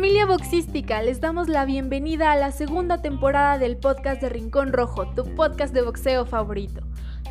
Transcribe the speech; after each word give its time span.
Familia 0.00 0.24
boxística, 0.24 1.02
les 1.02 1.20
damos 1.20 1.50
la 1.50 1.66
bienvenida 1.66 2.32
a 2.32 2.36
la 2.36 2.52
segunda 2.52 3.02
temporada 3.02 3.58
del 3.58 3.76
podcast 3.76 4.22
de 4.22 4.30
Rincón 4.30 4.72
Rojo, 4.72 5.06
tu 5.14 5.34
podcast 5.34 5.74
de 5.74 5.82
boxeo 5.82 6.24
favorito. 6.24 6.80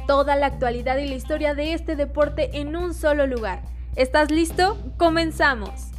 Toda 0.05 0.35
la 0.35 0.45
actualidad 0.45 0.99
y 0.99 1.07
la 1.07 1.15
historia 1.15 1.55
de 1.55 1.73
este 1.73 1.95
deporte 1.95 2.59
en 2.59 2.75
un 2.75 2.93
solo 2.93 3.25
lugar. 3.25 3.63
¿Estás 3.95 4.29
listo? 4.29 4.77
Comenzamos. 4.99 5.89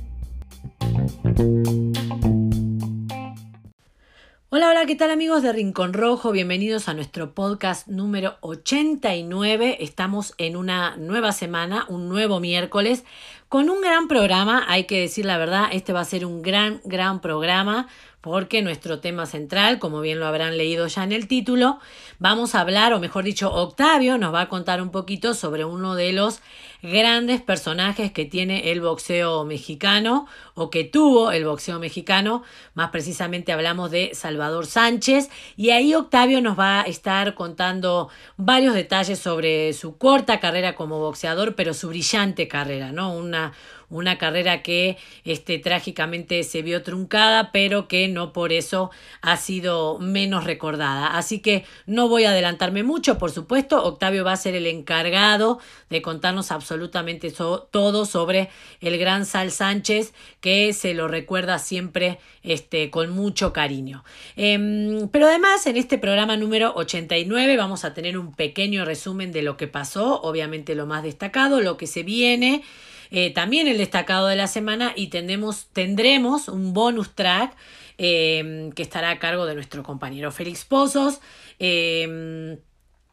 Hola, 4.52 4.68
hola, 4.68 4.84
¿qué 4.84 4.96
tal 4.96 5.12
amigos 5.12 5.44
de 5.44 5.52
Rincón 5.52 5.92
Rojo? 5.92 6.32
Bienvenidos 6.32 6.88
a 6.88 6.94
nuestro 6.94 7.34
podcast 7.34 7.86
número 7.86 8.36
89. 8.40 9.76
Estamos 9.78 10.34
en 10.38 10.56
una 10.56 10.96
nueva 10.96 11.30
semana, 11.30 11.84
un 11.88 12.08
nuevo 12.08 12.40
miércoles, 12.40 13.04
con 13.50 13.68
un 13.68 13.80
gran 13.80 14.06
programa, 14.06 14.64
hay 14.68 14.84
que 14.84 15.00
decir 15.00 15.26
la 15.26 15.36
verdad, 15.36 15.70
este 15.72 15.92
va 15.92 15.98
a 15.98 16.04
ser 16.04 16.24
un 16.24 16.40
gran, 16.40 16.80
gran 16.84 17.20
programa 17.20 17.88
porque 18.20 18.62
nuestro 18.62 19.00
tema 19.00 19.26
central, 19.26 19.80
como 19.80 20.00
bien 20.00 20.20
lo 20.20 20.28
habrán 20.28 20.56
leído 20.56 20.86
ya 20.86 21.02
en 21.02 21.10
el 21.10 21.26
título, 21.26 21.80
vamos 22.20 22.54
a 22.54 22.60
hablar, 22.60 22.92
o 22.92 23.00
mejor 23.00 23.24
dicho, 23.24 23.52
Octavio 23.52 24.18
nos 24.18 24.32
va 24.32 24.42
a 24.42 24.48
contar 24.48 24.80
un 24.80 24.92
poquito 24.92 25.34
sobre 25.34 25.64
uno 25.64 25.96
de 25.96 26.12
los 26.12 26.42
grandes 26.82 27.40
personajes 27.40 28.12
que 28.12 28.24
tiene 28.24 28.70
el 28.72 28.80
boxeo 28.80 29.44
mexicano 29.44 30.26
o 30.54 30.70
que 30.70 30.84
tuvo 30.84 31.32
el 31.32 31.44
boxeo 31.44 31.78
mexicano. 31.78 32.42
Más 32.74 32.90
precisamente 32.90 33.52
hablamos 33.52 33.90
de 33.90 34.10
Salvador 34.14 34.66
Sánchez 34.66 35.30
y 35.56 35.70
ahí 35.70 35.94
Octavio 35.94 36.40
nos 36.40 36.58
va 36.58 36.82
a 36.82 36.84
estar 36.84 37.34
contando 37.34 38.08
varios 38.36 38.74
detalles 38.74 39.18
sobre 39.18 39.72
su 39.72 39.96
corta 39.96 40.40
carrera 40.40 40.74
como 40.74 41.00
boxeador, 41.00 41.54
pero 41.54 41.74
su 41.74 41.88
brillante 41.88 42.48
carrera, 42.48 42.92
¿no? 42.92 43.12
Una 43.14 43.52
una 43.90 44.18
carrera 44.18 44.62
que 44.62 44.96
este, 45.24 45.58
trágicamente 45.58 46.42
se 46.44 46.62
vio 46.62 46.82
truncada, 46.82 47.52
pero 47.52 47.88
que 47.88 48.08
no 48.08 48.32
por 48.32 48.52
eso 48.52 48.90
ha 49.20 49.36
sido 49.36 49.98
menos 49.98 50.44
recordada. 50.44 51.18
Así 51.18 51.40
que 51.40 51.64
no 51.86 52.08
voy 52.08 52.24
a 52.24 52.30
adelantarme 52.30 52.82
mucho, 52.82 53.18
por 53.18 53.30
supuesto, 53.30 53.84
Octavio 53.84 54.24
va 54.24 54.32
a 54.32 54.36
ser 54.36 54.54
el 54.54 54.66
encargado 54.66 55.58
de 55.90 56.02
contarnos 56.02 56.52
absolutamente 56.52 57.30
todo 57.32 58.06
sobre 58.06 58.48
el 58.80 58.98
gran 58.98 59.26
Sal 59.26 59.50
Sánchez, 59.50 60.14
que 60.40 60.72
se 60.72 60.94
lo 60.94 61.08
recuerda 61.08 61.58
siempre 61.58 62.18
este, 62.42 62.90
con 62.90 63.10
mucho 63.10 63.52
cariño. 63.52 64.04
Em, 64.36 65.08
pero 65.08 65.26
además, 65.26 65.66
en 65.66 65.76
este 65.76 65.98
programa 65.98 66.36
número 66.36 66.72
89 66.76 67.56
vamos 67.56 67.84
a 67.84 67.94
tener 67.94 68.16
un 68.16 68.32
pequeño 68.34 68.84
resumen 68.84 69.32
de 69.32 69.42
lo 69.42 69.56
que 69.56 69.66
pasó, 69.66 70.20
obviamente 70.22 70.74
lo 70.74 70.86
más 70.86 71.02
destacado, 71.02 71.60
lo 71.60 71.76
que 71.76 71.86
se 71.86 72.02
viene. 72.02 72.62
Eh, 73.10 73.32
también 73.32 73.66
el 73.68 73.78
destacado 73.78 74.26
de 74.26 74.36
la 74.36 74.46
semana 74.46 74.92
y 74.96 75.08
tendremos, 75.08 75.66
tendremos 75.72 76.48
un 76.48 76.72
bonus 76.72 77.14
track 77.14 77.56
eh, 77.98 78.70
que 78.74 78.82
estará 78.82 79.10
a 79.10 79.18
cargo 79.18 79.46
de 79.46 79.54
nuestro 79.54 79.82
compañero 79.82 80.32
Félix 80.32 80.64
Pozos. 80.64 81.20
Eh, 81.58 82.58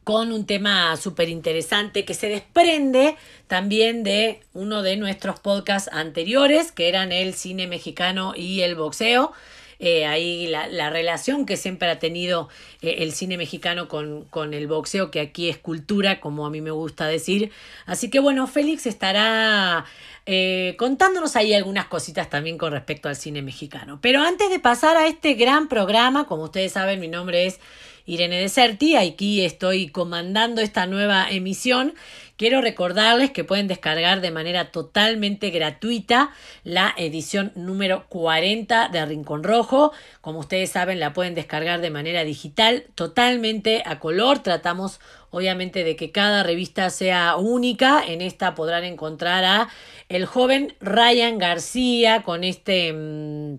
con 0.07 0.31
un 0.31 0.45
tema 0.45 0.95
súper 0.95 1.27
interesante 1.27 2.05
que 2.05 2.13
se 2.13 2.29
desprende 2.29 3.17
también 3.47 4.05
de 4.05 4.39
uno 4.53 4.81
de 4.81 4.95
nuestros 4.95 5.41
podcasts 5.41 5.89
anteriores, 5.91 6.71
que 6.71 6.87
eran 6.87 7.11
el 7.11 7.33
cine 7.33 7.67
mexicano 7.67 8.31
y 8.33 8.61
el 8.61 8.75
boxeo. 8.75 9.33
Eh, 9.79 10.05
ahí 10.05 10.47
la, 10.47 10.89
relación 10.89 11.45
que 11.45 11.55
siempre 11.55 11.89
ha 11.89 11.99
tenido 11.99 12.49
eh, 12.81 12.95
el 12.99 13.11
cine 13.13 13.37
mexicano 13.37 13.87
con, 13.87 14.23
con, 14.25 14.53
el 14.53 14.67
boxeo, 14.67 15.11
que 15.11 15.19
aquí 15.19 15.49
es 15.49 15.57
cultura, 15.57 16.19
como 16.19 16.45
a 16.45 16.49
mí 16.49 16.61
me 16.61 16.71
gusta 16.71 17.07
decir. 17.07 17.51
Así 17.85 18.09
que 18.09 18.19
bueno, 18.19 18.47
Félix 18.47 18.85
estará 18.87 19.85
eh, 20.29 20.75
contándonos 20.77 21.37
ahí 21.37 21.53
algunas 21.53 21.85
cositas 21.85 22.29
también 22.29 22.57
con 22.57 22.73
respecto 22.73 23.07
al 23.07 23.15
cine 23.15 23.41
mexicano. 23.41 23.99
Pero 24.01 24.21
antes 24.21 24.49
de 24.49 24.59
pasar 24.59 24.97
a 24.97 25.07
este 25.07 25.35
gran 25.35 25.69
programa, 25.69 26.27
como 26.27 26.43
ustedes 26.43 26.73
saben, 26.73 26.99
mi 26.99 27.07
nombre 27.07 27.45
es 27.45 27.61
Irene 28.05 28.39
Deserti, 28.39 28.97
aquí 28.97 29.45
estoy 29.45 29.87
comandando 29.87 30.61
esta 30.61 30.85
nueva 30.85 31.29
emisión 31.29 31.93
Quiero 32.37 32.61
recordarles 32.61 33.31
que 33.31 33.43
pueden 33.43 33.67
descargar 33.67 34.21
de 34.21 34.29
manera 34.29 34.71
totalmente 34.71 35.49
gratuita 35.49 36.29
la 36.63 36.93
edición 36.95 37.51
número 37.55 38.05
40 38.09 38.89
de 38.89 39.03
Rincón 39.07 39.43
Rojo. 39.43 39.91
Como 40.21 40.39
ustedes 40.39 40.69
saben, 40.69 40.99
la 40.99 41.13
pueden 41.13 41.33
descargar 41.33 41.81
de 41.81 41.89
manera 41.89 42.23
digital, 42.23 42.85
totalmente 42.93 43.81
a 43.87 43.97
color. 43.97 44.43
Tratamos 44.43 44.99
obviamente 45.31 45.83
de 45.83 45.95
que 45.95 46.11
cada 46.11 46.43
revista 46.43 46.91
sea 46.91 47.37
única. 47.37 48.03
En 48.05 48.21
esta 48.21 48.53
podrán 48.53 48.83
encontrar 48.83 49.43
a 49.43 49.69
el 50.07 50.27
joven 50.27 50.75
Ryan 50.79 51.39
García 51.39 52.21
con 52.21 52.43
este... 52.43 52.93
Mm, 52.93 53.55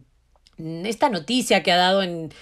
esta 0.59 1.09
noticia 1.09 1.63
que 1.63 1.71
ha 1.71 1.77
dado 1.77 2.03
en, 2.03 2.33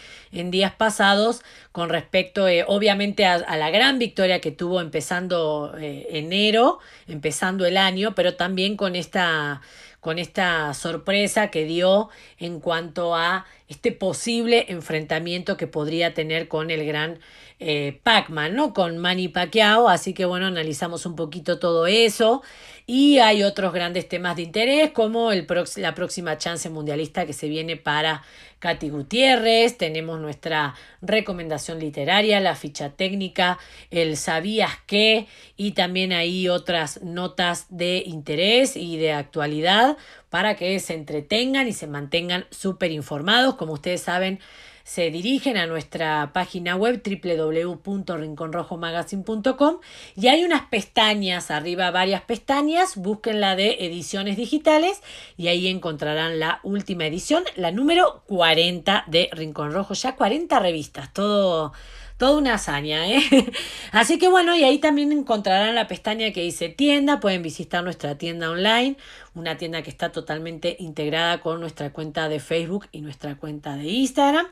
en 0.40 0.50
días 0.50 0.72
pasados 0.72 1.42
con 1.72 1.88
respecto 1.88 2.48
eh, 2.48 2.64
obviamente 2.66 3.24
a, 3.24 3.56
la 3.56 3.70
gran 3.70 3.98
victoria 3.98 4.40
que 4.40 4.50
tuvo 4.50 4.80
empezando 4.80 5.74
eh, 5.78 6.06
enero, 6.10 6.78
empezando 7.08 7.66
el 7.66 7.76
año, 7.76 8.14
pero 8.14 8.34
también 8.34 8.76
con 8.76 8.96
esta, 8.96 9.62
con 10.00 10.18
esta 10.18 10.74
sorpresa 10.74 11.50
que 11.50 11.64
dio 11.64 12.10
en 12.38 12.60
cuanto 12.60 13.14
a 13.14 13.46
este 13.68 13.92
posible 13.92 14.66
enfrentamiento 14.68 15.56
que 15.56 15.66
podría 15.66 16.14
tener 16.14 16.48
con 16.48 16.70
el 16.70 16.86
gran 16.86 17.18
eh, 17.58 18.00
Pac-Man, 18.02 18.54
¿no? 18.54 18.74
Con 18.74 18.98
Manny 18.98 19.28
Pacquiao, 19.28 19.88
así 19.88 20.12
que 20.12 20.26
bueno, 20.26 20.46
analizamos 20.46 21.06
un 21.06 21.16
poquito 21.16 21.58
todo 21.58 21.86
eso 21.86 22.42
y 22.86 23.18
hay 23.18 23.42
otros 23.42 23.72
grandes 23.72 24.08
temas 24.08 24.36
de 24.36 24.42
interés 24.42 24.90
como 24.92 25.32
el 25.32 25.46
la 25.76 25.94
próxima 25.94 26.36
chance 26.36 26.68
mundialista 26.68 27.24
que 27.24 27.32
se 27.32 27.48
viene 27.48 27.76
para 27.76 28.22
Katy 28.58 28.90
Gutiérrez, 28.90 29.78
tenemos 29.78 30.20
nuestra 30.20 30.74
recomendación 31.00 31.78
literaria, 31.78 32.40
la 32.40 32.54
ficha 32.54 32.90
técnica, 32.90 33.58
el 33.90 34.16
sabías 34.16 34.72
qué 34.86 35.26
y 35.56 35.72
también 35.72 36.12
hay 36.12 36.48
otras 36.48 37.02
notas 37.02 37.66
de 37.70 38.02
interés 38.04 38.76
y 38.76 38.98
de 38.98 39.12
actualidad 39.12 39.96
para 40.30 40.56
que 40.56 40.78
se 40.80 40.94
entretengan 40.94 41.68
y 41.68 41.72
se 41.72 41.86
mantengan 41.86 42.46
súper 42.50 42.90
informados. 42.92 43.54
Como 43.54 43.72
ustedes 43.72 44.02
saben, 44.02 44.40
se 44.86 45.10
dirigen 45.10 45.56
a 45.56 45.66
nuestra 45.66 46.30
página 46.32 46.76
web 46.76 47.02
www.rinconrojomagazine.com 47.04 49.80
y 50.14 50.28
hay 50.28 50.44
unas 50.44 50.66
pestañas, 50.66 51.50
arriba 51.50 51.90
varias 51.90 52.22
pestañas, 52.22 52.94
busquen 52.94 53.40
la 53.40 53.56
de 53.56 53.78
ediciones 53.80 54.36
digitales 54.36 55.02
y 55.36 55.48
ahí 55.48 55.66
encontrarán 55.66 56.38
la 56.38 56.60
última 56.62 57.04
edición, 57.04 57.42
la 57.56 57.72
número 57.72 58.22
40 58.28 59.06
de 59.08 59.28
Rincón 59.32 59.72
Rojo, 59.72 59.94
ya 59.94 60.14
40 60.14 60.60
revistas, 60.60 61.12
todo 61.12 61.72
toda 62.16 62.38
una 62.38 62.54
hazaña, 62.54 63.08
¿eh? 63.08 63.22
Así 63.92 64.18
que 64.18 64.28
bueno, 64.28 64.56
y 64.56 64.64
ahí 64.64 64.78
también 64.78 65.12
encontrarán 65.12 65.74
la 65.74 65.86
pestaña 65.86 66.32
que 66.32 66.42
dice 66.42 66.68
tienda, 66.68 67.20
pueden 67.20 67.42
visitar 67.42 67.84
nuestra 67.84 68.16
tienda 68.16 68.50
online, 68.50 68.96
una 69.34 69.58
tienda 69.58 69.82
que 69.82 69.90
está 69.90 70.12
totalmente 70.12 70.76
integrada 70.78 71.40
con 71.40 71.60
nuestra 71.60 71.92
cuenta 71.92 72.28
de 72.28 72.40
Facebook 72.40 72.86
y 72.92 73.02
nuestra 73.02 73.36
cuenta 73.36 73.76
de 73.76 73.84
Instagram 73.84 74.46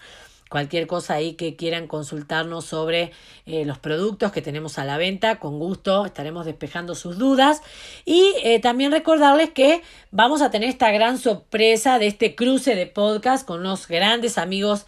cualquier 0.48 0.86
cosa 0.86 1.14
ahí 1.14 1.34
que 1.34 1.56
quieran 1.56 1.86
consultarnos 1.86 2.64
sobre 2.64 3.12
eh, 3.46 3.64
los 3.64 3.78
productos 3.78 4.32
que 4.32 4.42
tenemos 4.42 4.78
a 4.78 4.84
la 4.84 4.96
venta, 4.96 5.38
con 5.38 5.58
gusto 5.58 6.06
estaremos 6.06 6.46
despejando 6.46 6.94
sus 6.94 7.18
dudas. 7.18 7.62
Y 8.04 8.34
eh, 8.42 8.60
también 8.60 8.92
recordarles 8.92 9.50
que 9.50 9.82
vamos 10.10 10.42
a 10.42 10.50
tener 10.50 10.68
esta 10.68 10.90
gran 10.90 11.18
sorpresa 11.18 11.98
de 11.98 12.06
este 12.06 12.34
cruce 12.34 12.74
de 12.74 12.86
podcast 12.86 13.46
con 13.46 13.62
los 13.62 13.88
grandes 13.88 14.38
amigos 14.38 14.86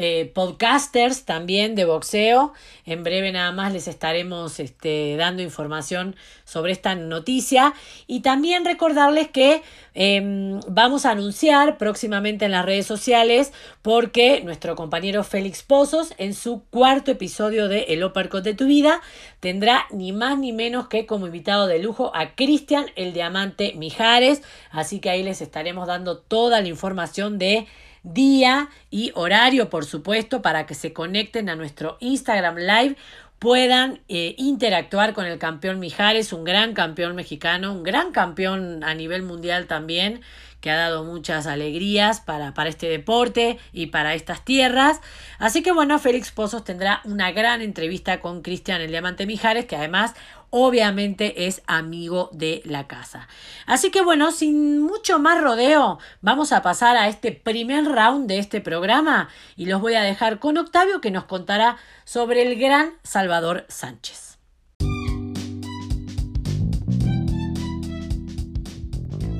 eh, 0.00 0.30
podcasters 0.32 1.24
también 1.24 1.74
de 1.74 1.84
boxeo. 1.84 2.52
En 2.86 3.02
breve 3.02 3.32
nada 3.32 3.50
más 3.50 3.72
les 3.72 3.88
estaremos 3.88 4.60
este, 4.60 5.16
dando 5.16 5.42
información 5.42 6.14
sobre 6.44 6.70
esta 6.70 6.94
noticia. 6.94 7.74
Y 8.06 8.20
también 8.20 8.64
recordarles 8.64 9.28
que 9.28 9.60
em, 9.94 10.60
vamos 10.68 11.04
a 11.04 11.10
anunciar 11.10 11.78
próximamente 11.78 12.44
en 12.44 12.52
las 12.52 12.64
redes 12.64 12.86
sociales 12.86 13.52
porque 13.82 14.40
nuestro 14.44 14.76
compañero 14.76 15.24
Félix 15.24 15.64
Pozos 15.64 16.14
en 16.16 16.32
su 16.32 16.62
cuarto 16.70 17.10
episodio 17.10 17.66
de 17.66 17.86
El 17.88 18.04
Uppercut 18.04 18.44
de 18.44 18.54
tu 18.54 18.66
vida 18.66 19.00
tendrá 19.40 19.86
ni 19.90 20.12
más 20.12 20.38
ni 20.38 20.52
menos 20.52 20.86
que 20.86 21.06
como 21.06 21.26
invitado 21.26 21.66
de 21.66 21.80
lujo 21.80 22.12
a 22.14 22.36
Cristian 22.36 22.86
el 22.94 23.12
Diamante 23.12 23.72
Mijares. 23.76 24.42
Así 24.70 25.00
que 25.00 25.10
ahí 25.10 25.24
les 25.24 25.40
estaremos 25.40 25.88
dando 25.88 26.18
toda 26.18 26.60
la 26.60 26.68
información 26.68 27.38
de 27.40 27.66
día 28.02 28.68
y 28.90 29.12
horario, 29.14 29.70
por 29.70 29.84
supuesto, 29.84 30.42
para 30.42 30.66
que 30.66 30.74
se 30.74 30.92
conecten 30.92 31.48
a 31.48 31.56
nuestro 31.56 31.96
Instagram 32.00 32.56
Live 32.56 32.96
puedan 33.38 34.00
eh, 34.08 34.34
interactuar 34.36 35.14
con 35.14 35.24
el 35.24 35.38
campeón 35.38 35.78
Mijares, 35.78 36.32
un 36.32 36.44
gran 36.44 36.74
campeón 36.74 37.14
mexicano, 37.14 37.72
un 37.72 37.84
gran 37.84 38.10
campeón 38.10 38.82
a 38.82 38.94
nivel 38.94 39.22
mundial 39.22 39.66
también, 39.66 40.22
que 40.60 40.70
ha 40.70 40.76
dado 40.76 41.04
muchas 41.04 41.46
alegrías 41.46 42.20
para, 42.20 42.54
para 42.54 42.68
este 42.68 42.88
deporte 42.88 43.58
y 43.72 43.86
para 43.86 44.14
estas 44.14 44.44
tierras. 44.44 45.00
Así 45.38 45.62
que 45.62 45.72
bueno, 45.72 45.98
Félix 45.98 46.30
Pozos 46.30 46.64
tendrá 46.64 47.00
una 47.04 47.32
gran 47.32 47.62
entrevista 47.62 48.20
con 48.20 48.42
Cristian 48.42 48.80
el 48.80 48.90
Diamante 48.90 49.26
Mijares, 49.26 49.66
que 49.66 49.76
además 49.76 50.14
obviamente 50.50 51.46
es 51.46 51.62
amigo 51.66 52.30
de 52.32 52.62
la 52.64 52.86
casa. 52.86 53.28
Así 53.66 53.90
que 53.90 54.02
bueno, 54.02 54.32
sin 54.32 54.80
mucho 54.80 55.18
más 55.18 55.40
rodeo, 55.40 55.98
vamos 56.20 56.52
a 56.52 56.62
pasar 56.62 56.96
a 56.96 57.08
este 57.08 57.32
primer 57.32 57.84
round 57.84 58.28
de 58.28 58.38
este 58.38 58.60
programa 58.60 59.28
y 59.56 59.66
los 59.66 59.80
voy 59.80 59.94
a 59.94 60.02
dejar 60.02 60.38
con 60.38 60.56
Octavio 60.56 61.00
que 61.00 61.10
nos 61.10 61.24
contará 61.24 61.76
sobre 62.04 62.42
el 62.42 62.58
gran 62.58 62.94
Salvador 63.02 63.66
Sánchez. 63.68 64.27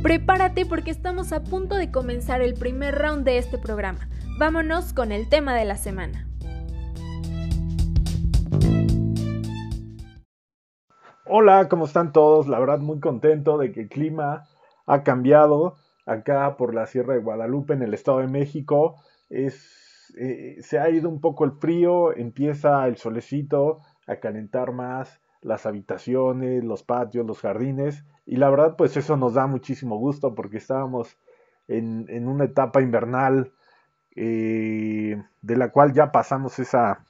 Prepárate 0.08 0.64
porque 0.64 0.90
estamos 0.90 1.34
a 1.34 1.44
punto 1.44 1.74
de 1.74 1.90
comenzar 1.90 2.40
el 2.40 2.54
primer 2.54 2.94
round 2.94 3.26
de 3.26 3.36
este 3.36 3.58
programa. 3.58 4.08
Vámonos 4.38 4.94
con 4.94 5.12
el 5.12 5.28
tema 5.28 5.54
de 5.54 5.66
la 5.66 5.76
semana. 5.76 6.26
Hola, 11.26 11.68
¿cómo 11.68 11.84
están 11.84 12.14
todos? 12.14 12.48
La 12.48 12.58
verdad 12.58 12.78
muy 12.78 13.00
contento 13.00 13.58
de 13.58 13.70
que 13.70 13.82
el 13.82 13.88
clima 13.90 14.48
ha 14.86 15.02
cambiado 15.02 15.76
acá 16.06 16.56
por 16.56 16.74
la 16.74 16.86
Sierra 16.86 17.12
de 17.12 17.20
Guadalupe 17.20 17.74
en 17.74 17.82
el 17.82 17.92
Estado 17.92 18.20
de 18.20 18.28
México. 18.28 18.96
Eh, 19.28 19.50
se 19.50 20.78
ha 20.78 20.88
ido 20.88 21.10
un 21.10 21.20
poco 21.20 21.44
el 21.44 21.52
frío, 21.52 22.16
empieza 22.16 22.86
el 22.86 22.96
solecito 22.96 23.80
a 24.06 24.16
calentar 24.16 24.72
más 24.72 25.20
las 25.42 25.66
habitaciones, 25.66 26.64
los 26.64 26.82
patios, 26.82 27.26
los 27.26 27.40
jardines. 27.40 28.06
Y 28.28 28.36
la 28.36 28.50
verdad, 28.50 28.76
pues 28.76 28.94
eso 28.98 29.16
nos 29.16 29.32
da 29.32 29.46
muchísimo 29.46 29.96
gusto 29.96 30.34
porque 30.34 30.58
estábamos 30.58 31.16
en, 31.66 32.04
en 32.10 32.28
una 32.28 32.44
etapa 32.44 32.82
invernal 32.82 33.54
eh, 34.14 35.16
de 35.40 35.56
la 35.56 35.70
cual 35.70 35.94
ya 35.94 36.12
pasamos 36.12 36.58
esa, 36.58 37.06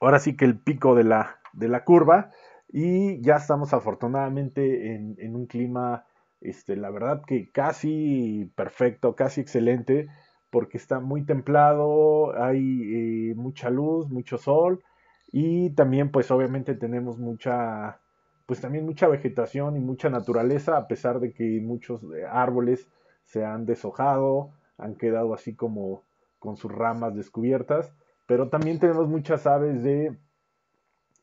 ahora 0.00 0.18
sí 0.18 0.36
que 0.36 0.44
el 0.44 0.58
pico 0.58 0.96
de 0.96 1.04
la, 1.04 1.38
de 1.52 1.68
la 1.68 1.84
curva 1.84 2.32
y 2.72 3.20
ya 3.22 3.36
estamos 3.36 3.72
afortunadamente 3.72 4.96
en, 4.96 5.36
un 5.36 5.46
clima, 5.46 6.06
este, 6.40 6.74
la 6.74 6.90
verdad 6.90 7.22
que 7.24 7.52
casi 7.52 8.50
perfecto, 8.56 9.14
casi 9.14 9.42
excelente, 9.42 10.08
porque 10.50 10.76
está 10.76 10.98
muy 10.98 11.24
templado, 11.24 12.36
hay 12.42 13.30
eh, 13.30 13.34
mucha 13.36 13.70
luz, 13.70 14.10
mucho 14.10 14.38
sol 14.38 14.82
y 15.30 15.70
también 15.70 16.10
pues 16.10 16.32
obviamente 16.32 16.74
tenemos 16.74 17.16
mucha, 17.16 18.00
pues 18.46 18.60
también 18.60 18.86
mucha 18.86 19.08
vegetación 19.08 19.76
y 19.76 19.80
mucha 19.80 20.08
naturaleza, 20.08 20.76
a 20.76 20.86
pesar 20.86 21.20
de 21.20 21.32
que 21.32 21.60
muchos 21.60 22.02
eh, 22.04 22.24
árboles 22.30 22.88
se 23.24 23.44
han 23.44 23.66
deshojado, 23.66 24.52
han 24.78 24.94
quedado 24.94 25.34
así 25.34 25.54
como 25.54 26.04
con 26.38 26.56
sus 26.56 26.70
ramas 26.70 27.14
descubiertas, 27.14 27.92
pero 28.26 28.48
también 28.48 28.78
tenemos 28.78 29.08
muchas 29.08 29.46
aves 29.46 29.82
de 29.82 30.16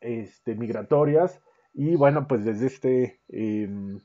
este, 0.02 0.56
migratorias. 0.56 1.42
Y 1.74 1.96
bueno, 1.96 2.28
pues 2.28 2.46
desde 2.46 2.68
este, 2.68 3.22
em, 3.30 4.00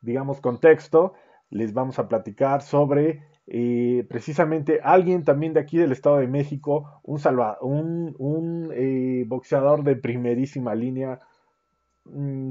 digamos, 0.00 0.40
contexto, 0.40 1.14
les 1.50 1.74
vamos 1.74 1.98
a 1.98 2.08
platicar 2.08 2.62
sobre 2.62 3.24
eh, 3.46 4.06
precisamente 4.08 4.80
alguien 4.82 5.24
también 5.24 5.52
de 5.52 5.60
aquí 5.60 5.76
del 5.76 5.92
Estado 5.92 6.18
de 6.18 6.28
México, 6.28 7.00
un, 7.02 8.14
un, 8.18 8.70
eh, 8.72 9.24
boxeador 9.26 9.82
de 9.82 9.96
primerísima 9.96 10.74
línea, 10.74 11.18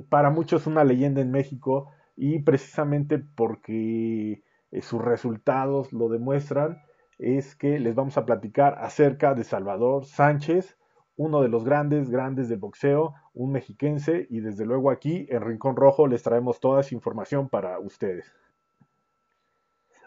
para 0.10 0.30
muchos 0.30 0.68
una 0.68 0.84
leyenda 0.84 1.22
en 1.22 1.31
México 1.31 1.92
y 2.16 2.40
precisamente 2.40 3.18
porque 3.19 4.44
eh, 4.72 4.81
sus 4.81 5.01
resultados 5.01 5.94
lo 5.94 6.10
demuestran, 6.10 6.81
es 7.18 7.56
que 7.56 7.80
les 7.80 7.96
vamos 7.96 8.18
a 8.18 8.25
platicar 8.25 8.78
acerca 8.80 9.34
de 9.34 9.44
Salvador 9.44 10.06
Sánchez, 10.06 10.78
uno 11.18 11.42
de 11.42 11.50
los 11.50 11.66
grandes, 11.66 12.10
grandes 12.10 12.48
del 12.48 12.60
boxeo, 12.60 13.13
un 13.34 13.51
mexiquense, 13.51 14.28
y 14.30 14.40
desde 14.40 14.66
luego 14.66 14.90
aquí 14.90 15.28
en 15.30 15.42
Rincón 15.42 15.75
Rojo 15.75 16.07
les 16.07 16.24
traemos 16.24 16.60
toda 16.60 16.81
esa 16.81 16.96
información 16.96 17.50
para 17.50 17.78
ustedes. 17.80 18.31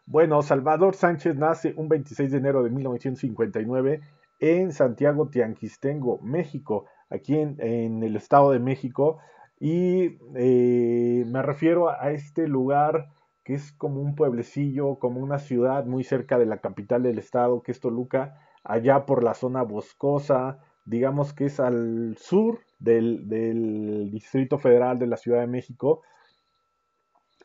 Bueno, 0.06 0.42
Salvador 0.42 0.94
Sánchez 0.94 1.36
nace 1.36 1.74
un 1.76 1.88
26 1.88 2.32
de 2.32 2.38
enero 2.38 2.62
de 2.62 2.70
1959 2.70 4.00
en 4.40 4.72
Santiago 4.72 5.28
Tianquistengo, 5.28 6.18
México, 6.22 6.86
aquí 7.12 7.36
en, 7.38 8.02
el 8.02 8.16
Estado 8.16 8.52
de 8.52 8.58
México, 8.58 9.18
y 9.60 10.18
eh, 10.34 11.24
me 11.26 11.42
refiero 11.42 11.90
a 11.90 12.10
este 12.10 12.48
lugar 12.48 13.08
que 13.44 13.54
es 13.54 13.72
como 13.72 14.00
un 14.00 14.14
pueblecillo, 14.14 14.96
como 14.98 15.20
una 15.20 15.38
ciudad 15.38 15.84
muy 15.84 16.04
cerca 16.04 16.38
de 16.38 16.46
la 16.46 16.58
capital 16.58 17.02
del 17.02 17.18
estado, 17.18 17.62
que 17.62 17.72
es 17.72 17.80
Toluca, 17.80 18.38
allá 18.64 19.04
por 19.04 19.24
la 19.24 19.34
zona 19.34 19.62
boscosa, 19.62 20.58
digamos 20.84 21.32
que 21.32 21.46
es 21.46 21.60
al 21.60 22.16
sur 22.18 22.60
del, 22.78 24.10
Distrito 24.10 24.58
Federal 24.58 24.98
de 24.98 25.06
la 25.06 25.16
Ciudad 25.16 25.40
de 25.40 25.46
México. 25.46 26.02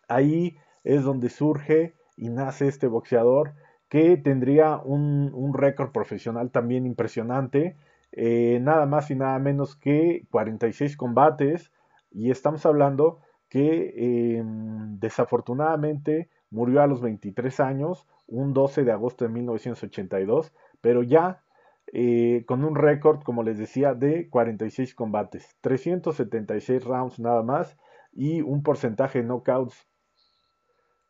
Ahí 0.08 0.58
es 0.84 1.04
donde 1.04 1.30
surge 1.30 1.96
y 2.16 2.30
nace 2.30 2.68
este 2.68 2.88
boxeador 2.88 3.54
que 3.90 4.18
tendría 4.18 4.78
un, 4.78 5.54
récord 5.54 5.92
profesional 5.92 6.52
también 6.52 6.86
impresionante, 6.86 7.78
eh, 8.12 8.60
nada 8.62 8.86
más 8.86 9.12
y 9.12 9.16
nada 9.16 9.38
menos 9.40 9.76
que 9.76 10.26
46 10.32 10.98
combates, 10.98 11.72
y 12.12 12.32
estamos 12.32 12.66
hablando 12.66 13.20
que 13.50 14.38
em, 14.38 15.00
desafortunadamente 15.00 16.30
murió 16.50 16.82
a 16.82 16.88
los 16.88 17.02
23 17.02 17.60
años, 17.60 18.08
un 18.28 18.54
12 18.54 18.84
de 18.84 18.92
agosto 18.92 19.26
de 19.26 19.32
1982, 19.32 20.54
pero 20.82 21.04
ya 21.04 21.42
eh, 21.94 22.44
con 22.46 22.66
un 22.66 22.76
récord, 22.76 23.24
como 23.24 23.44
les 23.44 23.58
decía, 23.58 23.94
de 23.94 24.30
46 24.30 24.94
combates, 24.96 25.56
376 25.62 26.84
rounds 26.84 27.20
nada 27.20 27.44
más 27.44 27.78
y 28.12 28.42
un 28.42 28.64
porcentaje 28.64 29.22
de 29.22 29.28
knockouts 29.28 29.88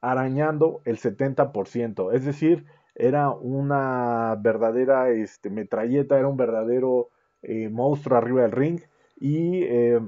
arañando 0.01 0.81
el 0.85 0.97
70%. 0.97 2.13
Es 2.13 2.25
decir, 2.25 2.65
era 2.97 3.29
una 3.29 4.35
verdadera 4.39 5.09
este, 5.11 5.49
metralleta, 5.49 6.17
era 6.17 6.27
un 6.27 6.37
verdadero 6.37 7.09
eh, 7.43 7.69
monstruo 7.69 8.17
arriba 8.17 8.41
del 8.41 8.51
ring 8.51 8.81
y 9.19 9.63
eh, 9.63 9.99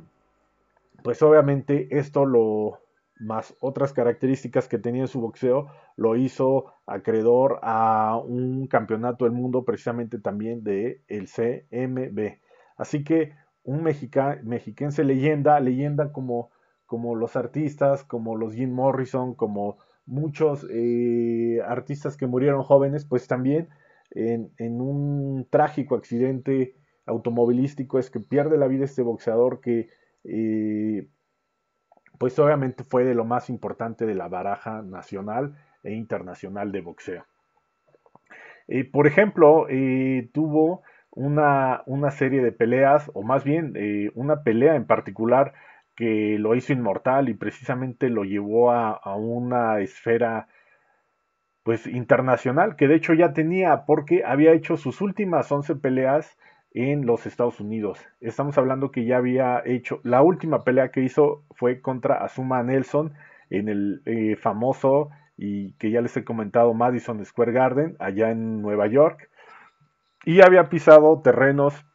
pues 1.04 1.22
obviamente 1.22 1.88
esto 1.98 2.26
lo 2.26 2.80
más 3.20 3.54
otras 3.60 3.94
características 3.94 4.68
que 4.68 4.80
tenía 4.80 5.02
en 5.04 5.08
su 5.08 5.22
boxeo 5.22 5.68
lo 5.98 6.16
hizo 6.16 6.74
acreedor 6.88 7.60
a 7.62 8.18
un 8.18 8.68
campeonato 8.68 9.26
del 9.26 9.34
mundo 9.34 9.66
precisamente 9.66 10.20
también 10.20 10.64
de 10.64 11.02
el 11.08 11.28
CMB. 11.28 12.40
Así 12.78 13.04
que 13.04 13.34
un 13.64 13.84
mexica, 13.84 14.40
mexiquense 14.44 15.04
leyenda, 15.04 15.60
leyenda 15.60 16.12
como, 16.12 16.50
como 16.86 17.16
los 17.16 17.36
artistas, 17.36 18.04
como 18.06 18.38
los 18.38 18.56
Jim 18.56 18.74
Morrison, 18.74 19.36
como 19.36 19.78
muchos 20.10 20.66
eh, 20.70 21.62
artistas 21.66 22.18
que 22.18 22.28
murieron 22.28 22.64
jóvenes, 22.64 23.06
pues 23.06 23.28
también 23.28 23.70
en, 24.12 24.52
un 24.82 25.48
trágico 25.50 25.96
accidente 25.96 26.76
automovilístico 27.06 28.00
es 28.00 28.10
que 28.10 28.20
pierde 28.20 28.58
la 28.58 28.68
vida 28.68 28.86
este 28.86 29.04
boxeador 29.04 29.62
que 29.62 29.90
pues 32.20 32.38
obviamente 32.38 32.84
fue 32.84 33.06
de 33.06 33.16
lo 33.16 33.26
más 33.26 33.50
importante 33.50 34.06
de 34.06 34.14
la 34.14 34.28
baraja 34.28 34.82
nacional 34.82 35.56
e 35.84 35.94
internacional 35.94 36.72
de 36.72 36.82
boxeo. 36.82 37.26
por 38.92 39.08
ejemplo, 39.08 39.68
eh, 39.70 40.30
tuvo 40.34 40.84
una, 41.12 41.82
una, 41.86 42.12
serie 42.12 42.44
de 42.44 42.52
peleas, 42.52 43.10
o 43.14 43.24
más 43.24 43.44
bien 43.44 43.74
eh, 43.76 44.12
una 44.14 44.44
pelea 44.44 44.76
en 44.76 44.86
particular 44.86 45.54
que 46.00 46.38
lo 46.40 46.56
hizo 46.56 46.72
inmortal 46.72 47.28
y 47.28 47.34
precisamente 47.34 48.08
lo 48.08 48.24
llevó 48.24 48.72
a, 48.72 48.92
a 48.92 49.16
una 49.16 49.82
esfera 49.82 50.48
pues 51.64 51.86
internacional, 51.88 52.78
que 52.78 52.88
de 52.88 52.96
hecho 52.96 53.14
ya 53.14 53.34
tenía 53.34 53.86
porque 53.86 54.24
había 54.26 54.54
hecho 54.54 54.78
sus 54.78 55.02
últimas 55.02 55.52
11 55.52 55.76
peleas 55.76 56.38
en 56.74 57.06
los 57.06 57.26
Estados 57.26 57.60
Unidos. 57.60 58.00
Estamos 58.22 58.58
hablando 58.58 58.92
que 58.92 59.04
ya 59.04 59.18
había 59.18 59.62
hecho, 59.66 60.00
la 60.04 60.22
última 60.22 60.64
pelea 60.64 60.90
que 60.90 61.02
hizo 61.02 61.44
fue 61.52 61.82
contra 61.82 62.24
Azuma 62.24 62.64
Nelson 62.64 63.14
en 63.50 63.68
el 63.68 64.02
eh, 64.06 64.38
famoso 64.38 65.10
y 65.36 65.74
que 65.74 65.92
ya 65.92 66.00
les 66.00 66.16
he 66.16 66.24
comentado 66.24 66.74
Madison 66.74 67.26
Square 67.26 67.52
Garden, 67.52 67.98
allá 68.00 68.32
en 68.32 68.62
Nueva 68.62 68.88
York. 68.88 69.30
Y 70.24 70.40
había 70.40 70.70
pisado 70.70 71.22
terrenos 71.22 71.86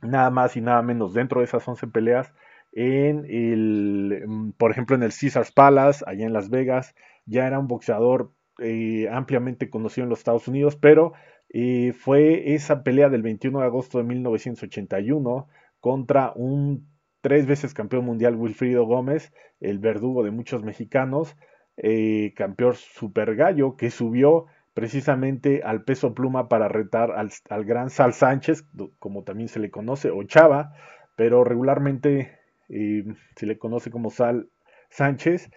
nada 0.00 0.30
más 0.30 0.56
y 0.56 0.60
nada 0.60 0.80
menos 0.82 1.12
dentro 1.12 1.40
de 1.40 1.46
esas 1.46 1.66
11 1.66 1.88
peleas 1.88 2.32
en 2.72 3.24
el, 3.28 4.24
mm, 4.26 4.52
por 4.52 4.70
ejemplo, 4.70 4.96
en 4.96 5.02
el 5.02 5.12
Caesars 5.18 5.52
Palace, 5.52 6.04
allá 6.06 6.26
en 6.26 6.32
Las 6.32 6.50
Vegas. 6.50 6.94
Ya 7.26 7.46
era 7.46 7.58
un 7.58 7.68
boxeador 7.68 8.32
eh, 8.58 9.08
ampliamente 9.10 9.70
conocido 9.70 10.04
en 10.04 10.10
los 10.10 10.20
Estados 10.20 10.48
Unidos, 10.48 10.76
pero 10.76 11.12
eh, 11.48 11.92
fue 11.92 12.54
esa 12.54 12.82
pelea 12.82 13.08
del 13.08 13.22
21 13.22 13.60
de 13.60 13.66
agosto 13.66 13.98
de 13.98 14.04
1981 14.04 15.48
contra 15.80 16.32
un 16.36 16.88
tres 17.20 17.46
veces 17.46 17.74
campeón 17.74 18.04
mundial 18.04 18.36
Wilfrido 18.36 18.84
Gómez, 18.84 19.32
el 19.60 19.78
verdugo 19.78 20.22
de 20.22 20.30
muchos 20.30 20.62
mexicanos, 20.62 21.36
eh, 21.76 22.32
campeón 22.36 22.74
super 22.74 23.34
gallo 23.36 23.76
que 23.76 23.90
subió 23.90 24.46
precisamente 24.74 25.62
al 25.64 25.84
peso 25.84 26.14
pluma 26.14 26.48
para 26.48 26.68
retar 26.68 27.12
al, 27.12 27.64
gran 27.64 27.90
Sal 27.90 28.14
Sánchez, 28.14 28.64
como 28.98 29.24
también 29.24 29.48
se 29.48 29.60
le 29.60 29.70
conoce, 29.70 30.10
o 30.10 30.22
Chava, 30.22 30.72
pero 31.16 31.44
regularmente 31.44 32.39
eh, 32.70 33.04
se 33.36 33.46
le 33.46 33.58
conoce 33.58 33.90
como 33.90 34.10
Sal 34.10 34.48
Sánchez, 34.90 35.50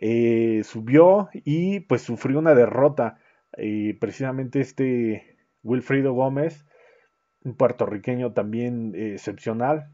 eh, 0.00 0.62
subió 0.64 1.28
y 1.32 1.80
pues 1.80 2.02
sufrió 2.02 2.38
una 2.38 2.54
derrota. 2.54 3.18
precisamente 4.00 4.60
este 4.60 5.36
Wilfrido 5.62 6.12
Gómez, 6.14 6.66
un 7.44 7.56
puertorriqueño 7.56 8.32
también 8.32 8.94
excepcional, 8.94 9.90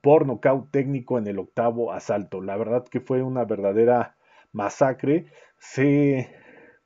por 0.00 0.26
nocaut 0.26 0.70
técnico 0.70 1.18
en 1.18 1.26
el 1.26 1.38
octavo 1.38 1.92
asalto. 1.92 2.40
La 2.40 2.56
verdad 2.56 2.84
que 2.84 3.00
fue 3.00 3.22
una 3.22 3.44
verdadera 3.44 4.16
masacre. 4.52 5.26
Se, 5.58 6.30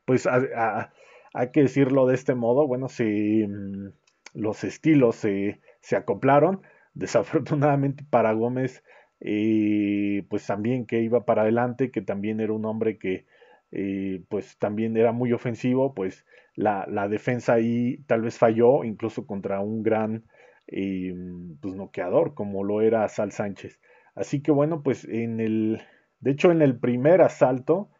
pues 0.05 0.27
hay 0.27 1.51
que 1.53 1.63
decirlo 1.63 2.07
de 2.07 2.15
este 2.15 2.35
modo, 2.35 2.67
bueno, 2.67 2.89
si 2.89 3.47
mm, 3.47 3.93
los 4.35 4.65
estilos 4.65 5.17
se, 5.17 5.61
se, 5.81 5.97
acoplaron. 5.97 6.63
Desafortunadamente 6.95 8.05
para 8.09 8.33
Gómez, 8.33 8.85
eh, 9.21 10.25
pues 10.29 10.47
también 10.47 10.87
que 10.87 11.01
iba 11.01 11.25
para 11.25 11.43
adelante, 11.43 11.91
que 11.91 12.03
también 12.03 12.41
era 12.41 12.53
un 12.53 12.65
hombre 12.67 12.99
que 12.99 13.27
eh, 13.73 14.23
pues 14.29 14.59
también 14.59 14.97
era 14.97 15.13
muy 15.13 15.33
ofensivo, 15.33 15.95
pues 15.95 16.25
la, 16.55 16.87
la 16.89 17.09
defensa 17.09 17.55
ahí 17.55 17.99
tal 18.07 18.23
vez 18.23 18.39
falló, 18.39 18.85
incluso 18.85 19.27
contra 19.27 19.61
un 19.61 19.83
gran 19.83 20.25
eh, 20.69 21.15
pues 21.61 21.75
noqueador 21.75 22.35
como 22.35 22.63
lo 22.65 22.81
era 22.81 23.09
Sal 23.09 23.33
Sánchez. 23.33 23.81
Así 24.15 24.41
que 24.43 24.53
bueno, 24.53 24.83
pues 24.83 25.05
en 25.05 25.41
el, 25.41 25.83
de 26.21 26.31
hecho 26.31 26.53
en 26.53 26.63
el 26.63 26.79
primer 26.79 27.21
asalto 27.23 27.91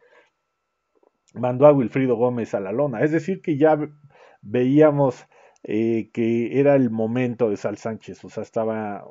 mandó 1.33 1.67
a 1.67 1.73
Wilfrido 1.73 2.15
Gómez 2.15 2.53
a 2.53 2.59
la 2.59 2.71
lona. 2.71 3.01
Es 3.01 3.11
decir, 3.11 3.41
que 3.41 3.57
ya 3.57 3.77
veíamos 4.41 5.25
eh, 5.65 6.09
que 6.13 6.59
era 6.59 6.75
el 6.75 6.89
momento 6.89 7.49
de 7.49 7.57
Sal 7.57 7.77
Sánchez, 7.77 8.23
o 8.23 8.29
sea, 8.29 8.43
estaba 8.43 9.03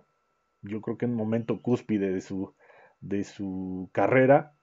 yo 0.65 0.81
creo 0.81 0.97
que 0.99 1.05
en 1.05 1.13
un 1.13 1.19
momento 1.19 1.61
cúspide 1.61 2.11
de 2.11 2.21
su, 2.21 2.55
de 3.01 3.25
su 3.25 3.91
carrera. 3.93 4.55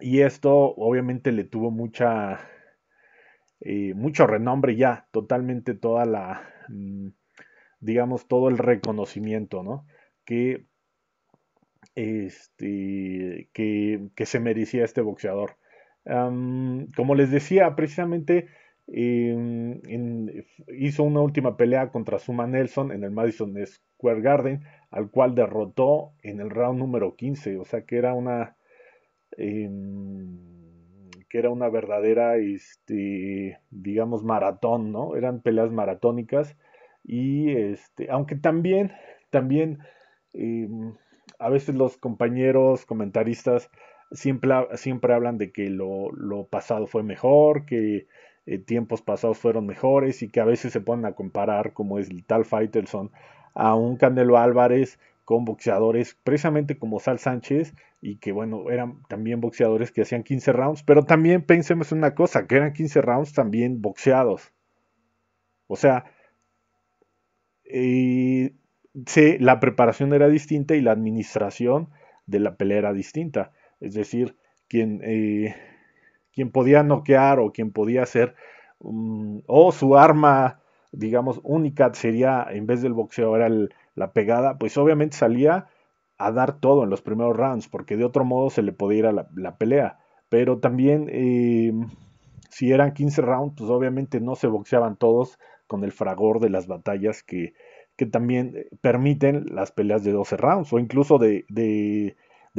Y 0.00 0.20
esto 0.20 0.52
obviamente 0.54 1.32
le 1.32 1.44
tuvo 1.44 1.70
mucha, 1.70 2.40
eh, 3.60 3.94
mucho 3.94 4.26
renombre 4.26 4.76
ya, 4.76 5.08
totalmente 5.10 5.74
toda 5.74 6.04
la, 6.04 6.42
mm, 6.68 7.08
digamos, 7.80 8.28
todo 8.28 8.48
el 8.48 8.58
reconocimiento, 8.58 9.62
¿no? 9.62 9.86
Que, 10.24 10.66
este, 11.94 13.50
que, 13.52 14.08
que 14.14 14.26
se 14.26 14.40
merecía 14.40 14.84
este 14.84 15.00
boxeador. 15.00 15.56
como 16.96 17.14
les 17.14 17.30
decía, 17.30 17.74
precisamente 17.76 18.48
hizo 18.90 21.02
una 21.02 21.20
última 21.20 21.56
pelea 21.56 21.90
contra 21.90 22.18
Suma 22.18 22.46
Nelson 22.46 22.92
en 22.92 23.04
el 23.04 23.10
Madison 23.10 23.54
Square 23.66 24.22
Garden, 24.22 24.62
al 24.90 25.10
cual 25.10 25.34
derrotó 25.34 26.12
en 26.22 26.40
el 26.40 26.50
round 26.50 26.78
número 26.78 27.14
15, 27.14 27.58
o 27.58 27.64
sea 27.64 27.84
que 27.84 27.96
era 27.96 28.14
una... 28.14 28.56
Em, 29.36 30.38
que 31.28 31.38
era 31.38 31.50
una 31.50 31.68
verdadera, 31.68 32.38
este, 32.38 33.58
digamos, 33.70 34.24
maratón, 34.24 34.92
¿no? 34.92 35.14
Eran 35.14 35.42
peleas 35.42 35.70
maratónicas 35.70 36.56
y 37.04 37.50
este, 37.50 38.10
aunque 38.10 38.36
también, 38.36 38.92
también 39.30 39.80
em, 40.32 40.94
a 41.38 41.50
veces 41.50 41.74
los 41.74 41.98
compañeros 41.98 42.86
comentaristas 42.86 43.70
siempre, 44.10 44.50
siempre 44.74 45.14
hablan 45.14 45.38
de 45.38 45.52
que 45.52 45.70
lo, 45.70 46.10
pasado 46.50 46.86
fue 46.86 47.02
mejor, 47.02 47.66
que 47.66 48.06
eh, 48.50 48.58
tiempos 48.58 49.02
pasados 49.02 49.36
fueron 49.36 49.66
mejores 49.66 50.22
y 50.22 50.28
que 50.30 50.40
a 50.40 50.46
veces 50.46 50.72
se 50.72 50.80
ponen 50.80 51.04
a 51.04 51.12
comparar, 51.12 51.74
como 51.74 51.98
es 51.98 52.08
el 52.08 52.24
tal 52.24 52.46
Faitelson, 52.46 53.10
a 53.54 53.74
un 53.74 53.98
Canelo 53.98 54.38
Álvarez 54.38 54.98
con 55.26 55.44
boxeadores 55.44 56.16
precisamente 56.24 56.78
como 56.78 56.98
Sal 56.98 57.18
Sánchez 57.18 57.74
y 58.00 58.16
que 58.16 58.32
bueno, 58.32 58.70
eran 58.70 59.02
también 59.08 59.42
boxeadores 59.42 59.92
que 59.92 60.00
hacían 60.00 60.22
15 60.22 60.52
rounds, 60.52 60.82
pero 60.82 61.02
también 61.04 61.42
pensemos 61.42 61.92
en 61.92 61.98
una 61.98 62.14
cosa, 62.14 62.46
que 62.46 62.56
eran 62.56 62.72
15 62.72 63.02
rounds 63.02 63.34
también 63.34 63.82
boxeados. 63.82 64.50
O 65.66 65.76
sea, 65.76 66.06
y 67.70 68.52
la 69.40 69.60
preparación 69.60 70.14
era 70.14 70.28
distinta 70.28 70.74
y 70.74 70.80
la 70.80 70.92
administración 70.92 71.90
de 72.24 72.40
la 72.40 72.56
pelea 72.56 72.78
era 72.78 72.92
distinta. 72.94 73.52
Es 73.80 73.92
decir, 73.92 74.36
quien, 74.68 75.02
eh, 75.04 75.54
quien 76.38 76.52
podía 76.52 76.84
noquear 76.84 77.40
o 77.40 77.50
quien 77.50 77.72
podía 77.72 78.04
hacer, 78.04 78.36
o 78.78 79.72
su 79.72 79.96
arma, 79.96 80.60
digamos, 80.92 81.40
única 81.42 81.92
sería, 81.94 82.46
en 82.48 82.64
vez 82.64 82.80
del 82.80 82.92
boxeo, 82.92 83.34
era 83.34 83.50
la 83.96 84.12
pegada, 84.12 84.56
pues 84.56 84.78
obviamente 84.78 85.16
salía 85.16 85.66
a 86.16 86.30
dar 86.30 86.60
todo 86.60 86.84
en 86.84 86.90
los 86.90 87.02
primeros 87.02 87.36
rounds, 87.36 87.66
porque 87.66 87.96
de 87.96 88.04
otro 88.04 88.24
modo 88.24 88.50
se 88.50 88.62
le 88.62 88.70
podía 88.70 88.98
ir 89.00 89.06
a 89.06 89.12
la, 89.12 89.56
pelea. 89.56 89.98
Pero 90.28 90.60
también, 90.60 91.08
eh, 91.10 91.72
si 92.50 92.70
eran 92.70 92.94
15 92.94 93.20
rounds, 93.22 93.54
pues 93.58 93.68
obviamente 93.68 94.20
no 94.20 94.36
se 94.36 94.46
boxeaban 94.46 94.94
todos, 94.94 95.40
con 95.66 95.82
el 95.82 95.90
fragor 95.90 96.38
de 96.38 96.50
las 96.50 96.68
batallas 96.68 97.24
que, 97.24 97.52
que 97.96 98.06
también 98.06 98.52
eh, 98.54 98.68
permiten 98.80 99.46
las 99.50 99.72
peleas 99.72 100.04
de 100.04 100.12
12 100.12 100.36
rounds 100.36 100.72
o 100.72 100.78
incluso 100.78 101.18
de, 101.18 101.44
de, 101.48 102.14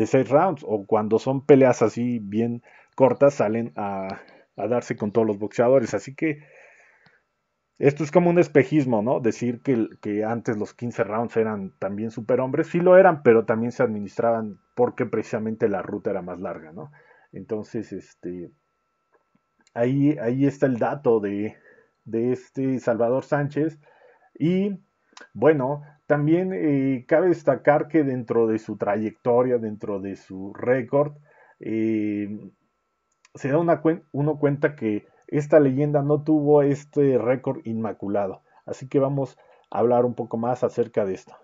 6 0.05 0.27
rounds 0.27 0.65
o 0.67 0.85
cuando 0.85 1.17
son 1.17 1.45
peleas 1.45 1.81
así 1.81 2.19
bien 2.19 2.61
cortas 2.99 3.35
salen 3.35 3.71
a, 3.77 4.09
darse 4.57 4.97
con 4.97 5.13
todos 5.13 5.25
los 5.25 5.39
boxeadores. 5.39 5.93
Así 5.93 6.15
que 6.15 6.43
esto 7.77 8.03
es 8.03 8.11
como 8.11 8.29
un 8.29 8.39
espejismo, 8.39 9.01
¿no? 9.01 9.21
Decir 9.21 9.61
que, 9.61 9.87
que 10.01 10.25
antes 10.25 10.57
los 10.57 10.73
15 10.73 11.05
rounds 11.05 11.37
eran 11.37 11.71
también 11.79 12.11
superhombres, 12.11 12.67
sí 12.67 12.81
lo 12.81 12.97
eran, 12.97 13.23
pero 13.23 13.45
también 13.45 13.71
se 13.71 13.83
administraban 13.83 14.59
porque 14.75 15.05
precisamente 15.05 15.69
la 15.69 15.81
ruta 15.81 16.09
era 16.09 16.21
más 16.21 16.41
larga, 16.41 16.73
¿no? 16.73 16.91
Entonces, 17.31 17.93
este, 17.93 18.51
ahí, 19.73 20.17
ahí 20.21 20.45
está 20.45 20.65
el 20.65 20.77
dato 20.77 21.21
de, 21.21 21.55
de 22.03 22.33
este 22.33 22.79
Salvador 22.79 23.23
Sánchez. 23.23 23.79
Y 24.37 24.77
bueno, 25.33 25.83
también 26.05 26.51
eh, 26.53 27.05
cabe 27.07 27.29
destacar 27.29 27.87
que 27.87 28.03
dentro 28.03 28.45
de 28.45 28.59
su 28.59 28.75
trayectoria, 28.75 29.57
dentro 29.57 30.01
de 30.01 30.17
su 30.17 30.53
récord, 30.53 31.13
eh, 31.61 32.51
se 33.35 33.49
da 33.49 33.57
una 33.57 33.81
uno 34.11 34.39
cuenta 34.39 34.75
que 34.75 35.07
esta 35.27 35.59
leyenda 35.59 36.01
no 36.01 36.23
tuvo 36.23 36.61
este 36.63 37.17
récord 37.17 37.59
inmaculado. 37.65 38.41
Así 38.65 38.87
que 38.87 38.99
vamos 38.99 39.37
a 39.69 39.79
hablar 39.79 40.05
un 40.05 40.15
poco 40.15 40.37
más 40.37 40.63
acerca 40.63 41.05
de 41.05 41.13
esto. 41.13 41.35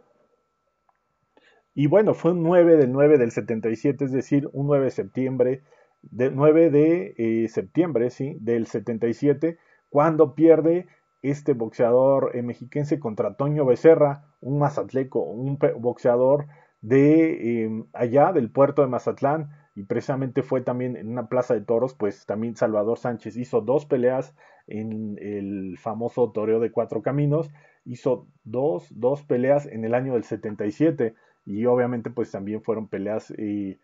Y 1.74 1.88
bueno, 1.88 2.14
fue 2.14 2.32
un 2.32 2.42
9 2.44 2.78
del 2.78 2.92
9 2.92 3.18
del 3.18 3.32
77, 3.32 4.06
es 4.06 4.12
decir, 4.12 4.50
un 4.54 4.68
9 4.68 4.86
de 4.86 4.92
septiembre, 4.92 5.64
de 6.02 6.32
9 6.32 6.70
de 6.70 7.16
eh, 7.18 7.48
septiembre, 7.50 8.10
sí, 8.10 8.38
del 8.40 8.66
77, 8.66 9.58
cuando 9.90 10.36
pierde 10.36 10.88
este 11.22 11.54
boxeador 11.54 12.32
eh, 12.34 12.44
mexiquense 12.44 13.00
contra 13.00 13.36
Toño 13.36 13.66
Becerra, 13.66 14.24
un 14.42 14.60
mazatleco, 14.60 15.20
un 15.20 15.58
boxeador 15.80 16.48
de 16.82 17.64
em, 17.64 17.86
allá 17.94 18.32
del 18.32 18.52
puerto 18.52 18.82
de 18.82 18.88
Mazatlán 18.88 19.50
y 19.76 19.84
precisamente 19.84 20.42
fue 20.42 20.62
también 20.62 20.96
en 20.96 21.10
una 21.10 21.28
plaza 21.28 21.54
de 21.54 21.62
toros, 21.62 21.94
pues 21.94 22.26
también 22.26 22.56
Salvador 22.56 22.98
Sánchez 22.98 23.36
hizo 23.36 23.60
dos 23.60 23.86
peleas 23.86 24.34
en 24.68 25.18
el 25.22 25.78
famoso 25.78 26.32
toreo 26.32 26.60
de 26.60 26.72
cuatro 26.72 27.02
caminos, 27.02 27.52
hizo 27.84 28.26
dos, 28.46 28.88
dos 28.90 29.24
peleas 29.24 29.66
en 29.66 29.84
el 29.84 29.94
año 29.94 30.14
del 30.14 30.24
77 30.24 31.14
y 31.46 31.66
obviamente 31.66 32.10
pues 32.10 32.32
también 32.32 32.64
fueron 32.64 32.88
peleas 32.88 33.32
eh, 33.38 33.78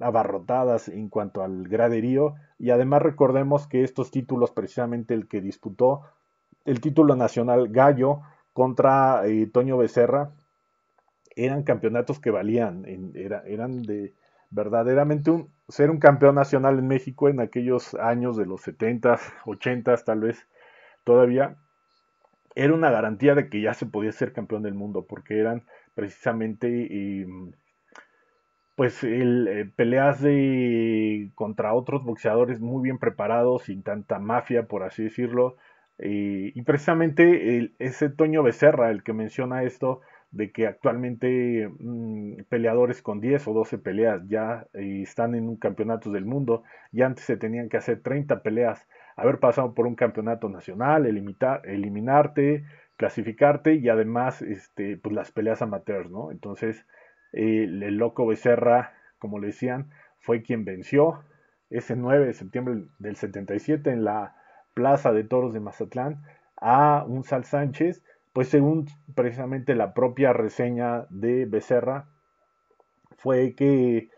abarrotadas 0.00 0.88
en 0.88 1.08
cuanto 1.08 1.42
al 1.42 1.68
graderío 1.68 2.34
y 2.58 2.70
además 2.70 3.02
recordemos 3.02 3.66
que 3.66 3.82
estos 3.82 4.12
títulos 4.12 4.52
precisamente 4.52 5.12
el 5.12 5.26
que 5.26 5.40
disputó 5.40 6.02
el 6.64 6.80
título 6.80 7.16
nacional 7.16 7.68
Gallo 7.68 8.22
contra 8.52 9.26
eh, 9.26 9.46
Toño 9.52 9.76
Becerra 9.76 10.30
eran 11.34 11.64
campeonatos 11.64 12.20
que 12.20 12.30
valían 12.30 12.86
eran 12.86 13.82
de 13.82 14.14
verdaderamente 14.50 15.46
ser 15.68 15.90
un 15.90 15.98
campeón 15.98 16.36
nacional 16.36 16.78
en 16.78 16.86
México 16.88 17.28
en 17.28 17.40
aquellos 17.40 17.94
años 17.94 18.36
de 18.36 18.46
los 18.46 18.62
70 18.62 19.18
80 19.46 19.96
tal 20.04 20.20
vez 20.20 20.46
todavía 21.04 21.56
era 22.54 22.74
una 22.74 22.90
garantía 22.90 23.34
de 23.34 23.48
que 23.48 23.60
ya 23.60 23.74
se 23.74 23.86
podía 23.86 24.12
ser 24.12 24.32
campeón 24.32 24.62
del 24.62 24.74
mundo 24.74 25.06
porque 25.06 25.38
eran 25.38 25.64
precisamente 25.94 27.26
pues 28.76 29.02
el, 29.02 29.48
eh, 29.48 29.72
peleas 29.74 30.20
de 30.20 31.30
contra 31.34 31.72
otros 31.74 32.04
boxeadores 32.04 32.60
muy 32.60 32.82
bien 32.82 32.98
preparados, 32.98 33.64
sin 33.64 33.82
tanta 33.82 34.18
mafia, 34.18 34.66
por 34.68 34.82
así 34.82 35.04
decirlo. 35.04 35.56
Y 35.98 36.60
precisamente 36.62 37.72
ese 37.78 38.10
Toño 38.10 38.42
Becerra, 38.42 38.90
el 38.90 39.02
que 39.02 39.14
menciona 39.14 39.62
esto, 39.62 40.02
de 40.36 40.52
que 40.52 40.66
actualmente 40.66 41.68
mm, 41.78 42.42
peleadores 42.48 43.02
con 43.02 43.20
10 43.20 43.48
o 43.48 43.54
12 43.54 43.78
peleas 43.78 44.22
ya 44.28 44.66
eh, 44.74 45.00
están 45.02 45.34
en 45.34 45.48
un 45.48 45.56
campeonato 45.56 46.10
del 46.10 46.26
mundo 46.26 46.62
y 46.92 47.02
antes 47.02 47.24
se 47.24 47.36
tenían 47.36 47.68
que 47.68 47.78
hacer 47.78 48.02
30 48.02 48.42
peleas, 48.42 48.86
haber 49.16 49.38
pasado 49.38 49.74
por 49.74 49.86
un 49.86 49.94
campeonato 49.94 50.48
nacional, 50.48 51.06
eliminarte, 51.06 52.64
clasificarte 52.96 53.74
y 53.74 53.88
además 53.88 54.42
este, 54.42 54.98
pues 54.98 55.14
las 55.14 55.32
peleas 55.32 55.62
amateurs, 55.62 56.10
¿no? 56.10 56.30
Entonces 56.30 56.86
el, 57.32 57.96
loco 57.96 58.26
Becerra, 58.26 58.92
como 59.18 59.38
le 59.38 59.48
decían, 59.48 59.90
fue 60.18 60.42
quien 60.42 60.64
venció 60.64 61.22
ese 61.70 61.96
9 61.96 62.26
de 62.26 62.34
septiembre 62.34 62.84
del 62.98 63.16
77 63.16 63.90
en 63.90 64.04
la 64.04 64.36
Plaza 64.74 65.12
de 65.12 65.24
Toros 65.24 65.54
de 65.54 65.60
Mazatlán 65.60 66.22
a 66.60 67.04
un 67.06 67.24
Sal 67.24 67.44
Sánchez, 67.44 68.02
pues 68.36 68.48
según 68.48 68.84
precisamente 69.14 69.74
la 69.74 69.94
propia 69.94 70.34
reseña 70.34 71.06
de 71.08 71.46
Becerra, 71.46 72.10
fue 73.16 73.54
que 73.54 74.10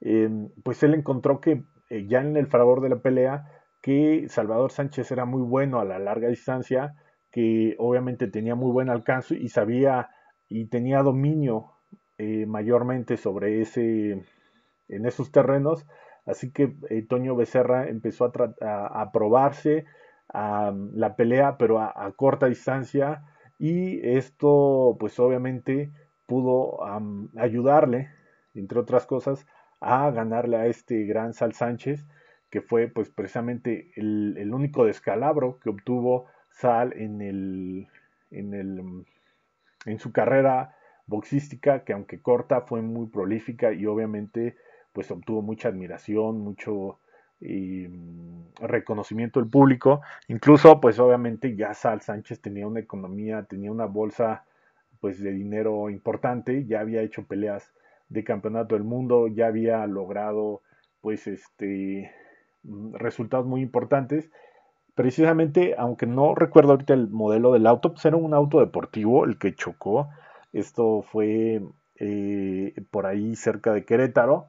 em, 0.00 0.48
pues 0.64 0.82
él 0.82 0.94
encontró 0.94 1.42
que 1.42 1.62
eh, 1.90 2.06
ya 2.06 2.22
en 2.22 2.38
el 2.38 2.46
fragor 2.46 2.80
de 2.80 2.88
la 2.88 3.02
pelea, 3.02 3.52
que 3.82 4.28
Salvador 4.30 4.72
Sánchez 4.72 5.10
era 5.12 5.26
muy 5.26 5.42
bueno 5.42 5.78
a 5.78 5.84
la 5.84 5.98
larga 5.98 6.28
distancia, 6.28 6.94
que 7.30 7.76
obviamente 7.78 8.28
tenía 8.28 8.54
muy 8.54 8.72
buen 8.72 8.88
alcance 8.88 9.36
y 9.36 9.50
sabía 9.50 10.08
y 10.48 10.68
tenía 10.68 11.02
dominio 11.02 11.72
eh, 12.16 12.46
mayormente 12.46 13.18
sobre 13.18 13.60
ese 13.60 14.24
en 14.88 15.04
esos 15.04 15.30
terrenos. 15.30 15.86
Así 16.24 16.50
que 16.50 16.76
eh, 16.88 17.02
Toño 17.02 17.36
Becerra 17.36 17.88
empezó 17.90 18.32
a, 18.62 19.02
a 19.02 19.12
probarse 19.12 19.84
a 20.32 20.72
la 20.94 21.14
pelea, 21.14 21.58
pero 21.58 21.78
a, 21.78 22.10
corta 22.16 22.46
distancia, 22.46 23.22
y 23.58 24.06
esto 24.06 24.96
pues 24.98 25.18
obviamente 25.18 25.92
pudo 26.26 26.80
ayudarle, 27.36 28.10
entre 28.54 28.78
otras 28.78 29.06
cosas, 29.06 29.46
a 29.80 30.10
ganarle 30.10 30.56
a 30.56 30.66
este 30.66 31.04
gran 31.04 31.32
Sal 31.34 31.52
Sánchez, 31.52 32.06
que 32.50 32.60
fue 32.60 32.88
pues 32.88 33.10
precisamente 33.10 33.90
el, 33.96 34.52
único 34.52 34.84
descalabro 34.84 35.58
que 35.60 35.70
obtuvo 35.70 36.26
Sal 36.50 36.92
en 36.96 37.20
el, 37.20 37.88
en 38.30 38.54
el 38.54 39.04
en 39.86 39.98
su 39.98 40.12
carrera 40.12 40.76
boxística, 41.06 41.84
que 41.84 41.92
aunque 41.92 42.20
corta 42.20 42.62
fue 42.62 42.82
muy 42.82 43.06
prolífica 43.06 43.72
y 43.72 43.86
obviamente 43.86 44.56
pues 44.92 45.10
obtuvo 45.10 45.42
mucha 45.42 45.68
admiración, 45.68 46.40
mucho 46.40 46.98
y 47.40 47.88
mm, 47.88 48.54
reconocimiento 48.60 49.40
del 49.40 49.48
público. 49.48 50.00
Incluso, 50.28 50.80
pues 50.80 50.98
obviamente 50.98 51.54
ya 51.56 51.74
Sal 51.74 52.00
Sánchez 52.00 52.40
tenía 52.40 52.66
una 52.66 52.80
economía, 52.80 53.42
tenía 53.44 53.70
una 53.70 53.86
bolsa 53.86 54.44
pues 55.00 55.20
de 55.22 55.32
dinero 55.32 55.90
importante, 55.90 56.64
ya 56.66 56.80
había 56.80 57.02
hecho 57.02 57.24
peleas 57.26 57.70
de 58.08 58.24
campeonato 58.24 58.74
del 58.74 58.84
mundo, 58.84 59.28
ya 59.28 59.46
había 59.46 59.86
logrado 59.86 60.62
pues 61.00 61.26
este 61.26 62.12
mm, 62.62 62.94
resultados 62.94 63.46
muy 63.46 63.60
importantes. 63.62 64.30
Precisamente, 64.94 65.74
aunque 65.76 66.06
no 66.06 66.34
recuerdo 66.34 66.72
ahorita 66.72 66.94
el 66.94 67.08
modelo 67.08 67.52
del 67.52 67.66
auto, 67.66 67.92
pues 67.92 68.04
era 68.06 68.16
un 68.16 68.32
auto 68.32 68.60
deportivo 68.60 69.26
el 69.26 69.38
que 69.38 69.54
chocó. 69.54 70.08
Esto 70.54 71.02
fue 71.02 71.60
eh, 71.98 72.74
por 72.90 73.04
ahí 73.04 73.36
cerca 73.36 73.74
de 73.74 73.84
Querétaro. 73.84 74.46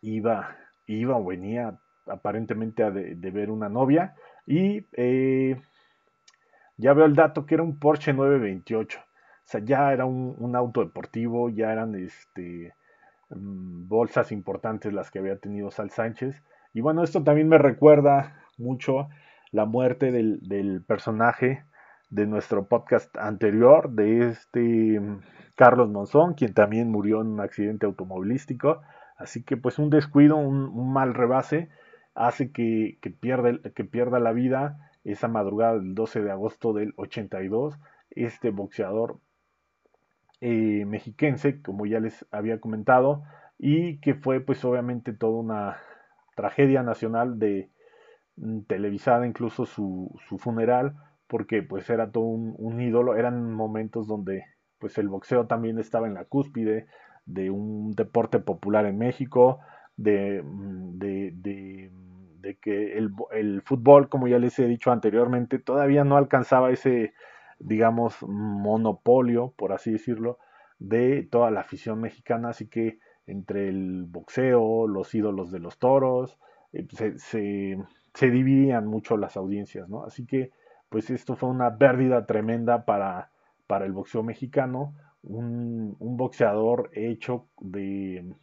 Iba 0.00 0.56
iba 0.94 1.16
o 1.16 1.24
venía 1.24 1.78
aparentemente 2.06 2.82
a 2.82 2.90
de, 2.90 3.30
ver 3.30 3.50
una 3.50 3.68
novia 3.68 4.14
y 4.46 4.86
eh, 4.92 5.60
ya 6.76 6.92
veo 6.94 7.04
el 7.04 7.14
dato 7.14 7.46
que 7.46 7.54
era 7.54 7.62
un 7.62 7.78
Porsche 7.78 8.12
928. 8.12 8.98
O 8.98 9.02
sea, 9.44 9.60
ya 9.64 9.92
era 9.92 10.04
un, 10.04 10.56
auto 10.56 10.84
deportivo, 10.84 11.50
ya 11.50 11.72
eran 11.72 11.94
este, 11.94 12.74
mm, 13.30 13.88
bolsas 13.88 14.32
importantes 14.32 14.92
las 14.92 15.10
que 15.10 15.18
había 15.18 15.38
tenido 15.38 15.70
Sal 15.70 15.90
Sánchez. 15.90 16.42
Y 16.72 16.80
bueno, 16.80 17.02
esto 17.04 17.22
también 17.22 17.48
me 17.48 17.58
recuerda 17.58 18.36
mucho 18.56 19.08
la 19.50 19.64
muerte 19.66 20.10
del, 20.10 20.40
del 20.48 20.82
personaje 20.82 21.64
de 22.08 22.26
nuestro 22.26 22.66
podcast 22.66 23.16
anterior, 23.16 23.90
de 23.90 24.28
este 24.28 25.00
mm, 25.00 25.20
Carlos 25.56 25.90
Monzón, 25.90 26.34
quien 26.34 26.54
también 26.54 26.90
murió 26.90 27.20
en 27.20 27.28
un 27.28 27.40
accidente 27.40 27.86
automovilístico. 27.86 28.82
Así 29.22 29.44
que 29.44 29.56
pues 29.56 29.78
un 29.78 29.88
descuido, 29.88 30.36
un, 30.36 30.92
mal 30.92 31.14
rebase 31.14 31.68
hace 32.14 32.50
que, 32.50 32.98
pierda, 33.20 34.18
la 34.18 34.32
vida 34.32 34.90
esa 35.04 35.28
madrugada 35.28 35.74
del 35.74 35.94
12 35.94 36.22
de 36.22 36.30
agosto 36.32 36.72
del 36.72 36.92
82. 36.96 37.78
Este 38.10 38.50
boxeador 38.50 39.18
eh, 40.40 40.84
mexiquense, 40.86 41.62
como 41.62 41.86
ya 41.86 42.00
les 42.00 42.26
había 42.32 42.60
comentado, 42.60 43.22
y 43.58 43.98
que 43.98 44.14
fue 44.14 44.40
pues 44.40 44.64
obviamente 44.64 45.12
toda 45.12 45.38
una 45.38 45.76
tragedia 46.34 46.82
nacional 46.82 47.38
de 47.38 47.70
mm, 48.36 48.62
televisada 48.62 49.24
incluso 49.24 49.66
su, 49.66 50.18
su, 50.28 50.38
funeral 50.38 50.96
porque 51.28 51.62
pues 51.62 51.88
era 51.90 52.10
todo 52.10 52.24
un, 52.24 52.54
un, 52.58 52.80
ídolo 52.80 53.14
eran 53.16 53.52
momentos 53.52 54.08
donde 54.08 54.44
pues 54.78 54.98
el 54.98 55.08
boxeo 55.08 55.46
también 55.46 55.78
estaba 55.78 56.08
en 56.08 56.14
la 56.14 56.24
cúspide 56.24 56.86
de 57.26 57.50
un 57.50 57.92
deporte 57.92 58.38
popular 58.38 58.86
en 58.86 58.98
México, 58.98 59.60
de, 59.96 60.42
mm, 60.42 60.98
de, 60.98 61.90
de, 62.40 62.58
que 62.60 62.98
el, 62.98 63.10
el, 63.32 63.62
fútbol, 63.62 64.08
como 64.08 64.28
ya 64.28 64.38
les 64.38 64.58
he 64.58 64.66
dicho 64.66 64.90
anteriormente, 64.90 65.58
todavía 65.58 66.04
no 66.04 66.16
alcanzaba 66.16 66.70
ese, 66.70 67.14
digamos, 67.58 68.22
monopolio, 68.22 69.54
por 69.56 69.72
así 69.72 69.92
decirlo, 69.92 70.38
de 70.78 71.22
toda 71.22 71.50
la 71.50 71.60
afición 71.60 72.00
mexicana, 72.00 72.50
así 72.50 72.68
que 72.68 72.98
entre 73.26 73.68
el 73.68 74.04
boxeo, 74.04 74.86
los 74.88 75.14
ídolos 75.14 75.52
de 75.52 75.60
los 75.60 75.78
toros, 75.78 76.38
eh, 76.72 76.86
se, 76.90 77.18
se, 77.18 77.78
se, 78.14 78.30
dividían 78.30 78.86
mucho 78.86 79.16
las 79.16 79.36
audiencias, 79.36 79.88
¿no? 79.88 80.04
Así 80.04 80.26
que, 80.26 80.50
pues 80.88 81.10
esto 81.10 81.36
fue 81.36 81.48
una 81.48 81.78
pérdida 81.78 82.26
tremenda 82.26 82.84
para, 82.84 83.30
para 83.66 83.86
el 83.86 83.92
boxeo 83.92 84.22
mexicano, 84.22 84.94
un, 85.22 85.96
boxeador 85.98 86.90
hecho 86.92 87.48
de, 87.60 88.34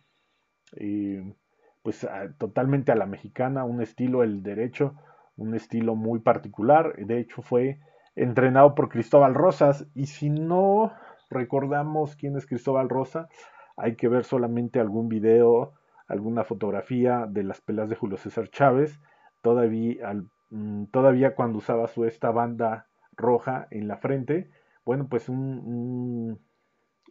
eh, 0.75 1.33
pues 1.81 2.07
totalmente 2.37 2.91
a 2.91 2.95
la 2.95 3.05
mexicana, 3.05 3.63
un 3.63 3.81
estilo 3.81 4.23
el 4.23 4.43
derecho, 4.43 4.95
un 5.37 5.55
estilo 5.55 5.95
muy 5.95 6.19
particular. 6.19 6.95
De 6.97 7.19
hecho 7.19 7.41
fue 7.41 7.79
entrenado 8.15 8.75
por 8.75 8.89
Cristóbal 8.89 9.33
Rosas 9.33 9.87
y 9.93 10.07
si 10.07 10.29
no 10.29 10.93
recordamos 11.29 12.15
quién 12.15 12.35
es 12.37 12.45
Cristóbal 12.45 12.89
Rosa, 12.89 13.29
hay 13.77 13.95
que 13.95 14.07
ver 14.07 14.25
solamente 14.25 14.79
algún 14.79 15.07
video, 15.07 15.73
alguna 16.07 16.43
fotografía 16.43 17.27
de 17.29 17.43
las 17.43 17.61
pelas 17.61 17.89
de 17.89 17.95
Julio 17.95 18.17
César 18.17 18.49
Chávez, 18.49 18.99
todavía, 19.41 20.13
mm, 20.49 20.85
todavía 20.85 21.35
cuando 21.35 21.59
usaba 21.59 21.87
su 21.87 22.05
esta 22.05 22.31
banda 22.31 22.87
roja 23.15 23.67
en 23.71 23.87
la 23.87 23.97
frente. 23.97 24.49
Bueno, 24.83 25.07
pues 25.07 25.29
un 25.29 26.39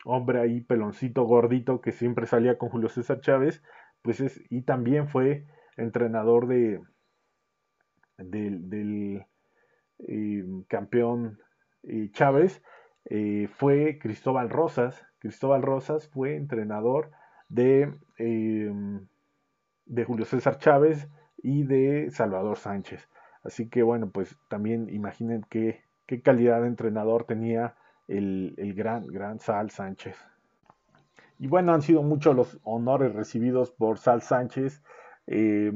hombre 0.05 0.41
ahí 0.41 0.61
peloncito, 0.61 1.25
gordito, 1.25 1.81
que 1.81 1.93
siempre 1.93 2.27
salía 2.27 2.59
con 2.59 2.69
Julio 2.69 2.89
César 2.89 3.21
Chávez, 3.21 3.63
pues 4.03 4.21
es, 4.21 4.41
y 4.51 4.63
también 4.63 5.09
fue 5.09 5.47
entrenador 5.77 6.47
de, 6.47 6.81
del 8.19 9.25
eh, 9.99 10.45
campeón 10.69 11.39
eh, 11.83 12.11
Chávez, 12.13 12.63
eh, 13.07 13.49
fue 13.57 13.99
Cristóbal 13.99 14.51
Rosas. 14.51 15.07
Cristóbal 15.19 15.63
Rosas 15.63 16.09
fue 16.09 16.37
entrenador 16.37 17.11
de, 17.49 17.93
de 18.19 20.05
Julio 20.05 20.25
César 20.25 20.59
Chávez 20.59 21.09
y 21.43 21.65
de 21.65 22.11
Salvador 22.11 22.57
Sánchez. 22.57 23.09
Así 23.43 23.69
que 23.69 23.83
bueno, 23.83 24.11
pues 24.11 24.37
también 24.49 24.89
imaginen 24.91 25.45
qué, 25.49 25.83
qué 26.07 26.23
calidad 26.23 26.61
de 26.61 26.69
entrenador 26.69 27.25
tenía 27.25 27.75
el, 28.09 28.75
gran, 28.75 29.39
Sal 29.39 29.71
Sánchez. 29.71 30.17
Y 31.39 31.47
bueno, 31.47 31.73
han 31.73 31.83
sido 31.83 32.03
muchos 32.03 32.35
los 32.35 32.59
honores 32.65 33.15
recibidos 33.15 33.71
por 33.71 33.99
Sal 33.99 34.23
Sánchez. 34.23 34.83
Eh, 35.27 35.73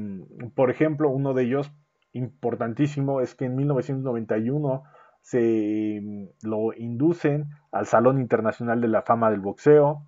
por 0.55 0.69
ejemplo, 0.69 1.09
uno 1.09 1.33
de 1.33 1.43
ellos 1.43 1.71
importantísimo 2.11 3.21
es 3.21 3.35
que 3.35 3.45
en 3.45 3.55
1991 3.55 4.83
se 5.21 6.01
mm, 6.01 6.47
lo 6.47 6.73
inducen 6.73 7.49
al 7.71 7.85
Salón 7.85 8.19
Internacional 8.19 8.81
de 8.81 8.87
la 8.89 9.03
Fama 9.03 9.31
del 9.31 9.39
Boxeo. 9.39 10.05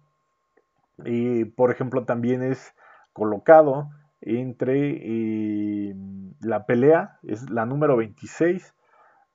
Y, 1.05 1.45
por 1.45 1.71
ejemplo, 1.71 2.05
también 2.05 2.43
es 2.43 2.75
colocado 3.13 3.89
entre 4.21 4.97
eh, 5.01 5.95
la 6.41 6.65
pelea, 6.65 7.19
es 7.23 7.49
la 7.49 7.65
número 7.65 7.97
26, 7.97 8.73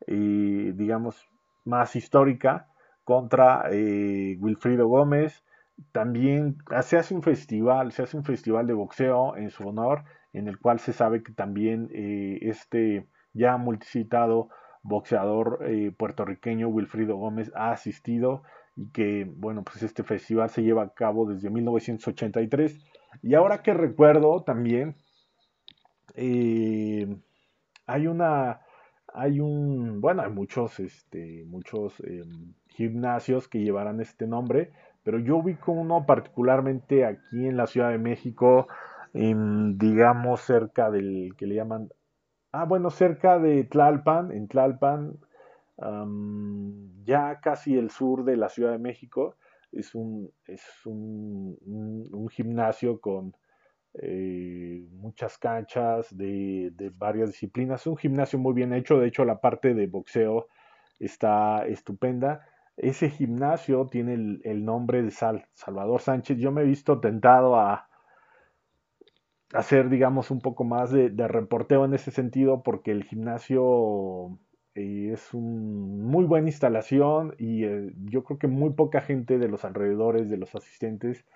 eh, 0.06 0.72
digamos, 0.74 1.28
más 1.64 1.96
histórica, 1.96 2.69
contra 3.04 3.64
eh, 3.70 4.36
Wilfrido 4.40 4.86
Gómez. 4.88 5.44
También 5.92 6.58
se 6.82 6.98
hace 6.98 7.14
un 7.14 7.22
festival, 7.22 7.92
se 7.92 8.02
hace 8.02 8.16
un 8.16 8.24
festival 8.24 8.66
de 8.66 8.74
boxeo 8.74 9.36
en 9.36 9.50
su 9.50 9.66
honor, 9.66 10.04
en 10.32 10.46
el 10.46 10.58
cual 10.58 10.78
se 10.78 10.92
sabe 10.92 11.22
que 11.22 11.32
también 11.32 11.88
eh, 11.92 12.38
este 12.42 13.06
ya 13.32 13.56
multicitado 13.56 14.48
boxeador 14.82 15.60
eh, 15.66 15.92
puertorriqueño 15.96 16.68
Wilfrido 16.68 17.16
Gómez 17.16 17.50
ha 17.54 17.72
asistido 17.72 18.42
y 18.76 18.90
que, 18.90 19.24
bueno, 19.24 19.62
pues 19.62 19.82
este 19.82 20.02
festival 20.02 20.48
se 20.50 20.62
lleva 20.62 20.82
a 20.82 20.94
cabo 20.94 21.26
desde 21.26 21.50
1983. 21.50 22.78
Y 23.22 23.34
ahora 23.34 23.62
que 23.62 23.74
recuerdo 23.74 24.42
también, 24.42 24.96
eh, 26.14 27.16
hay 27.86 28.06
una, 28.06 28.60
hay 29.14 29.40
un, 29.40 30.00
bueno, 30.00 30.22
hay 30.22 30.30
muchos, 30.30 30.80
este, 30.80 31.44
muchos 31.46 32.00
em, 32.00 32.54
gimnasios 32.68 33.48
que 33.48 33.60
llevarán 33.60 34.00
este 34.00 34.26
nombre, 34.26 34.72
pero 35.02 35.18
yo 35.18 35.38
ubico 35.38 35.72
uno 35.72 36.06
particularmente 36.06 37.04
aquí 37.04 37.46
en 37.46 37.56
la 37.56 37.66
Ciudad 37.66 37.90
de 37.90 37.98
México, 37.98 38.68
en, 39.14 39.78
digamos, 39.78 40.40
cerca 40.42 40.90
del 40.90 41.34
que 41.36 41.46
le 41.46 41.56
llaman, 41.56 41.90
ah, 42.52 42.64
bueno, 42.64 42.90
cerca 42.90 43.38
de 43.38 43.64
Tlalpan, 43.64 44.32
en 44.32 44.48
Tlalpan, 44.48 45.18
ya 47.04 47.40
casi 47.40 47.76
el 47.76 47.90
sur 47.90 48.24
de 48.24 48.36
la 48.36 48.48
Ciudad 48.48 48.72
de 48.72 48.78
México. 48.78 49.36
Es 49.72 49.94
un, 49.94 50.30
es 50.46 50.62
un, 50.84 51.56
un, 52.12 52.28
gimnasio 52.28 53.00
con 53.00 53.34
eh, 53.94 54.86
muchas 54.92 55.38
canchas 55.38 56.16
de, 56.16 56.72
varias 56.96 57.30
disciplinas. 57.30 57.86
Un 57.86 57.96
gimnasio 57.96 58.38
muy 58.38 58.54
bien 58.54 58.72
hecho. 58.72 58.98
De 58.98 59.08
hecho, 59.08 59.24
la 59.24 59.40
parte 59.40 59.74
de 59.74 59.86
boxeo 59.86 60.48
está 60.98 61.66
estupenda. 61.66 62.46
Ese 62.76 63.10
gimnasio 63.10 63.86
tiene 63.86 64.14
el, 64.14 64.64
nombre 64.64 65.02
de 65.02 65.10
Salvador 65.10 66.00
Sánchez. 66.00 66.38
Yo 66.38 66.52
me 66.52 66.62
he 66.62 66.64
visto 66.64 67.00
tentado 67.00 67.56
a 67.56 67.88
hacer, 69.52 69.88
digamos, 69.88 70.30
un 70.30 70.40
poco 70.40 70.64
más 70.64 70.90
de, 70.92 71.10
reporteo 71.28 71.84
en 71.84 71.94
ese 71.94 72.10
sentido 72.10 72.62
porque 72.62 72.92
el 72.92 73.04
gimnasio 73.04 74.38
es 74.74 75.34
una 75.34 76.10
muy 76.10 76.24
buena 76.24 76.48
instalación 76.48 77.34
y 77.38 77.64
eh, 77.64 77.92
yo 78.04 78.24
creo 78.24 78.38
que 78.38 78.46
muy 78.46 78.70
poca 78.70 79.00
gente 79.00 79.38
de 79.38 79.48
los 79.48 79.64
alrededores, 79.64 80.30
de 80.30 80.36
los 80.36 80.54
asistentes, 80.54 81.26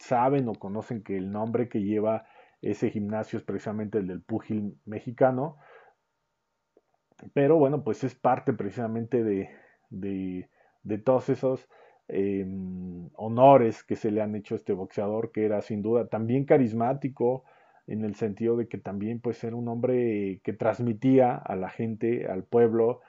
saben 0.00 0.48
o 0.48 0.54
conocen 0.54 1.02
que 1.02 1.16
el 1.16 1.30
nombre 1.30 1.68
que 1.68 1.82
lleva 1.82 2.26
ese 2.62 2.90
gimnasio 2.90 3.38
es 3.38 3.44
precisamente 3.44 3.98
el 3.98 4.06
del 4.06 4.22
púgil 4.22 4.78
mexicano. 4.84 5.58
Pero 7.32 7.56
bueno, 7.56 7.84
pues 7.84 8.04
es 8.04 8.14
parte 8.14 8.52
precisamente 8.52 9.22
de, 9.22 9.50
de, 9.90 10.98
todos 10.98 11.28
esos 11.28 11.68
em, 12.08 13.08
honores 13.14 13.82
que 13.84 13.96
se 13.96 14.10
le 14.10 14.22
han 14.22 14.34
hecho 14.34 14.54
a 14.54 14.58
este 14.58 14.72
boxeador, 14.72 15.30
que 15.32 15.44
era 15.44 15.62
sin 15.62 15.82
duda 15.82 16.08
también 16.08 16.44
carismático, 16.44 17.44
en 17.86 18.04
el 18.04 18.14
sentido 18.14 18.56
de 18.56 18.66
que 18.66 18.78
también 18.78 19.20
pues 19.20 19.44
era 19.44 19.56
un 19.56 19.68
hombre 19.68 20.40
que 20.42 20.52
transmitía 20.54 21.34
a 21.34 21.54
la 21.54 21.68
gente, 21.68 22.26
al 22.26 22.44
pueblo, 22.44 23.00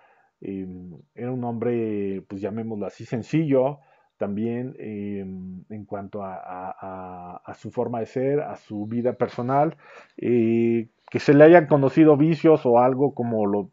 em, 0.42 0.92
era 1.16 1.32
un 1.32 1.44
hombre 1.44 2.24
pues 2.28 2.42
llamémoslo 2.42 2.86
así 2.86 3.06
sencillo, 3.06 3.80
también 4.18 4.76
em, 4.80 5.64
en 5.70 5.86
cuanto 5.86 6.22
a, 6.24 7.42
su 7.58 7.72
forma 7.72 8.00
de 8.00 8.06
ser, 8.06 8.40
a 8.42 8.56
su 8.58 8.86
vida 8.86 9.14
personal, 9.14 9.78
eh, 10.18 10.90
que 11.10 11.20
se 11.20 11.34
le 11.34 11.44
hayan 11.44 11.68
conocido 11.68 12.18
vicios 12.18 12.66
o 12.66 12.80
algo 12.80 13.14
como 13.14 13.46
lo 13.46 13.72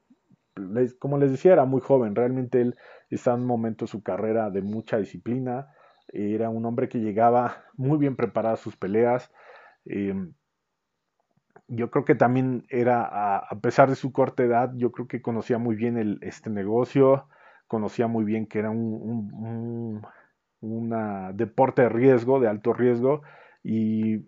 como 0.99 1.17
les 1.17 1.31
decía, 1.31 1.55
era 1.55 1.65
muy 1.65 1.81
joven, 1.81 2.15
realmente 2.15 2.61
él 2.61 2.77
estaba 3.09 3.37
en 3.37 3.43
un 3.43 3.49
momento 3.49 3.87
de 3.87 3.91
su 3.91 4.03
carrera 4.03 4.51
de 4.51 4.61
mucha 4.61 4.99
disciplina, 4.99 5.69
era 6.09 6.51
un 6.51 6.67
hombre 6.67 6.89
que 6.91 6.99
llegaba 6.99 7.65
muy 7.75 7.97
bien 7.97 8.17
preparado 8.17 8.55
a 8.55 8.59
sus 8.59 8.77
peleas, 8.77 9.33
em, 9.87 10.35
yo 11.69 11.91
creo 11.91 12.05
que 12.05 12.15
también 12.15 12.67
era, 12.69 13.39
a, 13.39 13.61
pesar 13.61 13.89
de 13.89 13.97
su 13.97 14.13
corta 14.13 14.43
edad, 14.43 14.73
yo 14.77 14.93
creo 14.93 15.09
que 15.09 15.23
conocía 15.23 15.59
muy 15.59 15.75
bien 15.75 15.97
el, 15.97 16.19
este 16.23 16.51
negocio, 16.51 17.29
conocía 17.67 18.07
muy 18.09 18.25
bien 18.25 18.47
que 18.47 18.59
era 18.59 18.71
un, 18.71 20.03
deporte 20.63 21.83
de 21.83 21.89
riesgo, 21.89 22.41
de 22.41 22.49
alto 22.49 22.73
riesgo, 22.73 23.23
y, 23.63 24.25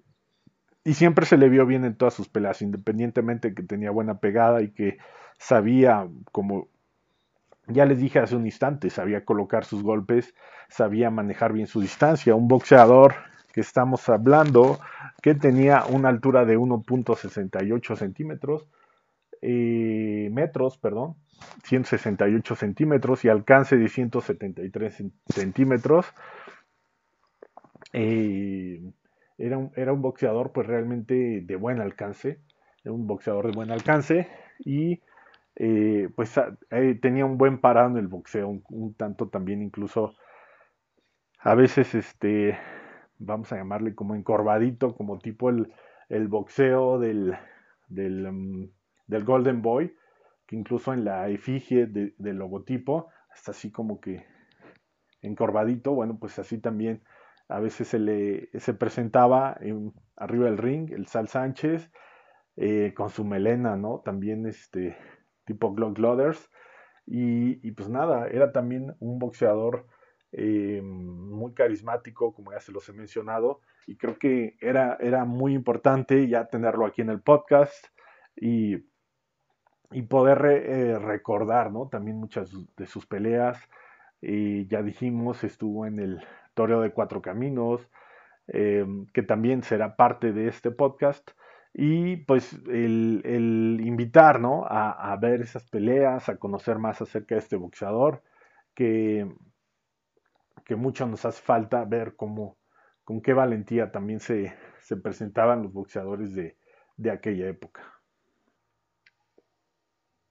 y, 0.85 0.95
siempre 0.95 1.27
se 1.27 1.37
le 1.37 1.49
vio 1.49 1.67
bien 1.67 1.85
en 1.85 1.97
todas 1.97 2.15
sus 2.15 2.29
peleas, 2.29 2.63
independientemente 2.63 3.55
que 3.55 3.63
tenía 3.63 3.91
buena 3.91 4.19
pegada 4.19 4.63
y 4.63 4.71
que 4.71 4.99
sabía, 5.39 6.09
como 6.33 6.69
ya 7.67 7.87
les 7.87 7.99
dije 7.99 8.19
hace 8.19 8.37
un 8.37 8.47
instante, 8.47 8.91
sabía 8.91 9.25
colocar 9.25 9.65
sus 9.65 9.83
golpes, 9.83 10.35
sabía 10.69 11.11
manejar 11.11 11.53
bien 11.53 11.67
su 11.67 11.81
distancia, 11.81 12.35
un 12.35 12.49
boxeador 12.49 13.15
que 13.53 13.61
estamos 13.61 14.09
hablando, 14.09 14.81
que 15.23 15.35
tenía 15.35 15.85
una 15.87 16.09
altura 16.09 16.45
de 16.45 16.59
1.68 16.59 17.97
centímetros, 17.97 18.67
eh, 19.41 20.29
metros, 20.33 20.77
perdón, 20.79 21.15
168 21.65 22.57
centímetros 22.57 23.25
y 23.25 23.29
alcance 23.29 23.77
de 23.77 23.89
173 23.89 25.05
centímetros. 25.29 26.07
Eh, 27.93 28.83
era, 29.39 29.59
un, 29.59 30.03
boxeador 30.03 30.53
pues 30.53 30.67
realmente 30.67 31.41
de 31.43 31.57
buen 31.57 31.81
alcance, 31.81 32.41
era 32.85 32.93
un 32.93 33.07
boxeador 33.07 33.47
de 33.47 33.53
buen 33.53 33.71
alcance 33.71 34.29
y 34.61 35.01
eh, 35.57 36.09
pues 36.15 36.35
tenía 37.01 37.25
un 37.25 37.39
buen 37.39 37.61
parado 37.61 37.91
en 37.91 37.97
el 37.97 38.09
boxeo, 38.09 38.61
un, 38.69 38.95
tanto 38.95 39.29
también 39.29 39.63
incluso 39.63 40.15
a 41.41 41.55
veces 41.55 41.95
este 41.95 42.59
vamos 43.19 43.53
a 43.53 43.57
llamarle 43.57 43.95
como 43.95 44.15
encorvadito, 44.15 44.95
como 44.95 45.19
tipo 45.19 45.51
el, 45.51 46.29
boxeo 46.29 46.99
mm, 46.99 47.01
del, 47.89 49.25
Golden 49.25 49.63
Boy, 49.63 49.95
que 50.47 50.57
incluso 50.57 50.93
en 50.93 51.05
la 51.05 51.29
efigie 51.29 51.87
del 51.87 52.37
logotipo 52.37 53.11
está 53.35 53.53
así 53.53 53.71
como 53.71 54.01
que 54.01 54.27
encorvadito, 55.23 55.93
bueno, 55.93 56.19
pues 56.19 56.39
así 56.39 56.59
también 56.59 57.03
a 57.49 57.61
veces 57.61 57.89
se 57.89 57.99
le 57.99 58.49
se 58.59 58.75
presentaba 58.75 59.57
en, 59.61 59.93
arriba 60.17 60.47
del 60.47 60.59
ring 60.59 60.91
el 60.93 61.07
Sal 61.07 61.29
Sánchez 61.29 61.91
eh, 62.57 62.93
con 62.95 63.11
su 63.11 63.25
melena, 63.25 63.77
¿no? 63.77 64.03
También 64.05 64.47
este 64.47 64.97
tipo 65.45 65.75
Glock 65.75 65.99
Loaders 65.99 66.51
y, 67.07 67.71
pues 67.73 67.89
nada, 67.89 68.29
era 68.29 68.53
también 68.53 68.95
un 68.99 69.19
boxeador 69.19 69.87
eh, 70.33 70.81
muy 70.83 71.53
carismático, 71.53 72.33
como 72.33 72.53
ya 72.53 72.61
se 72.61 72.73
los 72.73 72.89
he 72.89 72.93
mencionado, 72.95 73.61
y 73.87 73.97
creo 73.97 74.19
que 74.19 74.57
era, 74.61 74.97
era 75.01 75.25
muy 75.25 75.55
importante 75.55 76.27
ya 76.29 76.47
tenerlo 76.47 76.87
aquí 76.87 77.03
en 77.03 77.11
el 77.11 77.21
podcast 77.21 77.87
y, 78.37 78.87
y 79.91 80.03
poder 80.03 80.45
eh, 80.47 80.99
recordar 80.99 81.73
¿no? 81.73 81.89
también 81.89 82.19
muchas 82.19 82.51
de 82.77 82.87
sus 82.87 83.07
peleas. 83.07 83.59
y 84.21 84.67
ya 84.69 84.83
dijimos, 84.83 85.45
estuvo 85.45 85.87
en 85.87 86.01
el 86.01 86.21
Toreo 86.55 86.81
de 86.81 86.93
Cuatro 86.93 87.21
Caminos, 87.23 87.89
eh, 88.49 88.87
que 89.13 89.23
también 89.23 89.63
será 89.63 89.97
parte 89.97 90.33
de 90.33 90.49
este 90.49 90.71
podcast. 90.71 91.31
Y 91.75 92.19
pues 92.19 92.55
el, 92.69 93.23
el 93.25 93.81
invitar 93.85 94.41
¿no? 94.41 94.65
a, 94.67 95.13
a 95.13 95.17
ver 95.17 95.41
esas 95.43 95.69
peleas, 95.69 96.29
a 96.29 96.37
conocer 96.39 96.79
más 96.79 97.03
acerca 97.03 97.35
de 97.35 97.41
este 97.41 97.57
boxeador, 97.57 98.23
que, 98.75 99.27
que 100.65 100.77
mucho 100.77 101.07
nos 101.07 101.25
hace 101.25 101.43
falta 101.43 101.85
ver 101.85 102.17
cómo, 102.17 102.59
con 103.05 103.21
qué 103.23 103.33
valentía 103.35 103.91
también 103.93 104.21
se, 104.21 104.55
se 104.81 104.97
presentaban 104.97 105.63
los 105.63 105.73
boxeadores 105.73 106.35
de, 106.35 106.57
de 106.97 107.11
aquella 107.11 107.49
época. 107.49 107.94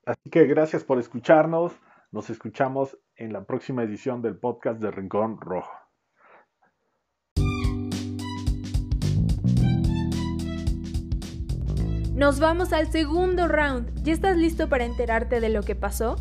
Así 0.06 0.30
que 0.30 0.46
gracias 0.46 0.84
por 0.84 1.00
escucharnos. 1.00 1.74
Nos 2.12 2.30
escuchamos 2.30 2.98
en 3.16 3.34
la 3.34 3.46
próxima 3.46 3.84
edición 3.84 4.22
del 4.22 4.38
podcast 4.38 4.82
de 4.82 4.92
Rincón 4.92 5.40
Rojo. 5.40 5.72
Nos 12.16 12.40
vamos 12.40 12.74
al 12.74 12.92
segundo 12.92 13.48
round. 13.48 14.04
¿Ya 14.04 14.14
estás 14.14 14.38
listo 14.38 14.70
para 14.70 14.86
enterarte 14.86 15.40
de 15.40 15.50
lo 15.50 15.64
que 15.64 15.76
pasó? 15.76 16.16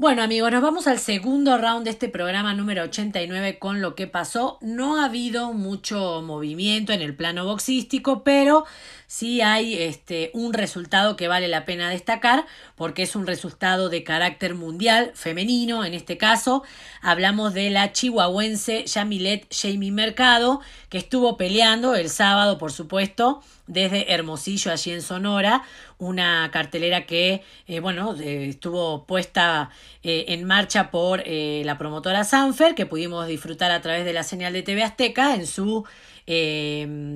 Bueno 0.00 0.22
amigos, 0.22 0.50
nos 0.50 0.62
vamos 0.62 0.86
al 0.86 0.98
segundo 0.98 1.58
round 1.58 1.84
de 1.84 1.90
este 1.90 2.08
programa 2.08 2.54
número 2.54 2.84
89 2.84 3.58
con 3.58 3.82
lo 3.82 3.94
que 3.94 4.06
pasó. 4.06 4.56
No 4.62 4.96
ha 4.98 5.04
habido 5.04 5.52
mucho 5.52 6.22
movimiento 6.22 6.94
en 6.94 7.02
el 7.02 7.14
plano 7.14 7.44
boxístico, 7.44 8.24
pero 8.24 8.64
sí 9.06 9.42
hay 9.42 9.74
este, 9.74 10.30
un 10.32 10.54
resultado 10.54 11.16
que 11.16 11.28
vale 11.28 11.48
la 11.48 11.66
pena 11.66 11.90
destacar 11.90 12.46
porque 12.76 13.02
es 13.02 13.14
un 13.14 13.26
resultado 13.26 13.90
de 13.90 14.02
carácter 14.02 14.54
mundial 14.54 15.12
femenino. 15.12 15.84
En 15.84 15.92
este 15.92 16.16
caso 16.16 16.62
hablamos 17.02 17.52
de 17.52 17.68
la 17.68 17.92
chihuahuense 17.92 18.86
Yamilet 18.86 19.54
Jamie 19.54 19.92
Mercado 19.92 20.62
que 20.88 20.96
estuvo 20.96 21.36
peleando 21.36 21.94
el 21.94 22.08
sábado, 22.08 22.56
por 22.56 22.72
supuesto, 22.72 23.42
desde 23.70 24.12
Hermosillo 24.12 24.70
allí 24.70 24.90
en 24.92 25.02
Sonora 25.02 25.62
una 25.98 26.50
cartelera 26.52 27.06
que, 27.06 27.42
eh, 27.66 27.80
bueno, 27.80 28.14
estuvo 28.14 29.04
puesta 29.06 29.70
en 30.02 30.44
marcha 30.44 30.90
por 30.90 31.22
la 31.26 31.76
promotora 31.76 32.24
Sanfer, 32.24 32.74
que 32.74 32.86
pudimos 32.86 33.26
disfrutar 33.26 33.70
a 33.70 33.82
través 33.82 34.04
de 34.04 34.12
la 34.12 34.22
señal 34.22 34.54
de 34.54 34.62
TV 34.62 34.82
Azteca 34.82 35.34
en 35.34 35.46
su 35.46 35.84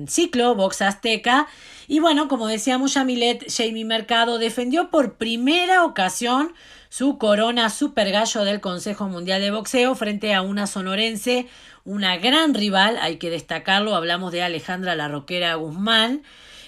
ciclo 0.07 0.55
Box 0.55 0.81
Azteca. 0.83 1.47
Y 1.87 1.99
bueno, 1.99 2.27
como 2.27 2.47
decíamos, 2.47 2.93
Yamilet 2.93 3.45
Jamie 3.51 3.85
Mercado 3.85 4.37
defendió 4.37 4.89
por 4.91 5.15
primera 5.15 5.83
ocasión 5.83 6.53
su 6.89 7.17
corona 7.17 7.69
super 7.69 8.09
gallo 8.09 8.45
del 8.45 8.61
Consejo 8.61 9.09
Mundial 9.09 9.41
de 9.41 9.51
Boxeo 9.51 9.95
frente 9.95 10.33
a 10.33 10.41
una 10.41 10.65
sonorense, 10.65 11.47
una 11.85 12.17
gran 12.17 12.53
rival, 12.53 12.97
hay 12.99 13.17
que 13.17 13.29
destacarlo, 13.29 13.95
hablamos 13.95 14.31
de 14.31 14.43
Alejandra 14.43 14.95
La 14.95 15.07
Roquera 15.07 15.55
Guzmán. 15.55 16.23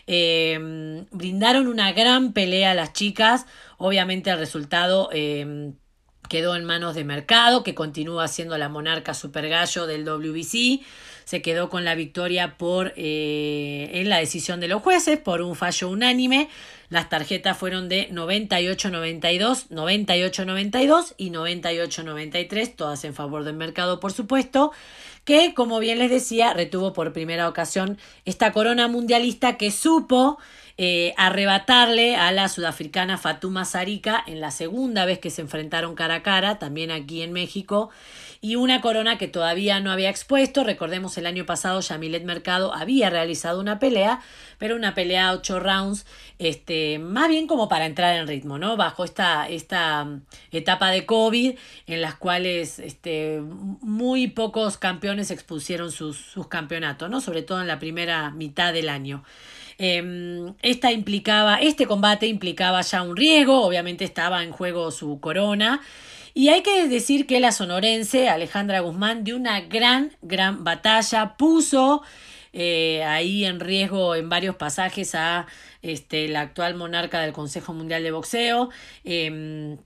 Eh, 0.10 1.06
brindaron 1.12 1.68
una 1.68 1.92
gran 1.92 2.32
pelea 2.32 2.72
a 2.72 2.76
las 2.76 2.94
chicas, 2.94 3.46
obviamente 3.78 4.30
el 4.30 4.40
resultado 4.40 5.10
eh, 5.12 5.74
quedó 6.30 6.56
en 6.56 6.66
manos 6.66 6.96
de 6.96 7.04
Mercado, 7.04 7.64
que 7.64 7.76
continúa 7.76 8.28
siendo 8.28 8.58
la 8.58 8.70
monarca 8.70 9.14
super 9.14 9.48
gallo 9.50 9.88
del 9.88 10.06
WBC 10.06 10.82
se 11.28 11.42
quedó 11.42 11.70
con 11.70 11.84
la 11.84 11.94
victoria 11.94 12.56
por 12.58 12.94
eh, 12.96 13.90
en 13.96 14.08
la 14.08 14.20
decisión 14.20 14.62
de 14.62 14.70
los 14.70 14.82
jueces 14.82 15.20
por 15.20 15.42
un 15.42 15.58
fallo 15.58 15.90
unánime. 15.90 16.48
Las 16.88 17.10
tarjetas 17.10 17.58
fueron 17.58 17.90
de 17.90 18.10
98-92, 18.12 19.68
98-92 19.68 21.16
y 21.18 21.32
98-93, 21.32 22.74
todas 22.78 23.04
en 23.04 23.14
favor 23.14 23.44
del 23.44 23.58
mercado, 23.58 24.00
por 24.00 24.14
supuesto, 24.14 24.72
que, 25.26 25.54
como 25.54 25.80
bien 25.80 26.00
les 26.00 26.10
decía, 26.10 26.54
retuvo 26.54 26.94
por 26.94 27.12
primera 27.12 27.50
ocasión 27.50 27.98
esta 28.24 28.54
corona 28.54 28.88
mundialista 28.88 29.58
que 29.58 29.70
supo 29.70 30.38
eh, 30.78 31.14
arrebatarle 31.18 32.16
a 32.16 32.32
la 32.32 32.50
sudafricana 32.50 33.18
Fatuma 33.18 33.66
Sarika 33.66 34.24
en 34.28 34.40
la 34.40 34.52
segunda 34.52 35.06
vez 35.06 35.20
que 35.20 35.30
se 35.30 35.42
enfrentaron 35.42 35.96
cara 35.96 36.16
a 36.16 36.24
cara, 36.24 36.60
también 36.60 36.92
aquí 36.92 37.22
en 37.22 37.34
México 37.34 37.90
y 38.42 38.56
una 38.56 38.82
corona 38.82 39.18
que 39.18 39.28
todavía 39.28 39.80
no 39.80 39.92
había 39.92 40.10
expuesto. 40.10 40.64
Recordemos 40.64 41.18
el 41.18 41.26
año 41.26 41.46
pasado 41.46 41.82
Yamilet 41.82 42.24
Mercado 42.24 42.74
había 42.74 43.10
realizado 43.10 43.60
una 43.60 43.80
pelea, 43.80 44.22
pero 44.58 44.76
una 44.76 44.94
pelea 44.94 45.30
a 45.30 45.34
ocho 45.34 45.60
rounds, 45.60 46.06
este, 46.40 47.00
más 47.00 47.30
bien 47.30 47.48
como 47.48 47.68
para 47.68 47.86
entrar 47.86 48.16
en 48.16 48.28
ritmo, 48.28 48.58
¿no? 48.58 48.78
Bajo 48.78 49.04
esta, 49.04 49.48
esta 49.48 50.06
mm, 50.06 50.22
etapa 50.52 50.92
de 50.92 51.06
COVID 51.06 51.58
en 51.88 52.02
las 52.02 52.16
cuales 52.16 52.80
este, 52.80 53.42
muy 53.42 54.28
pocos 54.28 54.78
campeones 54.78 55.32
expusieron 55.32 55.92
sus, 55.92 56.18
sus 56.18 56.48
campeonatos, 56.48 57.10
¿no? 57.10 57.22
Sobre 57.22 57.42
todo 57.42 57.62
en 57.62 57.68
la 57.68 57.80
primera 57.80 58.30
mitad 58.32 58.74
del 58.74 58.90
año. 58.90 59.24
Em, 59.78 60.56
esta 60.62 60.92
implicaba, 60.92 61.58
este 61.62 61.86
combate 61.86 62.28
implicaba 62.28 62.82
ya 62.82 63.04
un 63.04 63.16
riesgo, 63.16 63.64
obviamente 63.64 64.04
estaba 64.06 64.44
en 64.44 64.52
juego 64.52 64.92
su 64.92 65.20
corona. 65.20 65.82
Y 66.34 66.50
hay 66.50 66.62
que 66.62 66.88
decir 66.88 67.26
que 67.26 67.40
la 67.40 67.52
sonorense 67.52 68.30
Alejandra 68.30 68.80
Guzmán 68.82 69.24
dio 69.24 69.36
una 69.36 69.62
gran, 69.62 70.16
gran 70.22 70.64
batalla, 70.64 71.36
puso 71.38 72.04
eh, 72.54 73.04
ahí 73.04 73.46
en 73.46 73.60
riesgo 73.60 74.16
en 74.16 74.30
varios 74.30 74.56
pasajes 74.56 75.16
a 75.16 75.48
este, 75.82 76.28
la 76.28 76.42
actual 76.42 76.76
monarca 76.76 77.22
del 77.22 77.34
Consejo 77.34 77.74
Mundial 77.74 78.04
de 78.04 78.12
Boxeo. 78.12 78.70
Em, 79.04 79.78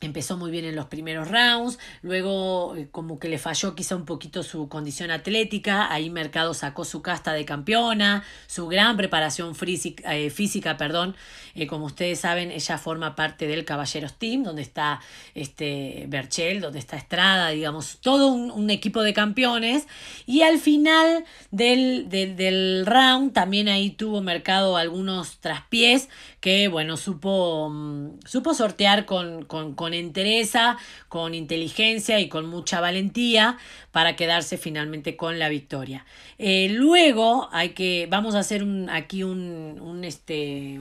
Empezó 0.00 0.36
muy 0.36 0.52
bien 0.52 0.64
en 0.64 0.76
los 0.76 0.86
primeros 0.86 1.28
rounds, 1.28 1.76
luego 2.02 2.76
eh, 2.76 2.86
como 2.92 3.18
que 3.18 3.28
le 3.28 3.36
falló 3.36 3.74
quizá 3.74 3.96
un 3.96 4.04
poquito 4.04 4.44
su 4.44 4.68
condición 4.68 5.10
atlética, 5.10 5.92
ahí 5.92 6.08
Mercado 6.08 6.54
sacó 6.54 6.84
su 6.84 7.02
casta 7.02 7.32
de 7.32 7.44
campeona, 7.44 8.22
su 8.46 8.68
gran 8.68 8.96
preparación 8.96 9.56
física, 9.56 10.14
eh, 10.14 10.30
física 10.30 10.76
perdón, 10.76 11.16
eh, 11.56 11.66
como 11.66 11.86
ustedes 11.86 12.20
saben, 12.20 12.52
ella 12.52 12.78
forma 12.78 13.16
parte 13.16 13.48
del 13.48 13.64
Caballeros 13.64 14.14
Team, 14.14 14.44
donde 14.44 14.62
está 14.62 15.00
este 15.34 16.04
Berchel, 16.06 16.60
donde 16.60 16.78
está 16.78 16.96
Estrada, 16.96 17.48
digamos, 17.48 17.98
todo 18.00 18.28
un, 18.28 18.68
equipo 18.68 19.02
de 19.02 19.14
campeones, 19.14 19.88
y 20.26 20.42
al 20.42 20.58
final 20.58 21.24
del, 21.50 22.08
del, 22.08 22.84
round 22.86 23.32
también 23.32 23.68
ahí 23.68 23.90
tuvo 23.90 24.20
Mercado 24.20 24.76
algunos 24.76 25.38
traspiés 25.38 26.08
que, 26.40 26.68
bueno, 26.68 26.96
supo, 26.98 27.70
mm, 27.70 28.20
supo 28.26 28.54
sortear 28.54 29.06
con 29.06 29.44
con 29.44 29.87
entereza, 29.94 30.76
con 31.08 31.34
inteligencia 31.34 32.20
y 32.20 32.28
con 32.28 32.46
mucha 32.46 32.80
valentía 32.80 33.58
para 33.92 34.16
quedarse 34.16 34.58
finalmente 34.58 35.16
con 35.16 35.38
la 35.38 35.48
victoria. 35.48 36.04
Eh, 36.38 36.68
luego 36.70 37.48
hay 37.52 37.70
que, 37.70 38.06
vamos 38.10 38.34
a 38.34 38.40
hacer 38.40 38.62
un, 38.62 38.88
aquí 38.90 39.22
un, 39.22 39.80
un, 39.80 40.04
este, 40.04 40.80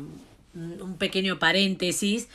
un 0.53 0.95
pequeño 0.97 1.39
paréntesis. 1.39 2.29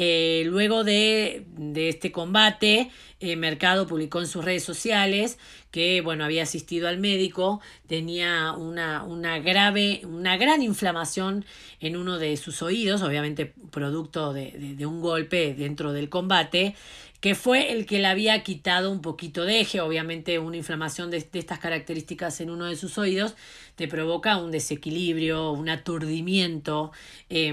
Eh, 0.00 0.44
luego 0.46 0.84
de, 0.84 1.44
de, 1.56 1.88
este 1.88 2.12
combate, 2.12 2.88
eh, 3.18 3.34
Mercado 3.34 3.88
publicó 3.88 4.20
en 4.20 4.28
sus 4.28 4.44
redes 4.44 4.62
sociales 4.62 5.38
que 5.72 6.02
bueno, 6.02 6.24
había 6.24 6.44
asistido 6.44 6.86
al 6.86 6.98
médico, 6.98 7.60
tenía 7.88 8.52
una, 8.52 9.02
una 9.02 9.40
grave, 9.40 10.02
una 10.04 10.36
gran 10.36 10.62
inflamación 10.62 11.44
en 11.80 11.96
uno 11.96 12.18
de 12.18 12.36
sus 12.36 12.62
oídos, 12.62 13.02
obviamente 13.02 13.52
producto 13.72 14.32
de, 14.32 14.52
de, 14.52 14.86
un 14.86 15.00
golpe 15.00 15.52
dentro 15.54 15.92
del 15.92 16.08
combate, 16.08 16.76
que 17.20 17.34
fue 17.34 17.72
el 17.72 17.84
que 17.84 17.98
le 17.98 18.06
había 18.06 18.44
quitado 18.44 18.92
un 18.92 19.02
poquito 19.02 19.44
de 19.44 19.58
eje, 19.62 19.80
obviamente 19.80 20.38
una 20.38 20.58
inflamación 20.58 21.10
de, 21.10 21.18
de 21.18 21.38
estas 21.40 21.58
características 21.58 22.40
en 22.40 22.50
uno 22.50 22.66
de 22.66 22.76
sus 22.76 22.98
oídos 22.98 23.34
te 23.74 23.88
provoca 23.88 24.36
un 24.36 24.52
desequilibrio, 24.52 25.50
un 25.50 25.68
aturdimiento. 25.68 26.92
Eh, 27.30 27.52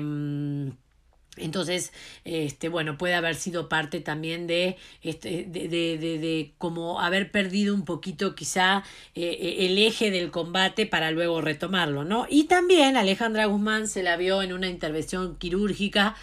entonces, 1.38 1.92
este, 2.24 2.70
bueno, 2.70 2.98
puede 2.98 3.14
haber 3.16 3.36
sido 3.36 3.70
parte 3.70 4.00
también 4.00 4.48
de, 4.48 4.78
este, 5.02 5.46
de, 5.48 5.68
de, 5.68 5.98
de, 5.98 6.54
como 6.58 7.02
haber 7.02 7.32
perdido 7.32 7.74
un 7.74 7.86
poquito 7.86 8.36
quizá 8.36 8.84
eh, 9.16 9.38
eh, 9.40 9.66
el 9.66 9.78
eje 9.78 10.12
del 10.12 10.32
combate 10.32 10.86
para 10.86 11.12
luego 11.12 11.42
retomarlo, 11.42 12.04
¿no? 12.04 12.28
Y 12.30 12.46
también 12.46 12.98
Alejandra 12.98 13.46
Guzmán 13.46 13.88
se 13.88 14.04
la 14.04 14.18
vio 14.18 14.42
en 14.42 14.54
una 14.54 14.68
intervención 14.68 15.38
quirúrgica 15.38 16.16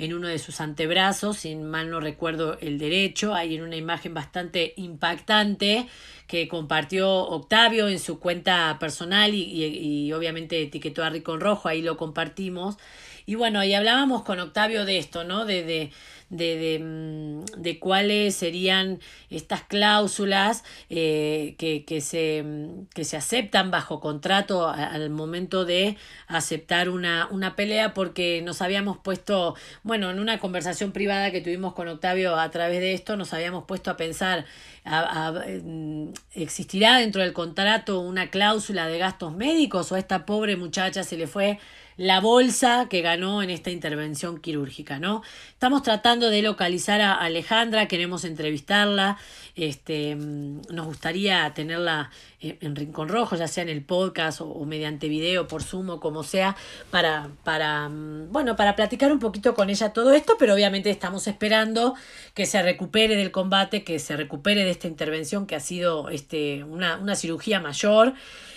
en 0.00 0.14
uno 0.14 0.28
de 0.28 0.38
sus 0.38 0.62
antebrazos, 0.62 1.36
si 1.36 1.54
mal 1.56 1.90
no 1.90 2.00
recuerdo 2.00 2.58
el 2.60 2.78
derecho, 2.78 3.34
hay 3.34 3.56
en 3.56 3.62
una 3.62 3.76
imagen 3.76 4.14
bastante 4.14 4.72
impactante 4.76 5.86
que 6.26 6.48
compartió 6.48 7.10
Octavio 7.10 7.86
en 7.88 7.98
su 7.98 8.18
cuenta 8.18 8.78
personal 8.80 9.34
y, 9.34 9.42
y, 9.42 10.12
obviamente 10.12 10.62
etiquetó 10.62 11.04
a 11.04 11.10
Rico 11.10 11.36
Rojo, 11.36 11.68
ahí 11.68 11.82
lo 11.82 11.98
compartimos. 11.98 12.76
Y 13.26 13.34
bueno, 13.34 13.62
y 13.64 13.74
hablábamos 13.74 14.22
con 14.22 14.40
Octavio 14.40 14.84
de 14.84 14.98
esto, 14.98 15.24
¿no? 15.24 15.44
De, 15.44 15.62
de, 15.64 15.90
de, 16.30 16.78
de, 17.56 17.74
mm, 17.74 17.78
cuáles 17.78 18.36
serían 18.36 19.00
estas 19.30 19.62
cláusulas 19.62 20.64
eh, 20.88 21.56
que, 21.58 21.84
que, 21.84 22.00
se, 22.00 22.42
mm, 22.42 22.86
que 22.94 23.04
se 23.04 23.16
aceptan 23.16 23.70
bajo 23.70 24.00
contrato 24.00 24.68
al 24.68 25.10
momento 25.10 25.64
de 25.64 25.96
aceptar 26.28 26.88
una, 26.88 27.28
una 27.30 27.56
pelea, 27.56 27.94
porque 27.94 28.42
nos 28.42 28.62
habíamos 28.62 28.98
puesto, 28.98 29.56
bueno, 29.82 30.10
en 30.10 30.20
una 30.20 30.38
conversación 30.38 30.92
privada 30.92 31.30
que 31.32 31.40
tuvimos 31.40 31.74
con 31.74 31.88
Octavio 31.88 32.36
a 32.36 32.50
través 32.50 32.80
de 32.80 32.94
esto, 32.94 33.16
nos 33.16 33.34
habíamos 33.34 33.64
puesto 33.64 33.90
a 33.90 33.96
pensar, 33.96 34.46
mm, 34.84 36.08
¿existirá 36.34 36.98
dentro 36.98 37.22
del 37.22 37.32
contrato 37.32 38.00
una 38.00 38.30
cláusula 38.30 38.86
de 38.86 38.98
gastos 38.98 39.34
médicos 39.34 39.92
o 39.92 39.94
a 39.94 39.98
esta 39.98 40.26
pobre 40.26 40.56
muchacha 40.56 41.02
se 41.02 41.16
le 41.16 41.26
fue 41.26 41.58
la 42.00 42.20
bolsa 42.20 42.86
que 42.88 43.02
ganó 43.02 43.42
en 43.42 43.50
esta 43.50 43.70
intervención 43.70 44.40
quirúrgica, 44.40 44.98
¿no? 44.98 45.22
Estamos 45.50 45.82
tratando 45.82 46.30
de 46.30 46.40
localizar 46.40 47.02
a 47.02 47.12
Alejandra, 47.12 47.88
queremos 47.88 48.24
entrevistarla, 48.24 49.18
este, 49.54 50.16
mm, 50.16 50.62
nos 50.70 50.86
gustaría 50.86 51.52
tenerla 51.52 52.10
en 52.40 52.74
Rincón 52.74 53.08
Rojo, 53.08 53.36
ya 53.36 53.48
sea 53.48 53.62
en 53.62 53.68
el 53.68 53.82
podcast 53.82 54.40
o, 54.40 54.64
mediante 54.64 55.08
video, 55.08 55.46
por 55.46 55.62
Zoom 55.62 55.90
o 55.90 56.00
como 56.00 56.22
sea, 56.22 56.56
para, 56.90 57.30
para, 57.44 57.88
mm, 57.88 58.32
bueno, 58.32 58.56
para 58.56 58.76
platicar 58.76 59.12
un 59.12 59.18
poquito 59.18 59.54
con 59.54 59.70
ella 59.70 59.92
todo 59.92 60.12
esto, 60.12 60.36
pero 60.38 60.54
obviamente 60.54 60.90
estamos 60.90 61.26
esperando 61.26 61.94
que 62.34 62.46
se 62.46 62.62
recupere 62.62 63.16
del 63.16 63.30
combate, 63.30 63.84
que 63.84 63.98
se 63.98 64.16
recupere 64.16 64.64
de 64.64 64.70
esta 64.70 64.88
intervención 64.88 65.46
que 65.46 65.56
ha 65.56 65.60
sido 65.60 66.08
este, 66.08 66.64
una, 66.64 66.96
una 66.96 67.14
cirugía 67.14 67.60
mayor. 67.60 68.14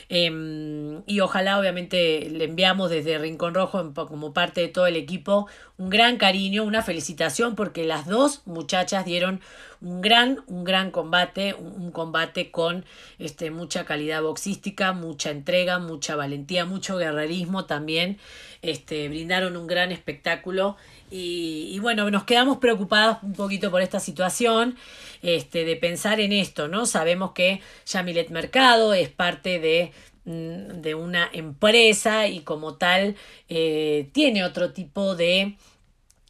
Em, 0.10 1.04
y 1.08 1.20
ojalá 1.22 1.60
obviamente 1.60 2.30
le 2.30 2.46
enviamos 2.46 2.90
desde 2.90 3.18
Rincón 3.18 3.54
Rojo 3.54 3.94
como 3.94 4.34
parte 4.34 4.62
de 4.62 4.68
todo 4.68 4.88
el 4.88 4.96
equipo 4.96 5.48
un 5.78 5.90
gran 5.90 6.18
cariño, 6.18 6.64
una 6.64 6.82
felicitación 6.82 7.56
porque 7.56 7.84
las 7.86 8.06
dos 8.06 8.42
muchachas 8.46 9.06
dieron 9.06 9.42
un 9.82 10.02
gran, 10.02 10.44
un 10.48 10.64
gran 10.64 10.92
combate, 10.92 11.54
un, 11.54 11.92
combate 11.92 12.52
con 12.52 12.86
este, 13.20 13.52
mucha 13.52 13.84
calidad 13.84 14.22
boxística, 14.22 14.94
mucha 14.94 15.30
entrega, 15.30 15.80
mucha 15.80 16.16
valentía, 16.16 16.66
mucho 16.66 16.98
guerrerismo 16.98 17.66
también. 17.66 18.18
Este, 18.62 19.10
brindaron 19.10 19.58
un 19.58 19.68
gran 19.68 19.92
espectáculo 19.92 20.78
y, 21.16 21.78
bueno, 21.80 22.10
nos 22.10 22.24
quedamos 22.24 22.58
preocupados 22.58 23.18
un 23.22 23.34
poquito 23.34 23.70
por 23.70 23.82
esta 23.82 24.00
situación, 24.00 24.76
este, 25.22 25.64
de 25.64 25.76
pensar 25.76 26.20
en 26.20 26.34
esto, 26.34 26.68
¿no? 26.68 26.88
Sabemos 26.88 27.34
que 27.34 27.62
Yamilet 27.86 28.30
Mercado 28.32 28.94
es 28.96 29.10
parte 29.10 29.60
de 29.60 29.92
mm, 30.26 30.82
de 30.82 30.96
una 30.96 31.30
empresa 31.32 32.28
y 32.28 32.40
como 32.42 32.78
tal 32.78 33.16
eh, 33.48 34.10
tiene 34.14 34.44
otro 34.44 34.74
tipo 34.74 35.16
de 35.16 35.56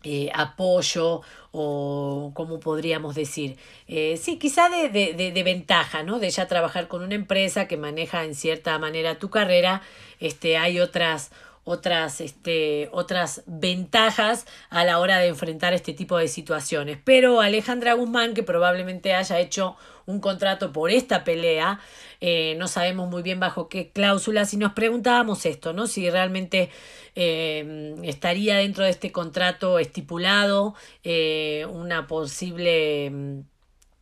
eh, 0.04 0.30
apoyo 0.34 1.22
o 1.52 2.32
como 2.34 2.60
podríamos 2.60 3.16
decir, 3.16 3.58
eh, 3.88 4.18
sí, 4.18 4.38
quizá 4.38 4.68
de, 4.68 4.90
de, 4.90 5.32
de, 5.32 5.44
ventaja, 5.44 6.04
¿no? 6.04 6.20
De 6.20 6.30
ya 6.30 6.48
trabajar 6.48 6.90
con 6.90 7.04
una 7.04 7.16
empresa 7.16 7.68
que 7.68 7.78
maneja 7.78 8.26
en 8.26 8.36
cierta 8.36 8.78
manera 8.80 9.18
tu 9.20 9.30
carrera, 9.30 9.82
este, 10.20 10.58
hay 10.58 10.80
otras, 10.80 11.32
otras, 11.66 12.22
este, 12.22 12.90
otras 12.92 13.44
ventajas 13.46 14.46
a 14.70 14.84
la 14.84 15.00
hora 15.00 15.20
de 15.20 15.28
enfrentar 15.28 15.74
este 15.74 15.94
tipo 15.94 16.18
de 16.18 16.28
situaciones. 16.28 16.98
Pero 17.04 17.42
Alejandra 17.42 17.94
Guzmán, 17.94 18.34
que 18.34 18.44
probablemente 18.44 19.14
haya 19.14 19.40
hecho 19.40 19.76
un 20.06 20.20
contrato 20.20 20.74
por 20.74 20.92
esta 20.92 21.24
pelea, 21.24 21.80
eh, 22.20 22.56
no 22.58 22.68
sabemos 22.68 23.10
muy 23.10 23.22
bien 23.22 23.40
bajo 23.40 23.70
qué 23.70 23.92
cláusulas 23.92 24.54
y 24.54 24.58
nos 24.58 24.74
preguntábamos 24.74 25.46
esto, 25.46 25.72
¿no? 25.74 25.88
Si 25.88 26.10
realmente 26.10 26.70
eh, 27.16 27.96
estaría 28.04 28.58
dentro 28.58 28.84
de 28.84 28.90
este 28.90 29.12
contrato 29.12 29.80
estipulado 29.80 30.76
eh, 31.04 31.66
una 31.70 32.08
posible 32.08 33.44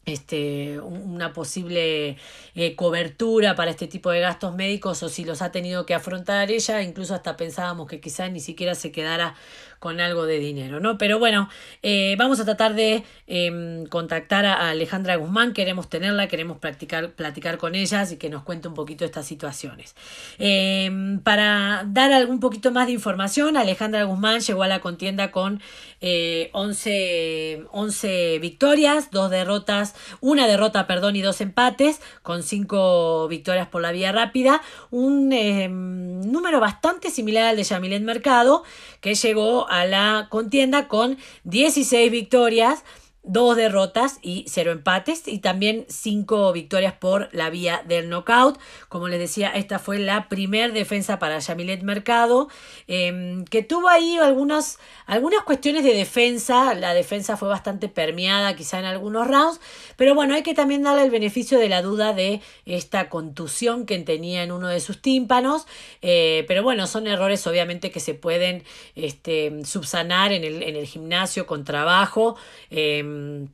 este, 0.05 0.79
una 0.79 1.31
posible 1.31 2.17
eh, 2.55 2.75
cobertura 2.75 3.55
para 3.55 3.71
este 3.71 3.87
tipo 3.87 4.09
de 4.09 4.19
gastos 4.19 4.55
médicos 4.55 5.03
o 5.03 5.09
si 5.09 5.23
los 5.23 5.41
ha 5.41 5.51
tenido 5.51 5.85
que 5.85 5.93
afrontar 5.93 6.51
ella, 6.51 6.81
incluso 6.81 7.13
hasta 7.13 7.37
pensábamos 7.37 7.87
que 7.87 7.99
quizá 7.99 8.27
ni 8.29 8.39
siquiera 8.39 8.73
se 8.75 8.91
quedara 8.91 9.35
con 9.81 9.99
algo 9.99 10.27
de 10.27 10.37
dinero, 10.37 10.79
¿no? 10.79 10.99
Pero 10.99 11.17
bueno, 11.17 11.49
eh, 11.81 12.15
vamos 12.19 12.39
a 12.39 12.45
tratar 12.45 12.75
de 12.75 13.03
em, 13.25 13.87
contactar 13.87 14.45
a 14.45 14.69
Alejandra 14.69 15.15
Guzmán, 15.15 15.53
queremos 15.53 15.89
tenerla, 15.89 16.27
queremos 16.27 16.59
practicar, 16.59 17.13
platicar 17.13 17.57
con 17.57 17.73
ellas 17.73 18.11
y 18.11 18.17
que 18.17 18.29
nos 18.29 18.43
cuente 18.43 18.67
un 18.67 18.75
poquito 18.75 19.05
estas 19.05 19.25
situaciones. 19.25 19.95
Em, 20.37 21.19
para 21.21 21.83
dar 21.87 22.13
algún 22.13 22.39
poquito 22.39 22.71
más 22.71 22.85
de 22.85 22.93
información, 22.93 23.57
Alejandra 23.57 24.03
Guzmán 24.03 24.41
llegó 24.41 24.61
a 24.61 24.67
la 24.67 24.81
contienda 24.81 25.31
con 25.31 25.63
11, 26.03 26.89
eh, 26.91 27.63
11 27.71 28.37
victorias, 28.39 29.09
dos 29.09 29.31
derrotas, 29.31 29.95
una 30.19 30.45
derrota, 30.45 30.85
perdón, 30.85 31.15
y 31.15 31.23
dos 31.23 31.41
empates, 31.41 32.01
con 32.21 32.43
cinco 32.43 33.27
victorias 33.29 33.67
por 33.67 33.81
la 33.81 33.91
vía 33.91 34.11
rápida, 34.11 34.61
un 34.91 35.33
em, 35.33 36.21
número 36.21 36.59
bastante 36.59 37.09
similar 37.09 37.45
al 37.45 37.55
de 37.55 37.63
Yamilet 37.63 38.03
Mercado, 38.03 38.63
que 38.99 39.15
llegó 39.15 39.70
a 39.71 39.85
la 39.85 40.27
contienda 40.29 40.89
con 40.89 41.17
16 41.45 42.11
victorias, 42.11 42.83
dos 43.23 43.55
derrotas 43.55 44.17
y 44.23 44.45
cero 44.47 44.71
empates 44.71 45.27
y 45.27 45.39
también 45.39 45.85
cinco 45.89 46.51
victorias 46.53 46.93
por 46.93 47.29
la 47.33 47.49
vía 47.51 47.83
del 47.87 48.09
knockout. 48.09 48.59
Como 48.89 49.07
les 49.07 49.19
decía, 49.19 49.49
esta 49.49 49.77
fue 49.77 49.99
la 49.99 50.27
primer 50.27 50.73
defensa 50.73 51.19
para 51.19 51.37
Yamilet 51.37 51.83
Mercado, 51.83 52.49
em, 52.87 53.45
que 53.45 53.61
tuvo 53.61 53.89
ahí 53.89 54.17
algunas, 54.17 54.79
algunas 55.05 55.43
cuestiones 55.43 55.83
de 55.83 55.93
defensa. 55.93 56.73
La 56.73 56.93
defensa 56.93 57.37
fue 57.37 57.47
bastante 57.47 57.89
permeada 57.89 58.55
quizá 58.55 58.79
en 58.79 58.85
algunos 58.85 59.27
rounds, 59.27 59.61
pero 59.97 60.15
bueno, 60.15 60.33
hay 60.33 60.41
que 60.41 60.55
también 60.55 60.81
darle 60.81 61.03
el 61.03 61.11
beneficio 61.11 61.59
de 61.59 61.69
la 61.69 61.83
duda 61.83 62.13
de 62.13 62.41
esta 62.65 63.09
contusión 63.09 63.85
que 63.85 63.99
tenía 63.99 64.41
en 64.41 64.51
uno 64.51 64.67
de 64.67 64.79
sus 64.79 64.99
tímpanos. 65.01 65.67
Eh, 66.01 66.43
pero 66.47 66.63
bueno, 66.63 66.87
son 66.87 67.05
errores 67.05 67.45
obviamente 67.45 67.91
que 67.91 67.99
se 67.99 68.15
pueden 68.15 68.63
este, 68.95 69.63
subsanar 69.63 70.31
en 70.33 70.43
el, 70.43 70.63
en 70.63 70.75
el 70.75 70.87
gimnasio 70.87 71.45
con 71.45 71.63
trabajo. 71.63 72.35
Em, 72.71 73.10
Em, 73.11 73.49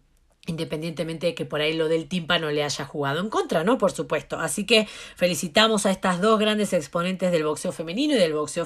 independientemente 0.47 1.27
de 1.27 1.35
que 1.35 1.45
por 1.45 1.61
ahí 1.61 1.73
lo 1.73 1.87
del 1.89 2.07
tímpano 2.07 2.49
le 2.49 2.63
haya 2.63 2.85
jugado 2.85 3.19
en 3.19 3.29
contra, 3.29 3.63
¿no? 3.63 3.77
Por 3.77 3.91
supuesto. 3.91 4.39
Así 4.39 4.65
que 4.65 4.87
felicitamos 5.15 5.85
a 5.85 5.91
estas 5.91 6.21
dos 6.21 6.39
grandes 6.39 6.73
exponentes 6.73 7.31
del 7.31 7.43
boxeo 7.43 7.71
femenino 7.71 8.15
y 8.15 8.17
del 8.17 8.33
boxeo, 8.33 8.65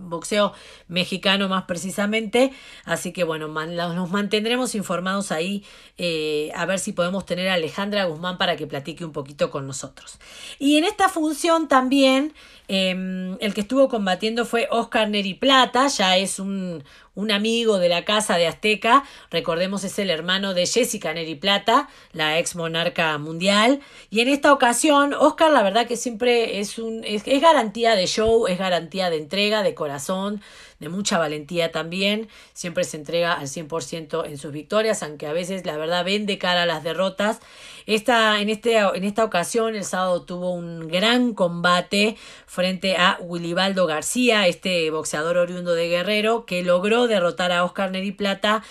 boxeo 0.00 0.52
mexicano 0.88 1.48
más 1.48 1.64
precisamente. 1.64 2.52
Así 2.84 3.12
que 3.12 3.22
bueno, 3.22 3.48
nos 3.48 4.10
mantendremos 4.10 4.74
informados 4.74 5.30
ahí 5.30 5.64
eh, 5.98 6.50
a 6.54 6.64
ver 6.64 6.78
si 6.78 6.92
podemos 6.92 7.26
tener 7.26 7.48
a 7.48 7.54
Alejandra 7.54 8.06
Guzmán 8.06 8.38
para 8.38 8.56
que 8.56 8.66
platique 8.66 9.04
un 9.04 9.12
poquito 9.12 9.50
con 9.50 9.66
nosotros. 9.66 10.18
Y 10.58 10.78
en 10.78 10.84
esta 10.84 11.10
función 11.10 11.68
también 11.68 12.32
em, 12.68 13.36
el 13.40 13.52
que 13.52 13.60
estuvo 13.60 13.88
combatiendo 13.88 14.46
fue 14.46 14.68
Oscar 14.70 15.10
Neri 15.10 15.34
Plata, 15.34 15.88
ya 15.88 16.16
es 16.16 16.38
un, 16.38 16.82
un 17.14 17.30
amigo 17.30 17.78
de 17.78 17.88
la 17.88 18.04
casa 18.04 18.36
de 18.36 18.46
Azteca, 18.46 19.04
recordemos 19.30 19.84
es 19.84 19.98
el 19.98 20.10
hermano 20.10 20.54
de 20.54 20.66
Jessica 20.66 21.12
Neri 21.12 21.34
Plata, 21.34 21.88
la 22.12 22.38
ex 22.38 22.56
monarca 22.56 23.16
mundial, 23.18 23.80
y 24.10 24.20
en 24.20 24.28
esta 24.28 24.52
ocasión 24.52 25.12
Oscar 25.14 25.52
la 25.52 25.62
verdad 25.62 25.86
que 25.86 25.96
siempre 25.96 26.60
es 26.60 26.78
un 26.78 27.04
es, 27.04 27.22
es 27.26 27.40
garantía 27.40 27.94
de 27.94 28.06
show, 28.06 28.46
es 28.46 28.58
garantía 28.58 29.10
de 29.10 29.18
entrega, 29.18 29.62
de 29.62 29.74
corazón, 29.74 30.42
de 30.82 30.90
mucha 30.90 31.16
valentía 31.16 31.72
también, 31.72 32.28
siempre 32.52 32.84
se 32.84 32.98
entrega 32.98 33.32
al 33.32 33.46
100% 33.46 34.26
en 34.26 34.36
sus 34.36 34.52
victorias, 34.52 35.02
aunque 35.02 35.26
a 35.26 35.32
veces 35.32 35.64
la 35.64 35.78
verdad 35.78 36.04
vende 36.04 36.36
cara 36.36 36.64
a 36.64 36.66
las 36.66 36.82
derrotas. 36.84 37.40
Esta, 37.86 38.40
en, 38.40 38.48
este, 38.48 38.78
en 38.78 39.04
esta 39.04 39.24
ocasión 39.24 39.74
el 39.74 39.84
sábado 39.84 40.22
tuvo 40.22 40.52
un 40.52 40.88
gran 40.88 41.34
combate 41.34 42.16
frente 42.46 42.96
a 42.96 43.18
Willibaldo 43.20 43.86
García, 43.86 44.46
este 44.46 44.90
boxeador 44.90 45.36
oriundo 45.36 45.74
de 45.74 45.88
Guerrero, 45.88 46.44
que 46.44 46.62
logró 46.62 47.06
derrotar 47.06 47.50
a 47.52 47.64
Oscar 47.64 47.90
Neri 47.90 48.12
Plata 48.12 48.62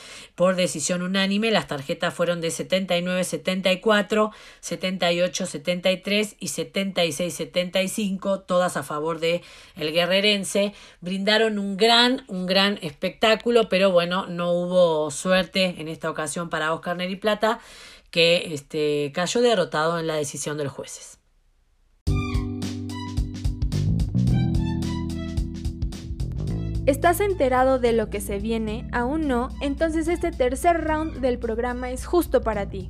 por 0.41 0.55
decisión 0.55 1.03
unánime. 1.03 1.51
Las 1.51 1.67
tarjetas 1.67 2.15
fueron 2.15 2.41
de 2.41 2.47
79-74, 2.47 4.31
78-73 4.63 6.35
y 6.39 6.47
76-75, 6.47 8.43
todas 8.47 8.75
a 8.75 8.81
favor 8.81 9.19
de 9.19 9.43
el 9.75 9.93
guerrerense. 9.93 10.73
Brindaron 10.99 11.59
un 11.59 11.77
gran 11.77 12.23
un 12.27 12.47
gran 12.47 12.79
espectáculo, 12.81 13.69
pero 13.69 13.91
bueno, 13.91 14.25
no 14.25 14.51
hubo 14.53 15.11
suerte 15.11 15.75
en 15.77 15.87
esta 15.87 16.09
ocasión 16.09 16.49
para 16.49 16.73
Oscar 16.73 16.97
Neri 16.97 17.17
Plata, 17.17 17.59
que 18.09 18.55
este, 18.55 19.11
cayó 19.13 19.41
derrotado 19.41 19.99
en 19.99 20.07
la 20.07 20.15
decisión 20.15 20.57
de 20.57 20.63
los 20.63 20.73
jueces. 20.73 21.20
¿Estás 26.87 27.19
enterado 27.19 27.77
de 27.77 27.93
lo 27.93 28.09
que 28.09 28.19
se 28.21 28.39
viene? 28.39 28.87
¿Aún 28.91 29.27
no? 29.27 29.49
Entonces 29.61 30.07
este 30.07 30.31
tercer 30.31 30.83
round 30.83 31.19
del 31.19 31.37
programa 31.37 31.91
es 31.91 32.07
justo 32.07 32.41
para 32.41 32.69
ti. 32.69 32.89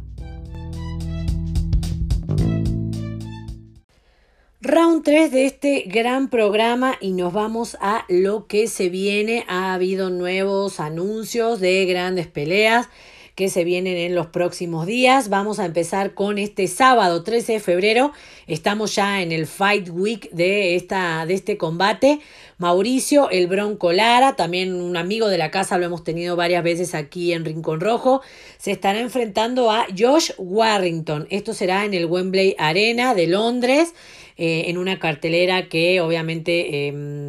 Round 4.62 5.04
3 5.04 5.32
de 5.32 5.46
este 5.46 5.84
gran 5.88 6.30
programa 6.30 6.96
y 7.02 7.12
nos 7.12 7.34
vamos 7.34 7.78
a 7.82 8.06
lo 8.08 8.48
que 8.48 8.68
se 8.68 8.88
viene. 8.88 9.44
Ha 9.50 9.74
habido 9.74 10.10
nuevos 10.10 10.80
anuncios 10.80 11.60
de 11.60 11.86
grandes 11.86 12.28
peleas 12.28 12.88
que 13.42 13.50
se 13.50 13.64
vienen 13.64 13.98
en 13.98 14.14
los 14.14 14.28
próximos 14.28 14.86
días. 14.86 15.30
Vamos 15.30 15.58
a 15.58 15.66
empezar 15.66 16.14
con 16.14 16.38
este 16.38 16.68
sábado 16.68 17.24
13 17.24 17.54
de 17.54 17.60
febrero. 17.60 18.12
Estamos 18.46 18.94
ya 18.94 19.24
en 19.24 19.32
el 19.32 19.48
Fight 19.48 19.90
Week 19.90 20.30
de, 20.30 20.76
esta, 20.76 21.26
de 21.26 21.34
este 21.34 21.58
combate. 21.58 22.20
Mauricio 22.60 23.32
El 23.32 23.48
Bronco 23.48 23.94
Lara, 23.94 24.36
también 24.36 24.76
un 24.76 24.96
amigo 24.96 25.28
de 25.28 25.40
la 25.40 25.50
casa, 25.50 25.80
lo 25.80 25.88
hemos 25.88 26.04
tenido 26.04 26.36
varias 26.36 26.64
veces 26.64 26.94
aquí 26.94 27.34
en 27.34 27.44
Rincón 27.44 27.80
Rojo, 27.80 28.22
se 28.60 28.70
estará 28.70 29.00
enfrentando 29.00 29.72
a 29.72 29.88
Josh 29.98 30.34
Warrington. 30.38 31.26
Esto 31.32 31.56
será 31.56 31.84
en 31.86 31.96
el 31.96 32.06
Wembley 32.06 32.56
Arena 32.60 33.16
de 33.16 33.26
Londres. 33.26 33.96
Eh, 34.38 34.70
en 34.72 34.80
una 34.80 34.98
cartelera 34.98 35.68
que 35.68 36.02
obviamente 36.02 36.88
em, 36.88 37.21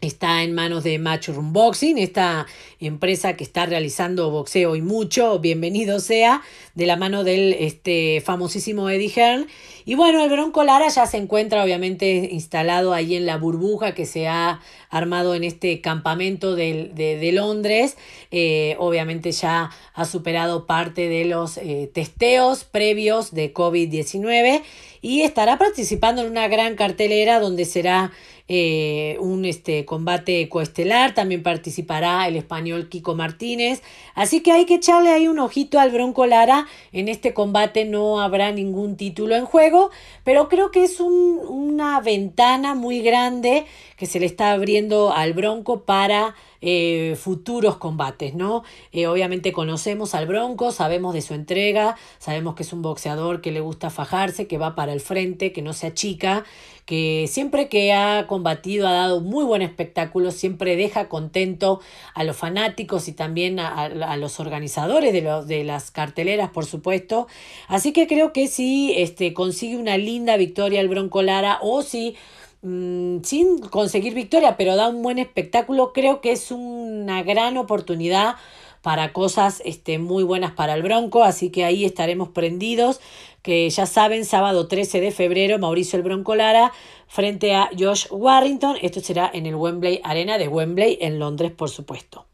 está 0.00 0.42
en 0.42 0.54
manos 0.54 0.84
de 0.84 0.98
Matchroom 0.98 1.52
Boxing, 1.52 1.98
esta 1.98 2.46
empresa 2.78 3.34
que 3.34 3.42
está 3.42 3.66
realizando 3.66 4.30
boxeo 4.30 4.76
y 4.76 4.82
mucho, 4.82 5.38
bienvenido 5.40 5.98
sea, 5.98 6.42
de 6.74 6.86
la 6.86 6.96
mano 6.96 7.24
del 7.24 7.54
este, 7.54 8.22
famosísimo 8.24 8.88
Eddie 8.88 9.10
Hearn. 9.10 9.46
Y 9.84 9.94
bueno, 9.94 10.22
el 10.22 10.30
Bronco 10.30 10.62
Lara 10.62 10.88
ya 10.88 11.06
se 11.06 11.16
encuentra 11.16 11.64
obviamente 11.64 12.28
instalado 12.30 12.92
ahí 12.92 13.16
en 13.16 13.26
la 13.26 13.36
burbuja 13.38 13.94
que 13.94 14.06
se 14.06 14.28
ha 14.28 14.60
armado 14.90 15.34
en 15.34 15.42
este 15.44 15.80
campamento 15.80 16.54
de, 16.54 16.92
de, 16.94 17.32
Londres. 17.32 17.96
Eh, 18.30 18.76
obviamente 18.78 19.32
ya 19.32 19.70
ha 19.94 20.04
superado 20.04 20.66
parte 20.66 21.08
de 21.08 21.24
los 21.24 21.56
eh, 21.56 21.90
testeos 21.92 22.64
previos 22.64 23.34
de 23.34 23.52
COVID-19 23.52 24.62
y 25.00 25.22
estará 25.22 25.58
participando 25.58 26.22
en 26.22 26.30
una 26.30 26.48
gran 26.48 26.74
cartelera 26.74 27.40
donde 27.40 27.64
será 27.64 28.12
eh, 28.48 29.16
un 29.20 29.44
este, 29.44 29.84
combate 29.84 30.48
coestelar, 30.48 31.14
también 31.14 31.42
participará 31.42 32.26
el 32.26 32.36
español 32.36 32.88
Kiko 32.88 33.14
Martínez, 33.14 33.82
así 34.14 34.40
que 34.40 34.52
hay 34.52 34.64
que 34.64 34.76
echarle 34.76 35.10
ahí 35.10 35.28
un 35.28 35.38
ojito 35.38 35.78
al 35.78 35.90
Bronco 35.90 36.26
Lara, 36.26 36.66
en 36.92 37.08
este 37.08 37.34
combate 37.34 37.84
no 37.84 38.20
habrá 38.20 38.50
ningún 38.50 38.96
título 38.96 39.36
en 39.36 39.44
juego, 39.44 39.90
pero 40.24 40.48
creo 40.48 40.70
que 40.70 40.84
es 40.84 40.98
una 41.00 42.00
ventana 42.00 42.74
muy 42.74 43.02
grande 43.02 43.66
que 43.96 44.06
se 44.06 44.20
le 44.20 44.26
está 44.26 44.52
abriendo 44.52 45.12
al 45.12 45.32
Bronco 45.32 45.82
para 45.82 46.34
eh, 46.60 47.16
futuros 47.20 47.76
combates, 47.76 48.34
¿no? 48.34 48.64
Eh, 48.92 49.06
obviamente 49.06 49.52
conocemos 49.52 50.14
al 50.14 50.26
Bronco, 50.26 50.72
sabemos 50.72 51.14
de 51.14 51.22
su 51.22 51.34
entrega, 51.34 51.96
sabemos 52.18 52.54
que 52.54 52.62
es 52.62 52.72
un 52.72 52.82
boxeador 52.82 53.40
que 53.40 53.52
le 53.52 53.60
gusta 53.60 53.90
fajarse, 53.90 54.46
que 54.46 54.58
va 54.58 54.74
para 54.74 54.92
el 54.92 55.00
frente, 55.00 55.52
que 55.52 55.62
no 55.62 55.72
se 55.72 55.88
achica, 55.88 56.44
que 56.88 57.26
siempre 57.28 57.68
que 57.68 57.92
ha 57.92 58.26
combatido 58.26 58.88
ha 58.88 58.92
dado 58.92 59.20
muy 59.20 59.44
buen 59.44 59.60
espectáculo, 59.60 60.30
siempre 60.30 60.74
deja 60.74 61.10
contento 61.10 61.82
a 62.14 62.24
los 62.24 62.34
fanáticos 62.34 63.08
y 63.08 63.12
también 63.12 63.60
a, 63.60 64.16
los 64.16 64.40
organizadores 64.40 65.12
de, 65.12 65.20
de 65.20 65.64
las 65.64 65.90
carteleras, 65.90 66.48
por 66.48 66.64
supuesto. 66.64 67.26
Así 67.66 67.92
que 67.92 68.06
creo 68.06 68.32
que 68.32 68.48
si 68.48 68.94
este, 68.96 69.34
consigue 69.34 69.76
una 69.76 69.98
linda 69.98 70.38
victoria 70.38 70.80
el 70.80 70.88
Bronco 70.88 71.20
Lara 71.20 71.58
o 71.60 71.82
si 71.82 72.16
mm, 72.62 73.18
sin 73.22 73.58
conseguir 73.58 74.14
victoria, 74.14 74.56
pero 74.56 74.74
da 74.74 74.88
un 74.88 75.02
buen 75.02 75.18
espectáculo, 75.18 75.92
creo 75.92 76.22
que 76.22 76.32
es 76.32 76.50
una 76.50 77.22
gran 77.22 77.58
oportunidad 77.58 78.36
para 78.80 79.12
cosas 79.12 79.60
este, 79.66 79.98
muy 79.98 80.22
buenas 80.22 80.52
para 80.52 80.72
el 80.72 80.82
Bronco, 80.82 81.22
así 81.22 81.50
que 81.50 81.64
ahí 81.66 81.84
estaremos 81.84 82.30
prendidos, 82.30 83.00
que 83.48 83.70
ya 83.70 83.86
saben, 83.86 84.26
sábado 84.26 84.68
13 84.68 85.00
de 85.00 85.10
febrero, 85.10 85.58
Mauricio 85.58 85.96
el 85.96 86.02
Bronco 86.02 86.34
Lara 86.34 86.70
frente 87.06 87.54
a 87.54 87.70
Josh 87.78 88.04
Warrington, 88.10 88.76
esto 88.82 89.00
será 89.00 89.30
en 89.32 89.46
el 89.46 89.54
Wembley 89.54 90.02
Arena 90.04 90.36
de 90.36 90.48
Wembley 90.48 90.98
en 91.00 91.18
Londres, 91.18 91.50
por 91.52 91.70
supuesto. 91.70 92.26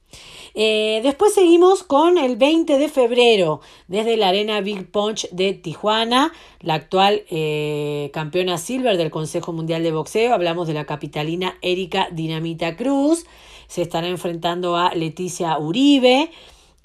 Eh, 0.55 1.03
después 1.05 1.33
seguimos 1.33 1.85
con 1.85 2.19
el 2.19 2.35
20 2.35 2.79
de 2.79 2.89
febrero, 2.89 3.61
desde 3.87 4.17
la 4.17 4.31
Arena 4.31 4.61
Big 4.61 4.91
Punch 4.91 5.31
de 5.31 5.53
Tijuana, 5.53 6.33
la 6.59 6.75
actual 6.75 7.23
eh, 7.31 8.11
campeona 8.13 8.59
silver 8.59 8.97
del 8.97 9.13
Consejo 9.13 9.53
Mundial 9.53 9.85
de 9.85 9.93
Boxeo. 9.93 10.35
Hablamos 10.35 10.67
de 10.67 10.75
la 10.75 10.85
capitalina 10.85 11.57
Erika 11.63 12.09
Dinamita 12.11 12.75
Cruz 12.75 13.25
se 13.69 13.83
estará 13.83 14.09
enfrentando 14.09 14.77
a 14.77 14.95
Leticia 14.95 15.59
Uribe. 15.59 16.31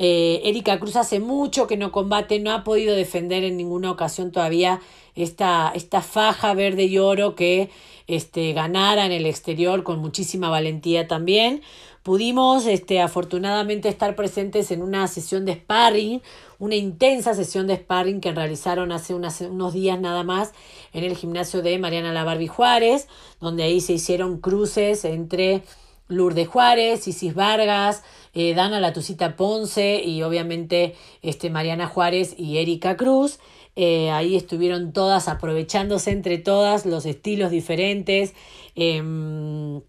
Eh, 0.02 0.42
Erika 0.46 0.80
Cruz 0.80 0.96
hace 0.96 1.20
mucho 1.20 1.68
que 1.68 1.76
no 1.76 1.92
combate, 1.92 2.40
no 2.40 2.52
ha 2.52 2.64
podido 2.64 2.96
defender 2.96 3.44
en 3.44 3.58
ninguna 3.58 3.92
ocasión 3.92 4.32
todavía 4.32 4.80
esta, 5.14 5.74
esta 5.76 6.02
faja 6.02 6.54
verde 6.54 6.86
y 6.86 6.98
oro 7.00 7.36
que 7.36 7.70
este, 8.08 8.54
ganara 8.54 9.06
en 9.06 9.12
el 9.12 9.26
exterior 9.26 9.84
con 9.84 10.00
muchísima 10.00 10.50
valentía 10.50 11.10
también. 11.10 11.62
Pudimos 12.02 12.66
este, 12.66 13.02
afortunadamente 13.02 13.90
estar 13.90 14.16
presentes 14.16 14.72
en 14.72 14.82
una 14.82 15.06
sesión 15.10 15.44
de 15.44 15.56
sparring, 15.56 16.22
una 16.60 16.76
intensa 16.76 17.34
sesión 17.34 17.68
de 17.68 17.76
sparring 17.76 18.22
que 18.22 18.32
realizaron 18.32 18.94
hace 18.94 19.14
unos 19.14 19.74
días 19.74 20.00
nada 20.00 20.24
más 20.24 20.54
en 20.94 21.04
el 21.04 21.18
gimnasio 21.18 21.62
de 21.62 21.78
Mariana 21.78 22.14
La 22.14 22.48
Juárez, 22.48 23.10
donde 23.42 23.64
ahí 23.64 23.82
se 23.82 23.94
hicieron 23.94 24.40
cruces 24.40 25.04
entre 25.04 25.64
Lourdes 26.10 26.48
Juárez, 26.48 27.08
Isis 27.08 27.34
Vargas, 27.34 28.04
eh, 28.34 28.54
Dana 28.54 28.80
Latucita 28.80 29.36
Ponce 29.36 30.04
y 30.04 30.22
obviamente 30.24 30.96
este, 31.22 31.50
Mariana 31.50 31.88
Juárez 31.88 32.36
y 32.38 32.58
Erika 32.58 32.98
Cruz. 32.98 33.40
Eh, 33.76 34.10
ahí 34.10 34.36
estuvieron 34.36 34.92
todas 34.92 35.30
aprovechándose 35.30 36.12
entre 36.12 36.38
todas 36.38 36.86
los 36.86 37.06
estilos 37.06 37.52
diferentes. 37.52 38.34
Em, 38.76 39.82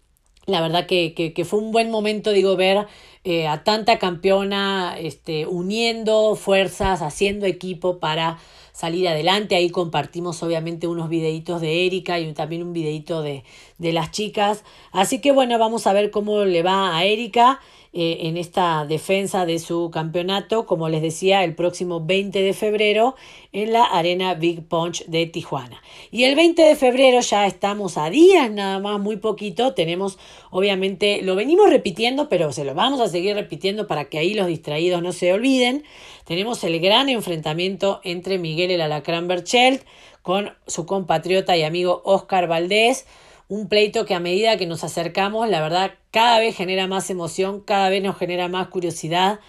la 0.45 0.61
verdad 0.61 0.85
que, 0.85 1.13
que, 1.13 1.45
fue 1.45 1.59
un 1.59 1.71
buen 1.71 1.91
momento, 1.91 2.31
digo, 2.31 2.55
ver 2.55 2.87
eh, 3.23 3.47
a 3.47 3.63
tanta 3.63 3.99
campeona 3.99 4.95
este, 4.97 5.45
uniendo 5.45 6.35
fuerzas, 6.35 7.01
haciendo 7.01 7.45
equipo 7.45 7.99
para 7.99 8.39
salir 8.81 9.07
adelante. 9.07 9.55
Ahí 9.55 9.69
compartimos 9.69 10.41
obviamente 10.41 10.87
unos 10.87 11.07
videitos 11.07 11.61
de 11.61 11.85
Erika 11.85 12.19
y 12.19 12.33
también 12.33 12.63
un 12.63 12.73
videito 12.73 13.21
de, 13.21 13.43
de 13.77 13.93
las 13.93 14.09
chicas. 14.09 14.63
Así 14.91 15.21
que 15.21 15.31
bueno, 15.31 15.59
vamos 15.59 15.85
a 15.85 15.93
ver 15.93 16.09
cómo 16.09 16.43
le 16.45 16.63
va 16.63 16.97
a 16.97 17.05
Erika. 17.05 17.59
Eh, 17.93 18.19
en 18.29 18.37
esta 18.37 18.85
defensa 18.85 19.45
de 19.45 19.59
su 19.59 19.91
campeonato, 19.91 20.65
como 20.65 20.87
les 20.87 21.01
decía, 21.01 21.43
el 21.43 21.55
próximo 21.55 21.99
20 21.99 22.41
de 22.41 22.53
febrero 22.53 23.15
en 23.51 23.73
la 23.73 23.83
Arena 23.83 24.33
Big 24.33 24.65
Punch 24.65 25.05
de 25.07 25.25
Tijuana. 25.25 25.81
Y 26.09 26.23
el 26.23 26.35
20 26.35 26.61
de 26.61 26.77
febrero 26.77 27.19
ya 27.19 27.45
estamos 27.45 27.97
a 27.97 28.09
días 28.09 28.49
nada 28.49 28.79
más, 28.79 28.97
muy 28.97 29.17
poquito. 29.17 29.73
Tenemos, 29.73 30.17
obviamente, 30.51 31.21
lo 31.21 31.35
venimos 31.35 31.69
repitiendo, 31.69 32.29
pero 32.29 32.53
se 32.53 32.63
lo 32.63 32.73
vamos 32.75 33.01
a 33.01 33.09
seguir 33.09 33.35
repitiendo 33.35 33.87
para 33.87 34.05
que 34.05 34.19
ahí 34.19 34.35
los 34.35 34.47
distraídos 34.47 35.01
no 35.03 35.11
se 35.11 35.33
olviden. 35.33 35.83
Tenemos 36.23 36.63
el 36.63 36.79
gran 36.79 37.09
enfrentamiento 37.09 37.99
entre 38.05 38.37
Miguel 38.37 38.71
el 38.71 38.79
Alacrán 38.79 39.27
Berchelt 39.27 39.83
con 40.21 40.53
su 40.65 40.85
compatriota 40.85 41.57
y 41.57 41.63
amigo 41.63 42.01
Oscar 42.05 42.47
Valdés 42.47 43.05
un 43.51 43.67
pleito 43.67 44.05
que 44.05 44.15
a 44.15 44.21
medida 44.21 44.55
que 44.55 44.65
nos 44.65 44.85
acercamos, 44.85 45.49
la 45.49 45.59
verdad, 45.59 45.95
cada 46.09 46.39
vez 46.39 46.55
genera 46.55 46.87
más 46.87 47.09
emoción, 47.09 47.59
cada 47.59 47.89
vez 47.89 48.01
nos 48.01 48.17
genera 48.17 48.47
más 48.47 48.69
curiosidad. 48.69 49.41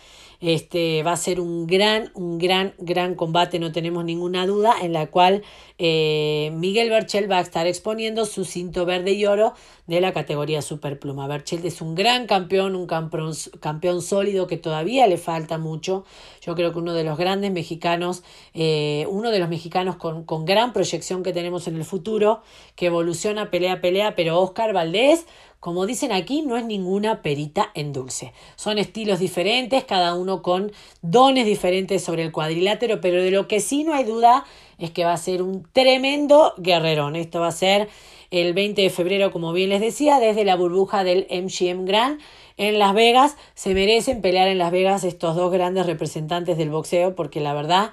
Este 0.42 1.04
va 1.04 1.12
a 1.12 1.16
ser 1.16 1.38
un 1.38 1.68
gran, 1.68 2.10
un 2.14 2.36
gran, 2.38 2.74
gran 2.78 3.14
combate, 3.14 3.60
no 3.60 3.70
tenemos 3.70 4.04
ninguna 4.04 4.44
duda, 4.44 4.74
en 4.82 4.92
la 4.92 5.06
cual 5.06 5.44
eh, 5.78 6.50
Miguel 6.54 6.90
Berchel 6.90 7.30
va 7.30 7.38
a 7.38 7.42
estar 7.42 7.68
exponiendo 7.68 8.26
su 8.26 8.44
cinto 8.44 8.84
verde 8.84 9.12
y 9.12 9.24
oro 9.24 9.54
de 9.86 10.00
la 10.00 10.12
categoría 10.12 10.60
Superpluma. 10.60 11.28
Berchel 11.28 11.64
es 11.64 11.80
un 11.80 11.94
gran 11.94 12.26
campeón, 12.26 12.74
un 12.74 12.88
campeón, 12.88 13.32
campeón 13.60 14.02
sólido 14.02 14.48
que 14.48 14.56
todavía 14.56 15.06
le 15.06 15.16
falta 15.16 15.58
mucho. 15.58 16.04
Yo 16.40 16.56
creo 16.56 16.72
que 16.72 16.78
uno 16.80 16.92
de 16.92 17.04
los 17.04 17.16
grandes 17.16 17.52
mexicanos, 17.52 18.24
eh, 18.52 19.06
uno 19.08 19.30
de 19.30 19.38
los 19.38 19.48
mexicanos 19.48 19.94
con, 19.94 20.24
con 20.24 20.44
gran 20.44 20.72
proyección 20.72 21.22
que 21.22 21.32
tenemos 21.32 21.68
en 21.68 21.76
el 21.76 21.84
futuro, 21.84 22.42
que 22.74 22.86
evoluciona 22.86 23.48
pelea 23.48 23.80
pelea, 23.80 24.16
pero 24.16 24.40
Oscar 24.40 24.72
Valdés 24.72 25.24
como 25.62 25.86
dicen 25.86 26.10
aquí, 26.10 26.42
no 26.42 26.56
es 26.56 26.64
ninguna 26.64 27.22
perita 27.22 27.70
en 27.74 27.92
dulce. 27.92 28.32
Son 28.56 28.78
estilos 28.78 29.20
diferentes, 29.20 29.84
cada 29.84 30.16
uno 30.16 30.42
con 30.42 30.72
dones 31.02 31.46
diferentes 31.46 32.02
sobre 32.02 32.24
el 32.24 32.32
cuadrilátero, 32.32 33.00
pero 33.00 33.22
de 33.22 33.30
lo 33.30 33.46
que 33.46 33.60
sí 33.60 33.84
no 33.84 33.94
hay 33.94 34.02
duda 34.02 34.44
es 34.78 34.90
que 34.90 35.04
va 35.04 35.12
a 35.12 35.16
ser 35.16 35.40
un 35.40 35.64
tremendo 35.72 36.52
guerrerón. 36.58 37.14
Esto 37.14 37.38
va 37.38 37.46
a 37.46 37.52
ser 37.52 37.88
el 38.32 38.54
20 38.54 38.82
de 38.82 38.90
febrero, 38.90 39.30
como 39.30 39.52
bien 39.52 39.68
les 39.68 39.80
decía, 39.80 40.18
desde 40.18 40.44
la 40.44 40.56
burbuja 40.56 41.04
del 41.04 41.28
MGM 41.30 41.84
Grand 41.84 42.20
en 42.56 42.80
Las 42.80 42.92
Vegas. 42.92 43.36
Se 43.54 43.72
merecen 43.72 44.20
pelear 44.20 44.48
en 44.48 44.58
Las 44.58 44.72
Vegas 44.72 45.04
estos 45.04 45.36
dos 45.36 45.52
grandes 45.52 45.86
representantes 45.86 46.58
del 46.58 46.70
boxeo, 46.70 47.14
porque 47.14 47.38
la 47.38 47.54
verdad 47.54 47.92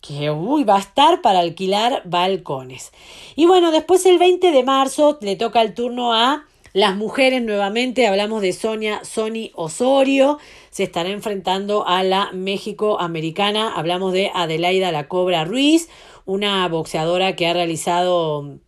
que 0.00 0.30
uy, 0.30 0.64
va 0.64 0.76
a 0.76 0.80
estar 0.80 1.20
para 1.20 1.40
alquilar 1.40 2.00
balcones. 2.06 2.92
Y 3.36 3.44
bueno, 3.44 3.72
después 3.72 4.06
el 4.06 4.16
20 4.16 4.52
de 4.52 4.62
marzo 4.62 5.18
le 5.20 5.36
toca 5.36 5.60
el 5.60 5.74
turno 5.74 6.14
a 6.14 6.46
las 6.74 6.96
mujeres 6.96 7.40
nuevamente, 7.40 8.08
hablamos 8.08 8.42
de 8.42 8.52
Sonia 8.52 9.04
Sony 9.04 9.52
Osorio, 9.54 10.38
se 10.70 10.82
estará 10.82 11.08
enfrentando 11.10 11.86
a 11.86 12.02
la 12.02 12.32
México 12.32 13.00
americana, 13.00 13.72
hablamos 13.76 14.12
de 14.12 14.32
Adelaida 14.34 14.90
La 14.90 15.06
Cobra 15.06 15.44
Ruiz, 15.44 15.88
una 16.24 16.66
boxeadora 16.68 17.36
que 17.36 17.46
ha 17.46 17.52
realizado 17.52 18.58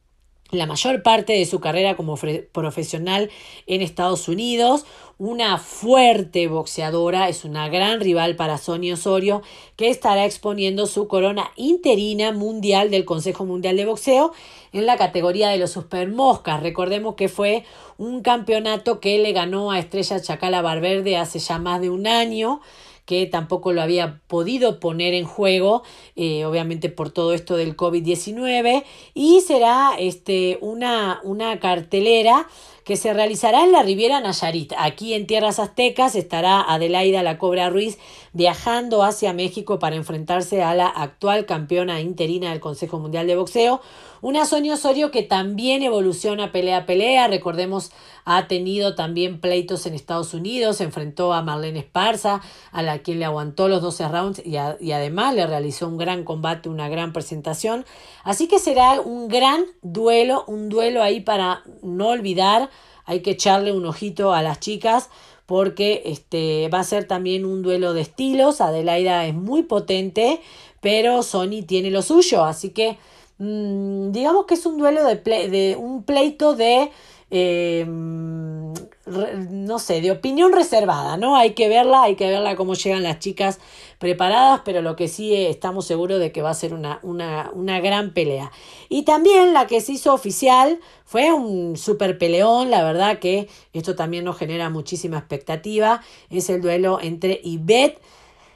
la 0.50 0.66
mayor 0.66 1.02
parte 1.02 1.32
de 1.32 1.44
su 1.44 1.60
carrera 1.60 1.96
como 1.96 2.16
profesional 2.52 3.30
en 3.66 3.82
Estados 3.82 4.28
Unidos, 4.28 4.84
una 5.18 5.58
fuerte 5.58 6.46
boxeadora, 6.46 7.28
es 7.28 7.44
una 7.44 7.68
gran 7.68 8.00
rival 8.00 8.36
para 8.36 8.58
Sonia 8.58 8.94
Osorio, 8.94 9.42
que 9.76 9.88
estará 9.88 10.24
exponiendo 10.24 10.86
su 10.86 11.08
corona 11.08 11.50
interina 11.56 12.32
mundial 12.32 12.90
del 12.90 13.04
Consejo 13.04 13.44
Mundial 13.44 13.76
de 13.76 13.86
Boxeo 13.86 14.32
en 14.72 14.86
la 14.86 14.96
categoría 14.96 15.48
de 15.48 15.58
los 15.58 15.70
Super 15.70 16.08
Moscas. 16.08 16.62
Recordemos 16.62 17.14
que 17.14 17.28
fue 17.28 17.64
un 17.96 18.20
campeonato 18.20 19.00
que 19.00 19.18
le 19.18 19.32
ganó 19.32 19.70
a 19.70 19.78
Estrella 19.78 20.20
Chacala 20.20 20.62
Barberde 20.62 21.16
hace 21.16 21.38
ya 21.38 21.58
más 21.58 21.80
de 21.80 21.90
un 21.90 22.06
año 22.06 22.60
que 23.06 23.26
tampoco 23.26 23.72
lo 23.72 23.80
había 23.80 24.20
podido 24.26 24.80
poner 24.80 25.14
en 25.14 25.24
juego, 25.24 25.82
eh, 26.16 26.44
obviamente 26.44 26.90
por 26.90 27.10
todo 27.10 27.32
esto 27.32 27.56
del 27.56 27.76
COVID-19, 27.76 28.84
y 29.14 29.40
será 29.40 29.92
este, 29.98 30.58
una, 30.60 31.20
una 31.24 31.58
cartelera 31.58 32.46
que 32.86 32.96
se 32.96 33.12
realizará 33.12 33.64
en 33.64 33.72
la 33.72 33.82
Riviera 33.82 34.20
Nayarit. 34.20 34.72
Aquí 34.78 35.12
en 35.14 35.26
Tierras 35.26 35.58
Aztecas 35.58 36.14
estará 36.14 36.60
Adelaida 36.60 37.24
La 37.24 37.36
Cobra 37.36 37.68
Ruiz 37.68 37.98
viajando 38.32 39.02
hacia 39.02 39.32
México 39.32 39.80
para 39.80 39.96
enfrentarse 39.96 40.62
a 40.62 40.72
la 40.72 40.86
actual 40.86 41.46
campeona 41.46 42.00
interina 42.00 42.50
del 42.50 42.60
Consejo 42.60 43.00
Mundial 43.00 43.26
de 43.26 43.34
Boxeo, 43.34 43.80
una 44.22 44.44
Sonia 44.44 44.74
Osorio 44.74 45.10
que 45.10 45.22
también 45.22 45.82
evoluciona 45.82 46.52
pelea 46.52 46.78
a 46.78 46.86
pelea. 46.86 47.26
Recordemos, 47.26 47.90
ha 48.24 48.46
tenido 48.46 48.94
también 48.94 49.40
pleitos 49.40 49.86
en 49.86 49.94
Estados 49.94 50.32
Unidos, 50.32 50.80
enfrentó 50.80 51.32
a 51.32 51.42
Marlene 51.42 51.80
Esparza, 51.80 52.40
a 52.72 52.82
la 52.82 52.98
quien 53.00 53.18
le 53.18 53.24
aguantó 53.24 53.68
los 53.68 53.82
12 53.82 54.08
rounds 54.08 54.42
y, 54.44 54.56
y 54.80 54.92
además 54.92 55.34
le 55.34 55.46
realizó 55.46 55.88
un 55.88 55.96
gran 55.96 56.22
combate, 56.24 56.68
una 56.68 56.88
gran 56.88 57.12
presentación. 57.12 57.84
Así 58.22 58.48
que 58.48 58.58
será 58.58 59.00
un 59.00 59.28
gran 59.28 59.64
duelo, 59.82 60.44
un 60.46 60.68
duelo 60.68 61.02
ahí 61.02 61.20
para 61.20 61.62
no 61.82 62.08
olvidar. 62.08 62.68
Hay 63.06 63.22
que 63.22 63.30
echarle 63.30 63.72
un 63.72 63.86
ojito 63.86 64.34
a 64.34 64.42
las 64.42 64.60
chicas 64.60 65.08
porque 65.46 66.02
este, 66.04 66.68
va 66.68 66.80
a 66.80 66.84
ser 66.84 67.06
también 67.06 67.44
un 67.44 67.62
duelo 67.62 67.94
de 67.94 68.02
estilos. 68.02 68.60
Adelaida 68.60 69.24
es 69.26 69.34
muy 69.34 69.62
potente, 69.62 70.40
pero 70.80 71.22
Sony 71.22 71.62
tiene 71.66 71.90
lo 71.90 72.02
suyo, 72.02 72.44
así 72.44 72.70
que 72.70 72.98
mm, 73.38 74.10
digamos 74.10 74.46
que 74.46 74.54
es 74.54 74.66
un 74.66 74.76
duelo 74.76 75.04
de, 75.04 75.16
de 75.16 75.76
un 75.78 76.02
pleito 76.02 76.54
de 76.54 76.90
em, 77.30 78.74
no 79.06 79.78
sé, 79.78 80.00
de 80.00 80.10
opinión 80.10 80.52
reservada, 80.52 81.16
¿no? 81.16 81.36
Hay 81.36 81.54
que 81.54 81.68
verla, 81.68 82.02
hay 82.02 82.16
que 82.16 82.28
verla 82.28 82.56
cómo 82.56 82.74
llegan 82.74 83.04
las 83.04 83.20
chicas 83.20 83.60
preparadas, 83.98 84.62
pero 84.64 84.82
lo 84.82 84.96
que 84.96 85.06
sí 85.06 85.34
estamos 85.34 85.86
seguros 85.86 86.18
de 86.18 86.32
que 86.32 86.42
va 86.42 86.50
a 86.50 86.54
ser 86.54 86.74
una, 86.74 86.98
una, 87.02 87.50
una 87.54 87.80
gran 87.80 88.12
pelea. 88.12 88.50
Y 88.88 89.02
también 89.02 89.52
la 89.52 89.66
que 89.66 89.80
se 89.80 89.92
hizo 89.92 90.12
oficial 90.12 90.80
fue 91.04 91.32
un 91.32 91.76
super 91.76 92.18
peleón, 92.18 92.70
la 92.70 92.82
verdad 92.82 93.20
que 93.20 93.48
esto 93.72 93.94
también 93.94 94.24
nos 94.24 94.38
genera 94.38 94.70
muchísima 94.70 95.18
expectativa, 95.18 96.02
es 96.28 96.50
el 96.50 96.60
duelo 96.60 96.98
entre 97.00 97.40
Ivette, 97.44 98.00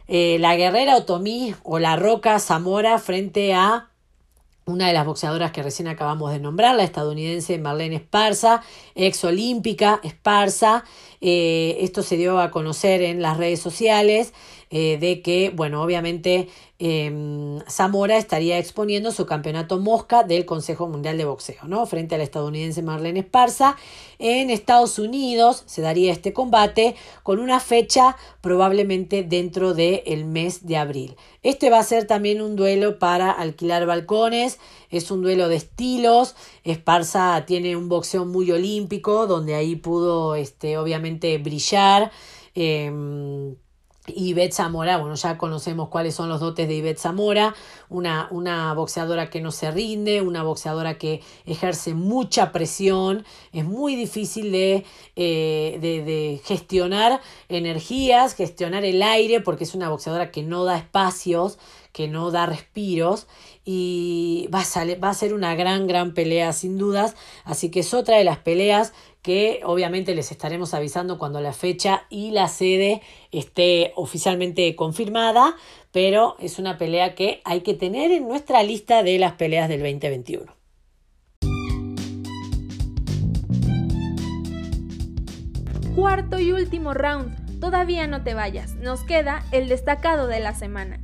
eh, 0.08 0.38
la 0.40 0.56
guerrera 0.56 0.96
Otomí 0.96 1.54
o 1.62 1.78
la 1.78 1.94
Roca 1.94 2.40
Zamora 2.40 2.98
frente 2.98 3.54
a 3.54 3.89
una 4.66 4.86
de 4.86 4.92
las 4.92 5.06
boxeadoras 5.06 5.52
que 5.52 5.62
recién 5.62 5.88
acabamos 5.88 6.32
de 6.32 6.38
nombrar, 6.38 6.76
la 6.76 6.84
estadounidense 6.84 7.58
Marlene 7.58 7.96
Esparza, 7.96 8.62
ex 8.94 9.24
olímpica 9.24 10.00
Esparza. 10.02 10.84
Eh, 11.20 11.78
esto 11.80 12.02
se 12.02 12.16
dio 12.16 12.40
a 12.40 12.50
conocer 12.50 13.02
en 13.02 13.20
las 13.20 13.36
redes 13.36 13.60
sociales 13.60 14.32
eh, 14.72 14.98
de 15.00 15.20
que, 15.20 15.50
bueno, 15.50 15.82
obviamente 15.82 16.48
em, 16.78 17.58
Zamora 17.68 18.16
estaría 18.16 18.56
exponiendo 18.56 19.10
su 19.10 19.26
campeonato 19.26 19.80
mosca 19.80 20.22
del 20.22 20.46
Consejo 20.46 20.86
Mundial 20.86 21.18
de 21.18 21.24
Boxeo, 21.24 21.64
¿no? 21.66 21.84
Frente 21.86 22.14
a 22.14 22.18
la 22.18 22.24
estadounidense 22.24 22.80
Marlene 22.80 23.18
Esparza. 23.18 23.76
En 24.20 24.48
Estados 24.48 25.00
Unidos 25.00 25.64
se 25.66 25.82
daría 25.82 26.12
este 26.12 26.32
combate 26.32 26.94
con 27.24 27.40
una 27.40 27.58
fecha 27.58 28.16
probablemente 28.42 29.24
dentro 29.24 29.74
del 29.74 30.24
mes 30.24 30.64
de 30.64 30.76
abril. 30.76 31.16
Este 31.42 31.68
va 31.68 31.80
a 31.80 31.82
ser 31.82 32.06
también 32.06 32.40
un 32.40 32.54
duelo 32.54 33.00
para 33.00 33.32
alquilar 33.32 33.86
balcones, 33.86 34.60
es 34.88 35.10
un 35.10 35.22
duelo 35.22 35.48
de 35.48 35.56
estilos. 35.56 36.36
Esparza 36.62 37.44
tiene 37.44 37.76
un 37.76 37.88
boxeo 37.88 38.24
muy 38.24 38.52
olímpico, 38.52 39.26
donde 39.26 39.56
ahí 39.56 39.74
pudo, 39.74 40.36
este, 40.36 40.78
obviamente, 40.78 41.36
brillar. 41.38 42.12
Eh, 42.54 43.56
Ivette 44.06 44.54
Zamora, 44.54 44.96
bueno, 44.96 45.14
ya 45.14 45.36
conocemos 45.36 45.88
cuáles 45.88 46.14
son 46.14 46.28
los 46.28 46.40
dotes 46.40 46.66
de 46.66 46.74
Ivette 46.74 46.98
Zamora, 46.98 47.54
una, 47.88 48.28
una, 48.30 48.72
boxeadora 48.72 49.28
que 49.28 49.40
no 49.40 49.52
se 49.52 49.70
rinde, 49.70 50.22
una 50.22 50.42
boxeadora 50.42 50.96
que 50.96 51.22
ejerce 51.44 51.94
mucha 51.94 52.50
presión, 52.50 53.24
es 53.52 53.64
muy 53.64 53.96
difícil 53.96 54.52
de, 54.52 54.84
eh, 55.16 55.78
de, 55.80 56.02
de, 56.02 56.40
gestionar 56.44 57.20
energías, 57.48 58.34
gestionar 58.34 58.84
el 58.84 59.02
aire, 59.02 59.40
porque 59.40 59.64
es 59.64 59.74
una 59.74 59.90
boxeadora 59.90 60.30
que 60.30 60.42
no 60.42 60.64
da 60.64 60.78
espacios, 60.78 61.58
que 61.92 62.08
no 62.08 62.30
da 62.30 62.46
respiros 62.46 63.26
y 63.64 64.48
va 64.54 64.60
a, 64.60 64.84
va 64.98 65.10
a 65.10 65.14
ser 65.14 65.34
una 65.34 65.54
gran, 65.54 65.86
gran 65.86 66.14
pelea 66.14 66.52
sin 66.52 66.78
dudas, 66.78 67.14
así 67.44 67.70
que 67.70 67.80
es 67.80 67.92
otra 67.94 68.16
de 68.16 68.24
las 68.24 68.38
peleas 68.38 68.92
que 69.22 69.60
obviamente 69.64 70.14
les 70.14 70.30
estaremos 70.30 70.74
avisando 70.74 71.18
cuando 71.18 71.40
la 71.40 71.52
fecha 71.52 72.06
y 72.08 72.30
la 72.30 72.48
sede 72.48 73.02
esté 73.32 73.92
oficialmente 73.96 74.74
confirmada, 74.76 75.56
pero 75.92 76.36
es 76.38 76.58
una 76.58 76.78
pelea 76.78 77.14
que 77.14 77.40
hay 77.44 77.60
que 77.60 77.74
tener 77.74 78.10
en 78.10 78.26
nuestra 78.26 78.62
lista 78.62 79.02
de 79.02 79.18
las 79.18 79.34
peleas 79.34 79.68
del 79.68 79.80
2021. 79.80 80.60
Cuarto 85.94 86.38
y 86.38 86.52
último 86.52 86.94
round. 86.94 87.60
Todavía 87.60 88.06
no 88.06 88.22
te 88.22 88.32
vayas. 88.32 88.74
Nos 88.76 89.02
queda 89.02 89.44
el 89.52 89.68
destacado 89.68 90.28
de 90.28 90.40
la 90.40 90.54
semana. 90.54 91.00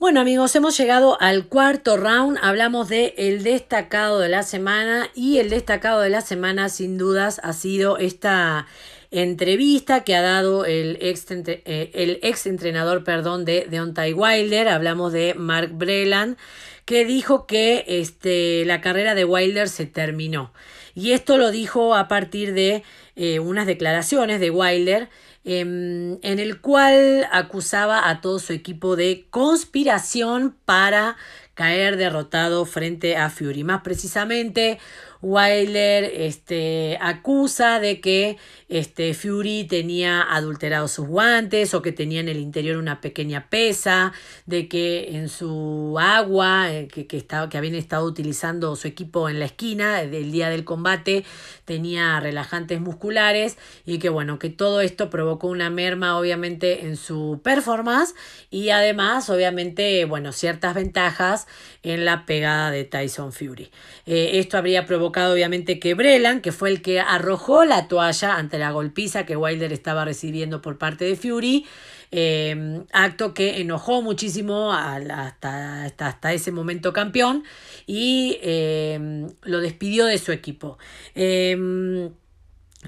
Bueno 0.00 0.20
amigos, 0.20 0.54
hemos 0.54 0.78
llegado 0.78 1.20
al 1.20 1.48
cuarto 1.48 1.96
round, 1.96 2.38
hablamos 2.40 2.88
de 2.88 3.14
el 3.18 3.42
destacado 3.42 4.20
de 4.20 4.28
la 4.28 4.44
semana 4.44 5.10
y 5.12 5.38
el 5.38 5.50
destacado 5.50 6.02
de 6.02 6.08
la 6.08 6.20
semana 6.20 6.68
sin 6.68 6.98
dudas 6.98 7.40
ha 7.42 7.52
sido 7.52 7.98
esta 7.98 8.68
entrevista 9.10 10.04
que 10.04 10.14
ha 10.14 10.22
dado 10.22 10.66
el 10.66 10.98
ex, 11.00 11.26
eh, 11.32 11.90
el 11.94 12.20
ex 12.22 12.46
entrenador 12.46 13.02
perdón, 13.02 13.44
de 13.44 13.66
Deontay 13.68 14.12
Wilder, 14.12 14.68
hablamos 14.68 15.12
de 15.12 15.34
Mark 15.34 15.70
Breland, 15.72 16.36
que 16.84 17.04
dijo 17.04 17.46
que 17.46 17.84
este, 17.88 18.64
la 18.66 18.80
carrera 18.80 19.16
de 19.16 19.24
Wilder 19.24 19.68
se 19.68 19.86
terminó. 19.86 20.52
Y 20.94 21.10
esto 21.10 21.38
lo 21.38 21.50
dijo 21.50 21.96
a 21.96 22.06
partir 22.06 22.54
de 22.54 22.84
eh, 23.16 23.40
unas 23.40 23.66
declaraciones 23.66 24.38
de 24.38 24.50
Wilder 24.50 25.08
en 25.48 26.18
el 26.22 26.60
cual 26.60 27.26
acusaba 27.32 28.08
a 28.08 28.20
todo 28.20 28.38
su 28.38 28.52
equipo 28.52 28.96
de 28.96 29.26
conspiración 29.30 30.56
para 30.64 31.16
caer 31.54 31.96
derrotado 31.96 32.64
frente 32.66 33.16
a 33.16 33.30
Fury. 33.30 33.64
Más 33.64 33.82
precisamente, 33.82 34.78
Wilder 35.22 36.04
este, 36.04 36.96
acusa 37.00 37.80
de 37.80 38.00
que 38.00 38.36
este, 38.68 39.14
Fury 39.14 39.64
tenía 39.64 40.22
adulterados 40.22 40.92
sus 40.92 41.06
guantes 41.06 41.72
o 41.74 41.82
que 41.82 41.92
tenía 41.92 42.20
en 42.20 42.28
el 42.28 42.38
interior 42.38 42.76
una 42.76 43.00
pequeña 43.00 43.48
pesa, 43.48 44.12
de 44.46 44.68
que 44.68 45.16
en 45.16 45.28
su 45.28 45.96
agua 45.98 46.72
eh, 46.72 46.88
que, 46.88 47.06
que, 47.06 47.16
estaba, 47.16 47.48
que 47.48 47.56
habían 47.56 47.74
estado 47.74 48.04
utilizando 48.04 48.76
su 48.76 48.86
equipo 48.88 49.28
en 49.28 49.38
la 49.38 49.46
esquina 49.46 50.02
del 50.02 50.30
día 50.30 50.50
del 50.50 50.64
combate 50.64 51.24
tenía 51.64 52.20
relajantes 52.20 52.80
musculares 52.80 53.56
y 53.86 53.98
que 53.98 54.08
bueno, 54.08 54.38
que 54.38 54.50
todo 54.50 54.80
esto 54.80 55.10
provocó 55.10 55.48
una 55.48 55.70
merma 55.70 56.18
obviamente 56.18 56.86
en 56.86 56.96
su 56.96 57.40
performance 57.42 58.14
y 58.50 58.70
además 58.70 59.30
obviamente 59.30 60.04
bueno, 60.04 60.32
ciertas 60.32 60.74
ventajas 60.74 61.46
en 61.82 62.04
la 62.04 62.26
pegada 62.26 62.70
de 62.70 62.84
Tyson 62.84 63.32
Fury. 63.32 63.70
Eh, 64.06 64.32
esto 64.34 64.58
habría 64.58 64.84
provocado 64.86 65.32
obviamente 65.32 65.78
que 65.78 65.94
Brelan, 65.94 66.40
que 66.40 66.52
fue 66.52 66.70
el 66.70 66.82
que 66.82 67.00
arrojó 67.00 67.64
la 67.64 67.88
toalla 67.88 68.36
ante 68.36 68.57
la 68.58 68.70
golpiza 68.72 69.24
que 69.24 69.36
Wilder 69.36 69.72
estaba 69.72 70.04
recibiendo 70.04 70.60
por 70.60 70.78
parte 70.78 71.04
de 71.04 71.16
Fury, 71.16 71.66
eh, 72.10 72.82
acto 72.92 73.34
que 73.34 73.60
enojó 73.60 74.02
muchísimo 74.02 74.72
hasta, 74.72 75.84
hasta, 75.84 76.32
ese 76.32 76.52
momento 76.52 76.92
campeón 76.92 77.44
y 77.86 78.38
eh, 78.42 79.28
lo 79.42 79.60
despidió 79.60 80.06
de 80.06 80.18
su 80.18 80.32
equipo. 80.32 80.78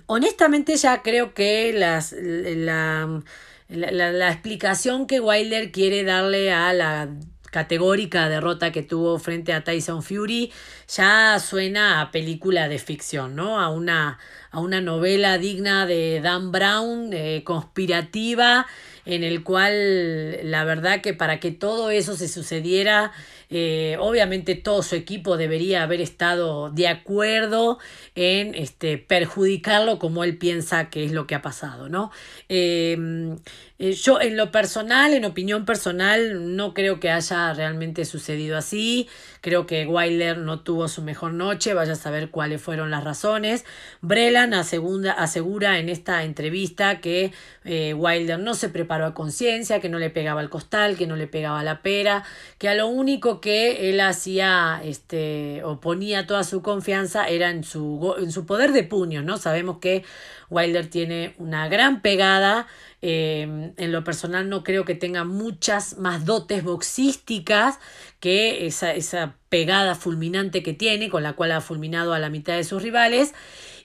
honestamente 0.06 0.76
ya 0.76 1.02
creo 1.02 1.34
que 1.34 1.72
las, 1.72 2.12
la, 2.12 3.22
la, 3.68 4.12
la 4.12 4.30
explicación 4.30 5.06
que 5.06 5.20
Wilder 5.20 5.72
quiere 5.72 6.04
darle 6.04 6.52
a 6.52 6.72
la 6.72 7.08
categórica 7.50 8.28
derrota 8.28 8.72
que 8.72 8.82
tuvo 8.82 9.18
frente 9.18 9.52
a 9.52 9.64
Tyson 9.64 10.02
Fury 10.02 10.52
ya 10.88 11.38
suena 11.40 12.00
a 12.00 12.10
película 12.10 12.68
de 12.68 12.78
ficción, 12.78 13.34
¿no? 13.34 13.60
A 13.60 13.68
una, 13.68 14.18
a 14.50 14.60
una 14.60 14.80
novela 14.80 15.38
digna 15.38 15.86
de 15.86 16.20
Dan 16.20 16.52
Brown, 16.52 17.12
eh, 17.12 17.42
conspirativa, 17.44 18.66
en 19.04 19.24
el 19.24 19.42
cual 19.42 20.50
la 20.50 20.64
verdad 20.64 21.00
que 21.00 21.14
para 21.14 21.40
que 21.40 21.50
todo 21.50 21.90
eso 21.90 22.16
se 22.16 22.28
sucediera, 22.28 23.12
eh, 23.48 23.96
obviamente 23.98 24.54
todo 24.54 24.82
su 24.82 24.94
equipo 24.94 25.36
debería 25.36 25.82
haber 25.82 26.00
estado 26.00 26.70
de 26.70 26.86
acuerdo 26.86 27.78
en 28.14 28.54
este, 28.54 28.98
perjudicarlo 28.98 29.98
como 29.98 30.22
él 30.22 30.38
piensa 30.38 30.88
que 30.88 31.04
es 31.04 31.12
lo 31.12 31.26
que 31.26 31.34
ha 31.34 31.42
pasado, 31.42 31.88
¿no? 31.88 32.12
Em, 32.48 33.36
eh, 33.82 33.94
yo 33.94 34.20
en 34.20 34.36
lo 34.36 34.50
personal, 34.50 35.14
en 35.14 35.24
opinión 35.24 35.64
personal, 35.64 36.54
no 36.54 36.74
creo 36.74 37.00
que 37.00 37.10
haya 37.10 37.54
realmente 37.54 38.04
sucedido 38.04 38.58
así. 38.58 39.08
Creo 39.40 39.66
que 39.66 39.86
Wilder 39.86 40.36
no 40.36 40.60
tuvo 40.60 40.86
su 40.86 41.00
mejor 41.00 41.32
noche, 41.32 41.72
vaya 41.72 41.94
a 41.94 41.96
saber 41.96 42.28
cuáles 42.30 42.60
fueron 42.60 42.90
las 42.90 43.04
razones. 43.04 43.64
Brelan 44.02 44.52
asegura 44.52 45.78
en 45.78 45.88
esta 45.88 46.24
entrevista 46.24 47.00
que 47.00 47.32
eh, 47.64 47.94
Wilder 47.94 48.38
no 48.38 48.52
se 48.52 48.68
preparó 48.68 49.06
a 49.06 49.14
conciencia, 49.14 49.80
que 49.80 49.88
no 49.88 49.98
le 49.98 50.10
pegaba 50.10 50.42
el 50.42 50.50
costal, 50.50 50.98
que 50.98 51.06
no 51.06 51.16
le 51.16 51.26
pegaba 51.26 51.64
la 51.64 51.80
pera, 51.80 52.22
que 52.58 52.68
a 52.68 52.74
lo 52.74 52.86
único 52.86 53.40
que 53.40 53.88
él 53.88 54.00
hacía 54.00 54.82
este, 54.84 55.62
o 55.64 55.80
ponía 55.80 56.26
toda 56.26 56.44
su 56.44 56.60
confianza 56.60 57.26
era 57.28 57.48
en 57.48 57.64
su, 57.64 58.14
en 58.18 58.30
su 58.30 58.44
poder 58.44 58.72
de 58.72 58.82
puño, 58.82 59.22
¿no? 59.22 59.38
Sabemos 59.38 59.78
que 59.78 60.04
Wilder 60.50 60.88
tiene 60.88 61.34
una 61.38 61.68
gran 61.68 62.02
pegada. 62.02 62.66
Eh, 63.02 63.72
en 63.76 63.92
lo 63.92 64.04
personal 64.04 64.48
no 64.48 64.62
creo 64.62 64.84
que 64.84 64.94
tenga 64.94 65.24
muchas 65.24 65.96
más 65.96 66.26
dotes 66.26 66.62
boxísticas 66.62 67.78
que 68.20 68.66
esa, 68.66 68.92
esa 68.92 69.36
pegada 69.48 69.94
fulminante 69.94 70.62
que 70.62 70.74
tiene, 70.74 71.08
con 71.08 71.22
la 71.22 71.32
cual 71.32 71.52
ha 71.52 71.60
fulminado 71.60 72.12
a 72.12 72.18
la 72.18 72.28
mitad 72.28 72.56
de 72.56 72.64
sus 72.64 72.82
rivales. 72.82 73.32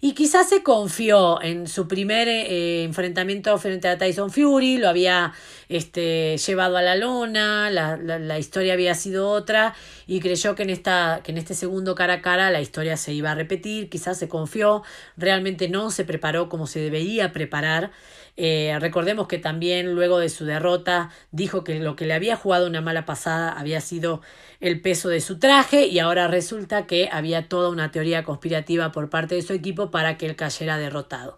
Y 0.02 0.14
quizás 0.14 0.50
se 0.50 0.62
confió 0.62 1.42
en 1.42 1.68
su 1.68 1.88
primer 1.88 2.28
eh, 2.28 2.84
enfrentamiento 2.84 3.58
frente 3.58 3.88
a 3.88 3.98
Tyson 3.98 4.30
Fury, 4.30 4.78
lo 4.78 4.90
había 4.90 5.34
este, 5.70 6.38
llevado 6.38 6.78
a 6.78 6.82
la 6.82 6.96
lona, 6.96 7.72
la, 7.72 7.98
la, 7.98 8.20
la, 8.20 8.38
historia 8.38 8.74
había 8.74 8.94
sido 8.94 9.30
otra 9.30 9.74
y 10.06 10.20
creyó 10.20 10.54
que 10.54 10.64
en, 10.64 10.70
esta, 10.70 11.22
que 11.24 11.32
en 11.32 11.40
este 11.40 11.56
segundo 11.56 11.96
cara 11.96 12.16
a 12.16 12.22
cara 12.22 12.52
la 12.52 12.62
historia 12.62 12.98
se 12.98 13.14
iba 13.14 13.32
a 13.32 13.36
repetir, 13.36 13.90
quizás 13.90 14.20
se 14.20 14.28
confió, 14.28 14.84
realmente 15.18 15.70
no 15.70 15.90
se 15.90 16.04
preparó 16.04 16.50
como 16.50 16.68
se 16.68 16.80
debería 16.82 17.32
preparar. 17.32 17.92
Eh, 18.38 18.76
recordemos 18.82 19.28
que 19.28 19.38
también 19.38 19.94
luego 19.94 20.20
de 20.20 20.28
su 20.28 20.44
derrota 20.44 21.10
dijo 21.32 21.64
que 21.64 21.80
lo 21.80 21.96
que 21.96 22.06
le 22.06 22.14
había 22.14 22.36
jugado 22.36 22.68
una 22.68 22.82
mala 22.82 23.06
pasada 23.06 23.54
había 23.54 23.80
sido 23.80 24.22
el 24.60 24.82
peso 24.82 25.08
de 25.08 25.22
su 25.22 25.40
traje 25.40 25.88
y 25.88 26.00
ahora 26.00 26.28
resulta 26.28 26.86
que 26.86 27.08
había 27.12 27.48
toda 27.48 27.70
una 27.70 27.92
teoría 27.92 28.24
conspirativa 28.24 28.92
por 28.92 29.10
parte 29.10 29.36
de 29.36 29.42
su 29.42 29.54
equipo 29.54 29.90
para 29.90 30.18
que 30.18 30.26
él 30.26 30.36
cayera 30.36 30.78
derrotado. 30.78 31.38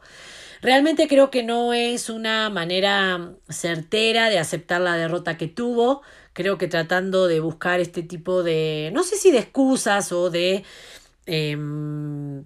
Realmente 0.61 1.07
creo 1.07 1.29
que 1.29 1.43
no 1.43 1.73
es 1.73 2.09
una 2.09 2.49
manera 2.49 3.33
certera 3.49 4.29
de 4.29 4.39
aceptar 4.39 4.81
la 4.81 4.97
derrota 4.97 5.37
que 5.37 5.47
tuvo. 5.47 6.01
Creo 6.33 6.57
que 6.57 6.67
tratando 6.67 7.27
de 7.27 7.39
buscar 7.39 7.79
este 7.79 8.01
tipo 8.01 8.41
de, 8.43 8.89
no 8.93 9.03
sé 9.03 9.17
si 9.17 9.31
de 9.31 9.39
excusas 9.39 10.11
o 10.11 10.29
de... 10.29 10.63
Em, 11.25 12.45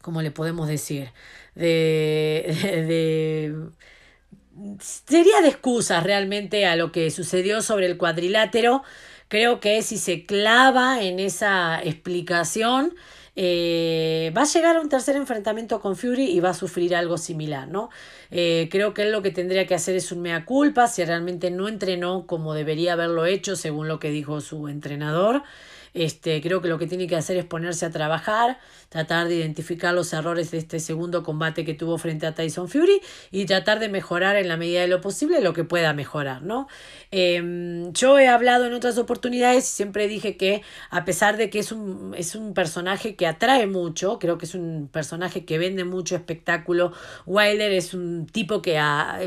¿Cómo 0.00 0.22
le 0.22 0.30
podemos 0.30 0.68
decir? 0.68 1.10
De, 1.54 2.44
de, 2.88 4.76
sería 4.80 5.40
de 5.40 5.48
excusas 5.48 6.02
realmente 6.04 6.66
a 6.66 6.76
lo 6.76 6.92
que 6.92 7.10
sucedió 7.10 7.62
sobre 7.62 7.86
el 7.86 7.96
cuadrilátero. 7.96 8.82
Creo 9.28 9.60
que 9.60 9.82
si 9.82 9.96
se 9.98 10.26
clava 10.26 11.02
en 11.02 11.18
esa 11.18 11.82
explicación, 11.82 12.94
eh, 13.34 14.32
va 14.36 14.42
a 14.42 14.44
llegar 14.44 14.76
a 14.76 14.80
un 14.80 14.90
tercer 14.90 15.16
enfrentamiento 15.16 15.80
con 15.80 15.96
Fury 15.96 16.24
y 16.24 16.40
va 16.40 16.50
a 16.50 16.54
sufrir 16.54 16.94
algo 16.94 17.16
similar, 17.16 17.66
¿no? 17.68 17.88
Eh, 18.30 18.68
creo 18.70 18.92
que 18.92 19.02
él 19.02 19.12
lo 19.12 19.22
que 19.22 19.30
tendría 19.30 19.66
que 19.66 19.74
hacer 19.74 19.96
es 19.96 20.12
un 20.12 20.20
mea 20.20 20.44
culpa 20.44 20.86
si 20.86 21.02
realmente 21.04 21.50
no 21.50 21.68
entrenó 21.68 22.26
como 22.26 22.52
debería 22.54 22.92
haberlo 22.92 23.24
hecho, 23.24 23.56
según 23.56 23.88
lo 23.88 23.98
que 23.98 24.10
dijo 24.10 24.40
su 24.42 24.68
entrenador. 24.68 25.42
Este, 25.94 26.40
creo 26.42 26.60
que 26.62 26.68
lo 26.68 26.78
que 26.78 26.86
tiene 26.86 27.06
que 27.06 27.16
hacer 27.16 27.36
es 27.36 27.44
ponerse 27.44 27.84
a 27.86 27.90
trabajar, 27.90 28.58
tratar 28.92 29.26
de 29.26 29.36
identificar 29.36 29.94
los 29.94 30.12
errores 30.12 30.50
de 30.50 30.58
este 30.58 30.78
segundo 30.78 31.22
combate 31.22 31.64
que 31.64 31.72
tuvo 31.72 31.96
frente 31.96 32.26
a 32.26 32.34
Tyson 32.34 32.68
Fury 32.68 33.00
y 33.30 33.46
tratar 33.46 33.80
de 33.80 33.88
mejorar 33.88 34.36
en 34.36 34.48
la 34.48 34.58
medida 34.58 34.82
de 34.82 34.86
lo 34.86 35.00
posible 35.00 35.40
lo 35.40 35.54
que 35.54 35.64
pueda 35.64 35.94
mejorar, 35.94 36.42
¿no? 36.42 36.68
Em, 37.10 37.92
yo 37.94 38.18
he 38.18 38.28
hablado 38.28 38.66
en 38.66 38.74
otras 38.74 38.98
oportunidades 38.98 39.64
y 39.64 39.72
siempre 39.72 40.08
dije 40.08 40.36
que 40.36 40.62
a 40.90 41.04
pesar 41.06 41.38
de 41.38 41.48
que 41.48 41.58
es 41.58 41.72
un, 41.72 42.14
es 42.16 42.34
un 42.34 42.52
personaje 42.52 43.16
que 43.16 43.26
atrae 43.26 43.66
mucho, 43.66 44.18
creo 44.18 44.36
que 44.36 44.44
es 44.44 44.54
un 44.54 44.90
personaje 44.92 45.46
que 45.46 45.56
vende 45.56 45.84
mucho 45.84 46.14
espectáculo, 46.14 46.92
Wilder 47.24 47.72
es 47.72 47.94
un 47.94 48.26
tipo 48.26 48.60
que 48.60 48.78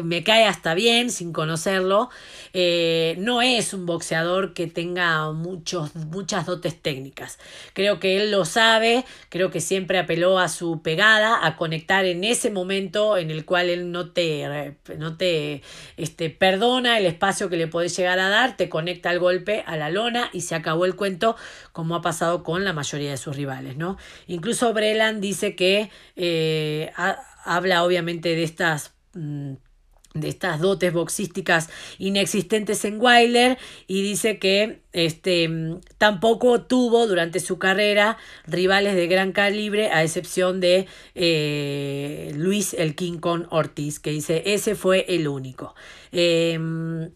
me 0.03 0.23
cae 0.23 0.45
hasta 0.45 0.75
bien 0.75 1.09
sin 1.09 1.33
conocerlo, 1.33 2.09
eh, 2.53 3.15
no 3.17 3.41
es 3.41 3.73
un 3.73 3.87
boxeador 3.87 4.53
que 4.53 4.67
tenga 4.67 5.31
muchos, 5.31 5.95
muchas 5.95 6.45
técnicas. 6.81 7.39
Creo 7.73 7.99
que 7.99 8.17
él 8.17 8.31
lo 8.31 8.45
sabe, 8.45 9.05
creo 9.29 9.49
que 9.49 9.54
siempre 9.61 9.99
apeló 9.99 10.39
a 10.39 10.47
su 10.47 10.81
pegada, 10.81 11.45
a 11.45 11.55
conectar 11.55 12.05
en 12.05 12.23
ese 12.23 12.49
momento 12.49 13.17
en 13.17 13.31
el 13.31 13.45
cual 13.45 13.69
él 13.69 13.91
no 13.91 14.11
te, 14.11 14.75
no 14.97 15.17
te 15.17 15.61
este, 15.97 16.29
perdona 16.29 16.97
el 16.97 17.05
espacio 17.05 17.49
que 17.49 17.57
le 17.57 17.67
podés 17.67 17.95
llegar 17.95 18.19
a 18.19 18.29
dar, 18.29 18.57
te 18.57 18.69
conecta 18.69 19.09
al 19.09 19.19
golpe 19.19 19.63
a 19.67 19.77
la 19.77 19.89
lona 19.89 20.29
y 20.33 20.41
se 20.41 20.55
acabó 20.55 20.85
el 20.85 20.95
cuento 20.95 21.35
como 21.71 21.95
ha 21.95 22.01
pasado 22.01 22.43
con 22.43 22.63
la 22.63 22.73
mayoría 22.73 23.11
de 23.11 23.17
sus 23.17 23.35
rivales. 23.35 23.77
¿no? 23.77 23.97
Incluso 24.27 24.73
Breland 24.73 25.21
dice 25.21 25.55
que 25.55 25.89
eh, 26.15 26.91
habla 27.43 27.83
obviamente 27.83 28.35
de 28.35 28.43
estas... 28.43 28.93
De 30.15 30.29
estas 30.29 30.61
dotes 30.61 30.93
boxísticas 30.93 31.69
inexistentes 31.97 32.85
en 32.85 33.01
Wilder 33.01 33.57
y 33.85 34.01
dice 34.01 34.39
que 34.39 34.79
este, 34.93 35.49
tampoco 35.97 36.61
tuvo 36.61 37.05
durante 37.05 37.41
su 37.41 37.59
carrera 37.59 38.17
rivales 38.47 38.95
de 38.95 39.07
gran 39.07 39.33
calibre 39.33 39.91
a 39.91 40.03
excepción 40.03 40.61
de 40.61 40.87
eh, 41.15 42.31
Luis 42.33 42.73
el 42.73 42.95
King 42.95 43.19
Ortiz 43.49 43.99
que 43.99 44.11
dice 44.11 44.41
ese 44.45 44.75
fue 44.75 45.05
el 45.09 45.27
único 45.27 45.75
em, 46.13 47.11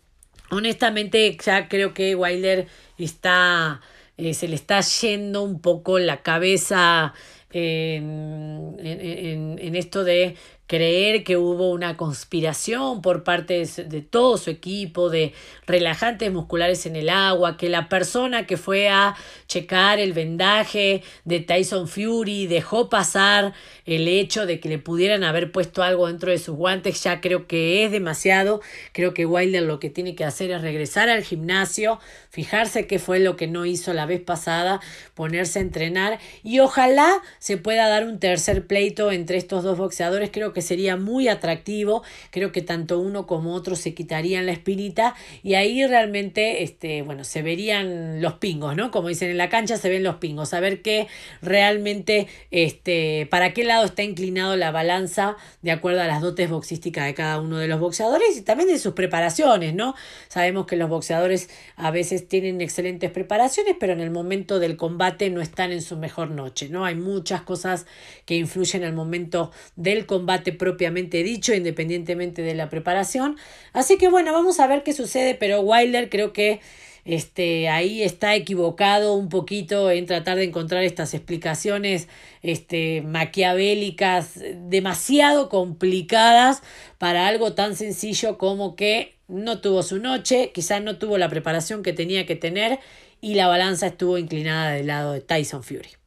honestamente 0.50 1.38
ya 1.42 1.70
creo 1.70 1.94
que 1.94 2.16
Wilder 2.16 2.68
está 2.98 3.80
eh, 4.18 4.34
se 4.34 4.50
le 4.50 4.56
está 4.56 4.82
yendo 4.82 5.44
un 5.44 5.62
poco 5.62 6.00
la 6.00 6.22
cabeza 6.22 7.14
en, 7.52 8.76
en, 8.80 9.76
esto 9.76 10.04
de 10.04 10.36
creer 10.70 11.24
que 11.24 11.36
hubo 11.36 11.72
una 11.72 11.98
conspiración 11.98 13.02
por 13.02 13.24
parte 13.24 13.66
de, 13.66 14.02
todo 14.04 14.38
su 14.38 14.52
equipo, 14.52 15.10
de 15.10 15.34
relajantes 15.66 16.32
musculares 16.32 16.86
en 16.86 16.96
el 16.96 17.10
agua, 17.10 17.58
que 17.58 17.70
la 17.70 17.90
persona 17.90 18.46
que 18.46 18.56
fue 18.56 18.88
a 18.88 19.16
checar 19.48 19.98
el 19.98 20.14
vendaje 20.14 21.02
de 21.26 21.40
Tyson 21.40 21.88
Fury 21.88 22.46
dejó 22.46 22.88
pasar 22.88 23.54
el 23.88 24.08
hecho 24.08 24.46
de 24.46 24.60
que 24.60 24.70
le 24.70 24.78
pudieran 24.78 25.24
haber 25.24 25.52
puesto 25.52 25.82
algo 25.82 26.06
dentro 26.06 26.30
de 26.30 26.38
sus 26.38 26.56
guantes, 26.56 27.04
ya 27.04 27.20
creo 27.20 27.48
que 27.48 27.84
es 27.84 27.92
demasiado. 27.92 28.62
Creo 28.92 29.16
que 29.16 29.26
Wilder 29.26 29.64
lo 29.64 29.80
que 29.80 29.90
tiene 29.90 30.14
que 30.14 30.24
hacer 30.24 30.52
es 30.52 30.62
regresar 30.62 31.10
al 31.10 31.24
gimnasio, 31.24 32.00
fijarse 32.30 32.86
qué 32.86 33.00
fue 33.00 33.18
lo 33.18 33.38
que 33.38 33.48
no 33.48 33.66
hizo 33.66 33.92
la 33.94 34.06
vez 34.06 34.22
pasada, 34.22 34.82
ponerse 35.16 35.58
a 35.58 35.64
entrenar 35.64 36.20
y 36.44 36.60
ojalá 36.60 37.24
se 37.40 37.58
pueda 37.58 37.90
dar 37.90 38.06
un 38.06 38.20
tercer 38.20 38.68
pleito 38.68 39.12
entre 39.12 39.38
estos 39.38 39.64
dos 39.64 39.76
boxeadores. 39.76 40.30
Creo 40.32 40.54
que 40.54 40.59
sería 40.62 40.98
muy 40.98 41.28
atractivo. 41.28 42.04
Creo 42.32 42.52
que 42.52 42.62
tanto 42.62 43.00
uno 43.00 43.28
como 43.28 43.54
otro 43.54 43.76
se 43.76 43.94
quitarían 43.94 44.46
la 44.46 44.52
espinita 44.52 45.16
y 45.44 45.56
ahí 45.56 45.86
realmente, 45.86 46.64
este, 46.64 47.02
bueno, 47.02 47.24
se 47.24 47.42
verían 47.42 48.22
los 48.22 48.34
pingos, 48.36 48.76
¿no? 48.76 48.92
Como 48.92 49.08
dicen 49.08 49.30
en 49.30 49.38
la 49.38 49.50
cancha, 49.50 49.78
se 49.78 49.90
ven 49.90 50.04
los 50.04 50.16
pingos. 50.16 50.54
A 50.54 50.60
ver 50.60 50.82
qué 50.82 51.08
realmente, 51.42 52.28
este, 52.52 53.28
para 53.30 53.54
qué 53.54 53.64
lado 53.64 53.86
está 53.86 54.04
inclinado 54.04 54.56
la 54.56 54.72
balanza 54.72 55.38
de 55.62 55.72
acuerdo 55.72 56.02
a 56.02 56.08
las 56.08 56.22
dotes 56.22 56.50
boxísticas 56.50 57.06
de 57.06 57.14
cada 57.14 57.40
uno 57.40 57.58
de 57.58 57.68
los 57.68 57.80
boxeadores 57.80 58.38
y 58.38 58.42
también 58.42 58.70
de 58.70 58.80
sus 58.80 58.94
preparaciones, 58.94 59.74
¿no? 59.74 59.96
Sabemos 60.28 60.66
que 60.66 60.76
los 60.76 60.90
boxeadores 60.90 61.50
a 61.76 61.92
veces 61.92 62.28
tienen 62.28 62.62
excelentes 62.62 63.12
preparaciones, 63.12 63.76
pero 63.80 63.94
en 63.94 64.02
el 64.02 64.12
momento 64.12 64.60
del 64.60 64.78
combate 64.78 65.30
no 65.30 65.42
están 65.42 65.72
en 65.72 65.82
su 65.82 65.98
mejor 65.98 66.32
noche, 66.32 66.70
¿no? 66.70 66.86
Hay 66.86 66.96
muchas 66.96 67.42
cosas 67.42 67.86
que 68.26 68.36
influyen 68.36 68.84
en 68.84 68.90
el 68.90 68.94
momento 68.94 69.52
del 69.76 70.06
combate 70.06 70.49
propiamente 70.52 71.24
dicho, 71.24 71.54
independientemente 71.54 72.42
de 72.42 72.56
la 72.56 72.70
preparación. 72.70 73.38
Así 73.74 73.98
que 73.98 74.10
bueno, 74.10 74.34
vamos 74.34 74.60
a 74.60 74.68
ver 74.68 74.84
qué 74.84 74.94
sucede, 74.94 75.36
pero 75.36 75.62
Wilder 75.62 76.10
creo 76.10 76.34
que 76.34 76.60
este, 77.06 77.70
ahí 77.70 78.04
está 78.04 78.36
equivocado 78.36 79.16
un 79.16 79.30
poquito 79.30 79.90
en 79.90 80.06
tratar 80.06 80.38
de 80.38 80.44
encontrar 80.44 80.84
estas 80.84 81.14
explicaciones 81.14 82.08
este, 82.44 83.02
maquiavélicas 83.02 84.40
demasiado 84.70 85.50
complicadas 85.50 86.62
para 86.98 87.28
algo 87.28 87.54
tan 87.54 87.76
sencillo 87.76 88.38
como 88.38 88.76
que 88.76 89.16
no 89.28 89.60
tuvo 89.62 89.84
su 89.84 90.00
noche, 90.00 90.52
quizás 90.54 90.82
no 90.84 90.98
tuvo 90.98 91.18
la 91.18 91.30
preparación 91.30 91.84
que 91.84 91.94
tenía 91.94 92.26
que 92.26 92.36
tener 92.36 92.80
y 93.22 93.36
la 93.36 93.48
balanza 93.48 93.88
estuvo 93.88 94.18
inclinada 94.18 94.72
del 94.72 94.88
lado 94.88 95.14
de 95.14 95.22
Tyson 95.22 95.64
Fury. 95.64 95.99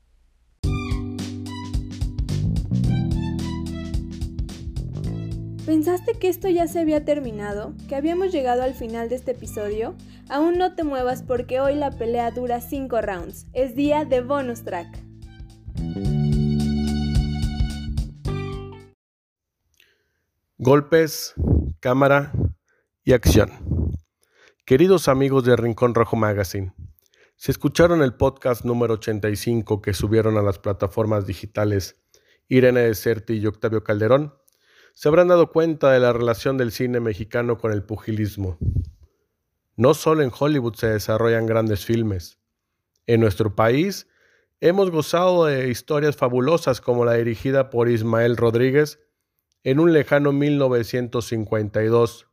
¿Pensaste 5.64 6.14
que 6.18 6.28
esto 6.28 6.48
ya 6.48 6.66
se 6.66 6.80
había 6.80 7.04
terminado? 7.04 7.72
¿Que 7.88 7.94
habíamos 7.94 8.32
llegado 8.32 8.64
al 8.64 8.74
final 8.74 9.08
de 9.08 9.14
este 9.14 9.30
episodio? 9.30 9.94
Aún 10.28 10.58
no 10.58 10.74
te 10.74 10.82
muevas 10.82 11.22
porque 11.22 11.60
hoy 11.60 11.76
la 11.76 11.92
pelea 11.92 12.32
dura 12.32 12.60
5 12.60 13.00
rounds. 13.00 13.46
Es 13.52 13.76
día 13.76 14.04
de 14.04 14.22
bonus 14.22 14.64
track. 14.64 14.88
Golpes, 20.58 21.34
cámara 21.78 22.32
y 23.04 23.12
acción. 23.12 23.50
Queridos 24.64 25.06
amigos 25.06 25.44
de 25.44 25.54
Rincón 25.54 25.94
Rojo 25.94 26.16
Magazine, 26.16 26.74
si 27.36 27.52
escucharon 27.52 28.02
el 28.02 28.14
podcast 28.14 28.64
número 28.64 28.94
85 28.94 29.80
que 29.80 29.94
subieron 29.94 30.36
a 30.36 30.42
las 30.42 30.58
plataformas 30.58 31.24
digitales 31.24 32.02
Irene 32.48 32.80
Deserti 32.80 33.34
y 33.34 33.46
Octavio 33.46 33.84
Calderón, 33.84 34.34
se 34.94 35.08
habrán 35.08 35.28
dado 35.28 35.50
cuenta 35.50 35.90
de 35.90 36.00
la 36.00 36.12
relación 36.12 36.58
del 36.58 36.72
cine 36.72 37.00
mexicano 37.00 37.58
con 37.58 37.72
el 37.72 37.82
pugilismo. 37.82 38.58
No 39.76 39.94
solo 39.94 40.22
en 40.22 40.30
Hollywood 40.38 40.74
se 40.74 40.88
desarrollan 40.88 41.46
grandes 41.46 41.84
filmes. 41.84 42.38
En 43.06 43.20
nuestro 43.20 43.54
país 43.56 44.06
hemos 44.60 44.90
gozado 44.90 45.46
de 45.46 45.68
historias 45.68 46.16
fabulosas 46.16 46.80
como 46.80 47.04
la 47.04 47.14
dirigida 47.14 47.70
por 47.70 47.88
Ismael 47.88 48.36
Rodríguez 48.36 49.00
en 49.64 49.80
un 49.80 49.92
lejano 49.92 50.32
1952, 50.32 52.28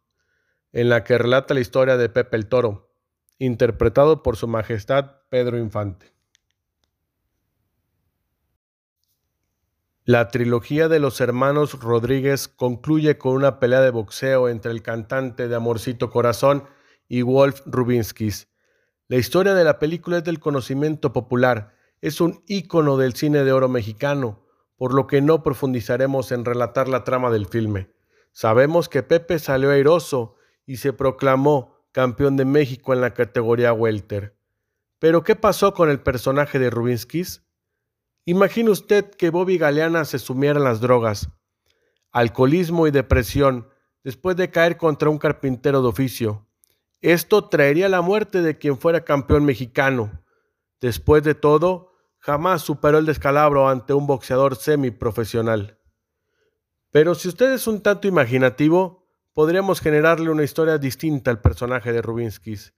en 0.72 0.90
la 0.90 1.04
que 1.04 1.18
relata 1.18 1.54
la 1.54 1.60
historia 1.60 1.98
de 1.98 2.10
Pepe 2.10 2.38
el 2.38 2.48
Toro, 2.48 2.92
interpretado 3.38 4.22
por 4.22 4.36
Su 4.36 4.48
Majestad 4.48 5.22
Pedro 5.30 5.58
Infante. 5.58 6.14
La 10.06 10.30
trilogía 10.30 10.88
de 10.88 11.00
los 11.00 11.22
hermanos 11.22 11.80
Rodríguez 11.80 12.48
concluye 12.48 13.18
con 13.18 13.34
una 13.34 13.60
pelea 13.60 13.82
de 13.82 13.92
boxeo 13.92 14.50
entre 14.50 14.72
el 14.72 14.82
cantante 14.82 15.48
de 15.48 15.56
Amorcito 15.56 16.10
Corazón 16.10 16.64
y 17.08 17.22
Wolf 17.22 17.62
Rubinskis. 17.66 18.48
La 19.08 19.18
historia 19.18 19.54
de 19.54 19.64
la 19.64 19.78
película 19.78 20.20
es 20.20 20.24
del 20.24 20.40
conocimiento 20.40 21.14
popular, 21.14 21.76
es 22.02 22.22
un 22.22 22.44
ícono 22.48 22.98
del 22.98 23.14
cine 23.14 23.44
de 23.44 23.52
oro 23.52 23.68
mexicano, 23.68 24.46
por 24.78 24.94
lo 24.94 25.06
que 25.06 25.22
no 25.22 25.44
profundizaremos 25.44 26.32
en 26.32 26.46
relatar 26.46 26.88
la 26.88 27.04
trama 27.04 27.30
del 27.30 27.46
filme. 27.46 27.92
Sabemos 28.32 28.88
que 28.88 29.04
Pepe 29.04 29.38
salió 29.38 29.72
airoso 29.72 30.36
y 30.66 30.78
se 30.78 30.94
proclamó 30.94 31.84
campeón 31.92 32.38
de 32.38 32.46
México 32.46 32.94
en 32.94 33.02
la 33.02 33.14
categoría 33.14 33.74
welter. 33.74 34.38
Pero 35.00 35.24
¿qué 35.24 35.36
pasó 35.36 35.74
con 35.74 35.90
el 35.90 36.00
personaje 36.00 36.58
de 36.58 36.70
Rubinskis? 36.70 37.44
Imagine 38.26 38.70
usted 38.70 39.10
que 39.12 39.30
Bobby 39.30 39.58
Galeana 39.58 40.06
se 40.06 40.20
sumiera 40.20 40.60
en 40.60 40.66
las 40.66 40.82
drogas, 40.82 41.30
alcoholismo 42.12 42.88
y 42.88 42.92
depresión 42.92 43.70
después 44.04 44.36
de 44.36 44.52
caer 44.52 44.78
contra 44.78 45.10
un 45.10 45.18
carpintero 45.18 45.82
de 45.82 45.88
oficio. 45.88 46.48
Esto 47.02 47.48
traería 47.48 47.90
la 47.90 48.02
muerte 48.02 48.42
de 48.42 48.58
quien 48.58 48.78
fuera 48.78 49.06
campeón 49.06 49.46
mexicano. 49.46 50.22
Después 50.82 51.24
de 51.24 51.34
todo, 51.36 51.94
jamás 52.20 52.62
superó 52.62 52.98
el 52.98 53.06
descalabro 53.06 53.70
ante 53.70 53.94
un 53.94 54.06
boxeador 54.06 54.56
semiprofesional. 54.56 55.80
Pero 56.92 57.16
si 57.16 57.30
usted 57.30 57.54
es 57.54 57.68
un 57.68 57.82
tanto 57.82 58.08
imaginativo, 58.08 59.08
podríamos 59.34 59.80
generarle 59.80 60.30
una 60.30 60.44
historia 60.44 60.78
distinta 60.78 61.32
al 61.32 61.42
personaje 61.42 61.94
de 61.94 62.02
Rubinskis. 62.02 62.74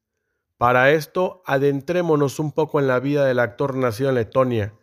Para 0.58 0.92
esto, 0.92 1.42
adentrémonos 1.46 2.38
un 2.38 2.52
poco 2.52 2.80
en 2.80 2.88
la 2.88 3.00
vida 3.00 3.26
del 3.26 3.40
actor 3.40 3.76
nacido 3.76 4.10
en 4.10 4.16
Letonia, 4.16 4.76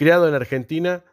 criado 0.00 0.26
en 0.26 0.34
Argentina, 0.34 1.04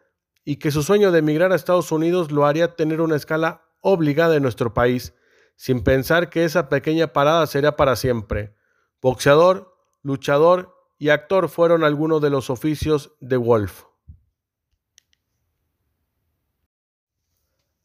y 0.45 0.59
que 0.59 0.71
su 0.71 0.81
sueño 0.81 1.11
de 1.11 1.19
emigrar 1.19 1.51
a 1.51 1.57
Estados 1.57 1.91
Unidos 1.91 2.31
lo 2.31 2.45
haría 2.45 2.77
tener 2.77 3.01
una 3.01 3.17
escala 3.17 3.65
obligada 3.81 4.38
en 4.38 4.43
nuestro 4.43 4.73
país, 4.73 5.13
sin 5.57 5.83
pensar 5.83 6.29
que 6.29 6.45
esa 6.45 6.69
pequeña 6.69 7.07
parada 7.07 7.45
sería 7.47 7.75
para 7.75 7.97
siempre. 7.97 8.55
Boxeador, 9.01 9.75
luchador 10.03 10.73
y 10.97 11.09
actor 11.09 11.49
fueron 11.49 11.83
algunos 11.83 12.21
de 12.21 12.29
los 12.29 12.49
oficios 12.49 13.11
de 13.19 13.35
Wolf. 13.35 13.83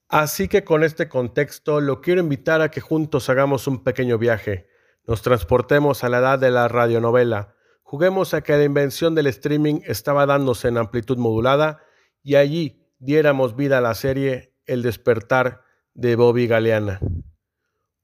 Así 0.06 0.46
que 0.46 0.62
con 0.62 0.84
este 0.84 1.08
contexto 1.08 1.80
lo 1.80 2.00
quiero 2.00 2.20
invitar 2.20 2.60
a 2.60 2.70
que 2.70 2.80
juntos 2.80 3.28
hagamos 3.28 3.66
un 3.66 3.82
pequeño 3.82 4.18
viaje, 4.18 4.68
nos 5.04 5.22
transportemos 5.22 6.04
a 6.04 6.08
la 6.08 6.18
edad 6.18 6.38
de 6.38 6.52
la 6.52 6.68
radionovela, 6.68 7.56
juguemos 7.92 8.32
a 8.32 8.40
que 8.40 8.56
la 8.56 8.64
invención 8.64 9.14
del 9.14 9.26
streaming 9.26 9.82
estaba 9.84 10.24
dándose 10.24 10.66
en 10.68 10.78
amplitud 10.78 11.18
modulada 11.18 11.82
y 12.22 12.36
allí 12.36 12.88
diéramos 12.98 13.54
vida 13.54 13.76
a 13.76 13.80
la 13.82 13.92
serie 13.94 14.54
El 14.64 14.80
despertar 14.80 15.60
de 15.92 16.16
Bobby 16.16 16.46
Galeana. 16.46 17.00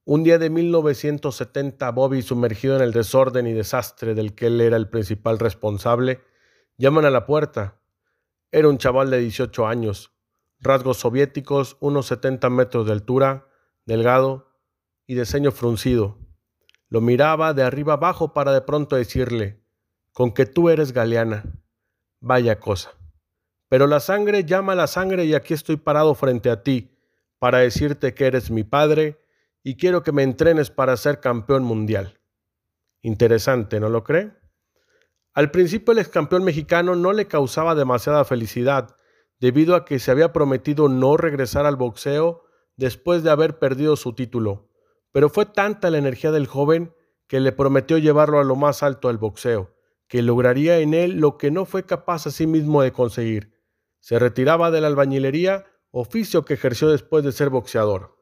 Un 0.04 0.24
día 0.24 0.36
de 0.36 0.50
1970, 0.50 1.90
Bobby, 1.92 2.20
sumergido 2.20 2.76
en 2.76 2.82
el 2.82 2.92
desorden 2.92 3.46
y 3.46 3.54
desastre 3.54 4.14
del 4.14 4.34
que 4.34 4.48
él 4.48 4.60
era 4.60 4.76
el 4.76 4.90
principal 4.90 5.38
responsable, 5.38 6.20
llaman 6.76 7.06
a 7.06 7.10
la 7.10 7.24
puerta. 7.24 7.80
Era 8.52 8.68
un 8.68 8.76
chaval 8.76 9.08
de 9.08 9.20
18 9.20 9.66
años, 9.66 10.12
rasgos 10.60 10.98
soviéticos, 10.98 11.78
unos 11.80 12.04
70 12.08 12.50
metros 12.50 12.84
de 12.84 12.92
altura, 12.92 13.48
delgado 13.86 14.52
y 15.06 15.14
de 15.14 15.24
ceño 15.24 15.50
fruncido. 15.50 16.18
Lo 16.90 17.00
miraba 17.00 17.54
de 17.54 17.62
arriba 17.62 17.94
abajo 17.94 18.34
para 18.34 18.52
de 18.52 18.60
pronto 18.60 18.94
decirle, 18.94 19.66
con 20.18 20.32
que 20.32 20.46
tú 20.46 20.68
eres 20.68 20.90
Galeana. 20.90 21.44
Vaya 22.18 22.58
cosa. 22.58 22.90
Pero 23.68 23.86
la 23.86 24.00
sangre 24.00 24.42
llama 24.42 24.72
a 24.72 24.74
la 24.74 24.88
sangre 24.88 25.24
y 25.26 25.34
aquí 25.34 25.54
estoy 25.54 25.76
parado 25.76 26.12
frente 26.16 26.50
a 26.50 26.64
ti 26.64 26.90
para 27.38 27.58
decirte 27.58 28.14
que 28.14 28.26
eres 28.26 28.50
mi 28.50 28.64
padre 28.64 29.20
y 29.62 29.76
quiero 29.76 30.02
que 30.02 30.10
me 30.10 30.24
entrenes 30.24 30.70
para 30.70 30.96
ser 30.96 31.20
campeón 31.20 31.62
mundial. 31.62 32.18
Interesante, 33.00 33.78
¿no 33.78 33.90
lo 33.90 34.02
cree? 34.02 34.32
Al 35.34 35.52
principio 35.52 35.92
el 35.92 36.00
ex 36.00 36.08
campeón 36.08 36.42
mexicano 36.42 36.96
no 36.96 37.12
le 37.12 37.28
causaba 37.28 37.76
demasiada 37.76 38.24
felicidad, 38.24 38.96
debido 39.38 39.76
a 39.76 39.84
que 39.84 40.00
se 40.00 40.10
había 40.10 40.32
prometido 40.32 40.88
no 40.88 41.16
regresar 41.16 41.64
al 41.64 41.76
boxeo 41.76 42.42
después 42.76 43.22
de 43.22 43.30
haber 43.30 43.60
perdido 43.60 43.94
su 43.94 44.14
título, 44.14 44.68
pero 45.12 45.28
fue 45.28 45.46
tanta 45.46 45.90
la 45.90 45.98
energía 45.98 46.32
del 46.32 46.48
joven 46.48 46.92
que 47.28 47.38
le 47.38 47.52
prometió 47.52 47.98
llevarlo 47.98 48.40
a 48.40 48.44
lo 48.44 48.56
más 48.56 48.82
alto 48.82 49.06
del 49.06 49.18
boxeo, 49.18 49.77
que 50.08 50.22
lograría 50.22 50.78
en 50.78 50.94
él 50.94 51.20
lo 51.20 51.38
que 51.38 51.50
no 51.50 51.66
fue 51.66 51.84
capaz 51.84 52.26
a 52.26 52.30
sí 52.30 52.46
mismo 52.46 52.82
de 52.82 52.92
conseguir. 52.92 53.52
Se 54.00 54.18
retiraba 54.18 54.70
de 54.70 54.80
la 54.80 54.86
albañilería, 54.86 55.66
oficio 55.90 56.44
que 56.44 56.54
ejerció 56.54 56.88
después 56.88 57.24
de 57.24 57.32
ser 57.32 57.50
boxeador. 57.50 58.16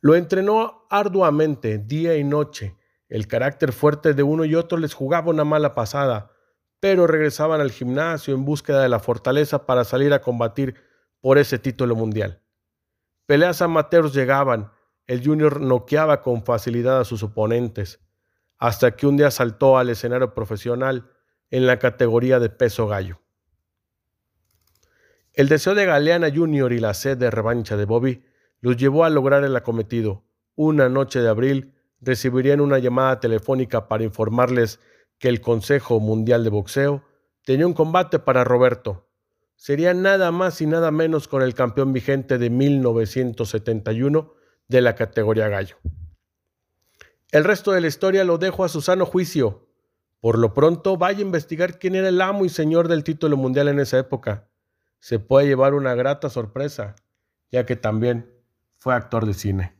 Lo 0.00 0.16
entrenó 0.16 0.86
arduamente, 0.90 1.78
día 1.78 2.16
y 2.16 2.24
noche. 2.24 2.76
El 3.08 3.28
carácter 3.28 3.72
fuerte 3.72 4.14
de 4.14 4.22
uno 4.24 4.44
y 4.44 4.56
otro 4.56 4.78
les 4.78 4.94
jugaba 4.94 5.30
una 5.30 5.44
mala 5.44 5.74
pasada, 5.74 6.32
pero 6.80 7.06
regresaban 7.06 7.60
al 7.60 7.70
gimnasio 7.70 8.34
en 8.34 8.44
búsqueda 8.44 8.82
de 8.82 8.88
la 8.88 8.98
fortaleza 8.98 9.64
para 9.64 9.84
salir 9.84 10.12
a 10.12 10.20
combatir 10.20 10.74
por 11.20 11.38
ese 11.38 11.60
título 11.60 11.94
mundial. 11.94 12.42
Peleas 13.26 13.62
amateurs 13.62 14.12
llegaban, 14.12 14.72
el 15.06 15.24
junior 15.24 15.60
noqueaba 15.60 16.20
con 16.20 16.44
facilidad 16.44 16.98
a 16.98 17.04
sus 17.04 17.22
oponentes, 17.22 18.00
hasta 18.62 18.94
que 18.94 19.08
un 19.08 19.16
día 19.16 19.32
saltó 19.32 19.76
al 19.76 19.90
escenario 19.90 20.34
profesional 20.34 21.10
en 21.50 21.66
la 21.66 21.80
categoría 21.80 22.38
de 22.38 22.48
peso 22.48 22.86
gallo. 22.86 23.20
El 25.32 25.48
deseo 25.48 25.74
de 25.74 25.84
Galeana 25.84 26.30
Jr. 26.32 26.72
y 26.72 26.78
la 26.78 26.94
sed 26.94 27.18
de 27.18 27.32
revancha 27.32 27.76
de 27.76 27.86
Bobby 27.86 28.24
los 28.60 28.76
llevó 28.76 29.04
a 29.04 29.10
lograr 29.10 29.42
el 29.42 29.56
acometido. 29.56 30.22
Una 30.54 30.88
noche 30.88 31.18
de 31.18 31.28
abril 31.28 31.74
recibirían 32.00 32.60
una 32.60 32.78
llamada 32.78 33.18
telefónica 33.18 33.88
para 33.88 34.04
informarles 34.04 34.78
que 35.18 35.28
el 35.28 35.40
Consejo 35.40 35.98
Mundial 35.98 36.44
de 36.44 36.50
Boxeo 36.50 37.02
tenía 37.44 37.66
un 37.66 37.74
combate 37.74 38.20
para 38.20 38.44
Roberto. 38.44 39.08
Sería 39.56 39.92
nada 39.92 40.30
más 40.30 40.60
y 40.60 40.66
nada 40.66 40.92
menos 40.92 41.26
con 41.26 41.42
el 41.42 41.54
campeón 41.54 41.92
vigente 41.92 42.38
de 42.38 42.48
1971 42.48 44.34
de 44.68 44.80
la 44.80 44.94
categoría 44.94 45.48
gallo. 45.48 45.78
El 47.32 47.44
resto 47.44 47.72
de 47.72 47.80
la 47.80 47.86
historia 47.86 48.24
lo 48.24 48.36
dejo 48.36 48.62
a 48.62 48.68
su 48.68 48.82
sano 48.82 49.06
juicio. 49.06 49.66
Por 50.20 50.38
lo 50.38 50.52
pronto, 50.52 50.98
vaya 50.98 51.20
a 51.20 51.22
investigar 51.22 51.78
quién 51.78 51.94
era 51.94 52.08
el 52.08 52.20
amo 52.20 52.44
y 52.44 52.50
señor 52.50 52.88
del 52.88 53.04
título 53.04 53.38
mundial 53.38 53.68
en 53.68 53.80
esa 53.80 53.98
época. 53.98 54.50
Se 55.00 55.18
puede 55.18 55.46
llevar 55.46 55.72
una 55.72 55.94
grata 55.94 56.28
sorpresa, 56.28 56.94
ya 57.50 57.64
que 57.64 57.74
también 57.74 58.30
fue 58.76 58.94
actor 58.94 59.24
de 59.24 59.32
cine. 59.32 59.74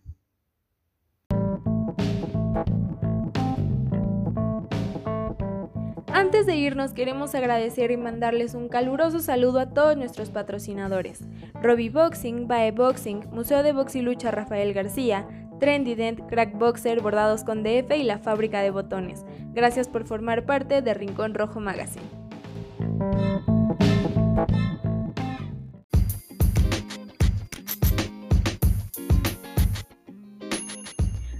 Antes 6.14 6.46
de 6.46 6.56
irnos 6.56 6.94
queremos 6.94 7.34
agradecer 7.34 7.90
y 7.90 7.98
mandarles 7.98 8.54
un 8.54 8.70
caluroso 8.70 9.20
saludo 9.20 9.60
a 9.60 9.74
todos 9.74 9.98
nuestros 9.98 10.30
patrocinadores. 10.30 11.20
Robbie 11.60 11.90
Boxing, 11.90 12.48
Bae 12.48 12.70
Boxing, 12.70 13.28
Museo 13.30 13.62
de 13.62 13.72
Box 13.72 13.96
y 13.96 14.00
Lucha 14.00 14.30
Rafael 14.30 14.72
García, 14.72 15.41
Trendy 15.62 15.94
Dent, 15.94 16.18
Crack 16.28 16.58
Boxer, 16.58 17.00
Bordados 17.00 17.44
con 17.44 17.62
DF 17.62 17.96
y 17.96 18.02
la 18.02 18.18
Fábrica 18.18 18.62
de 18.62 18.72
Botones. 18.72 19.24
Gracias 19.54 19.86
por 19.86 20.04
formar 20.04 20.44
parte 20.44 20.82
de 20.82 20.92
Rincón 20.92 21.34
Rojo 21.34 21.60
Magazine. 21.60 22.04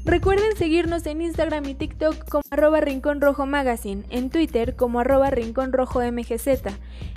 Recuerden 0.04 0.54
seguirnos 0.56 1.04
en 1.06 1.20
Instagram 1.20 1.64
y 1.64 1.74
TikTok 1.74 2.28
como 2.28 2.44
arroba 2.52 2.80
Rincón 2.80 3.20
Rojo 3.20 3.46
Magazine, 3.46 4.04
en 4.10 4.30
Twitter 4.30 4.76
como 4.76 5.00
arroba 5.00 5.30
Rincón 5.30 5.72
Rojo 5.72 6.00
MGZ, 6.00 6.46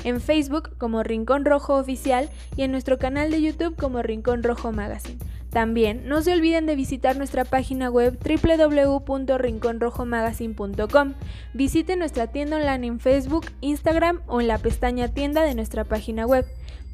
en 0.06 0.20
Facebook 0.20 0.76
como 0.80 1.03
Rincón 1.03 1.45
Rojo 1.45 1.76
Oficial 1.76 2.32
y 2.56 2.64
en 2.64 2.72
nuestro 2.72 2.97
canal 2.97 3.30
de 3.30 3.43
YouTube 3.43 3.76
como 3.76 4.01
Rincón 4.01 4.41
Rojo 4.41 4.72
Magazine. 4.72 5.20
También 5.56 6.08
no 6.10 6.22
se 6.22 6.34
olviden 6.34 6.66
de 6.66 6.76
visitar 6.76 7.16
nuestra 7.16 7.45
página 7.45 7.89
web 7.89 8.20
www.rinconrojomagazine.com. 8.20 11.14
Visiten 11.53 11.99
nuestra 11.99 12.28
tienda 12.28 12.58
online 12.58 12.88
en 12.88 12.99
Facebook, 12.99 13.45
Instagram 13.62 14.20
o 14.28 14.41
en 14.41 14.49
la 14.49 14.58
pestaña 14.58 15.14
tienda 15.14 15.43
de 15.43 15.56
nuestra 15.56 15.86
página 15.86 16.26
web. 16.26 16.45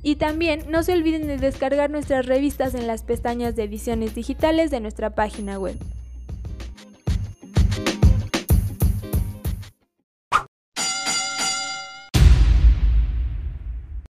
Y 0.03 0.17
también 0.17 0.65
no 0.69 0.83
se 0.83 0.93
olviden 0.93 1.25
de 1.25 1.39
descargar 1.39 1.89
nuestras 1.89 2.27
revistas 2.27 2.75
en 2.75 2.85
las 2.85 3.01
pestañas 3.01 3.55
de 3.55 3.63
ediciones 3.63 4.13
digitales 4.13 4.69
de 4.69 4.79
nuestra 4.79 5.15
página 5.15 5.57
web. 5.57 5.79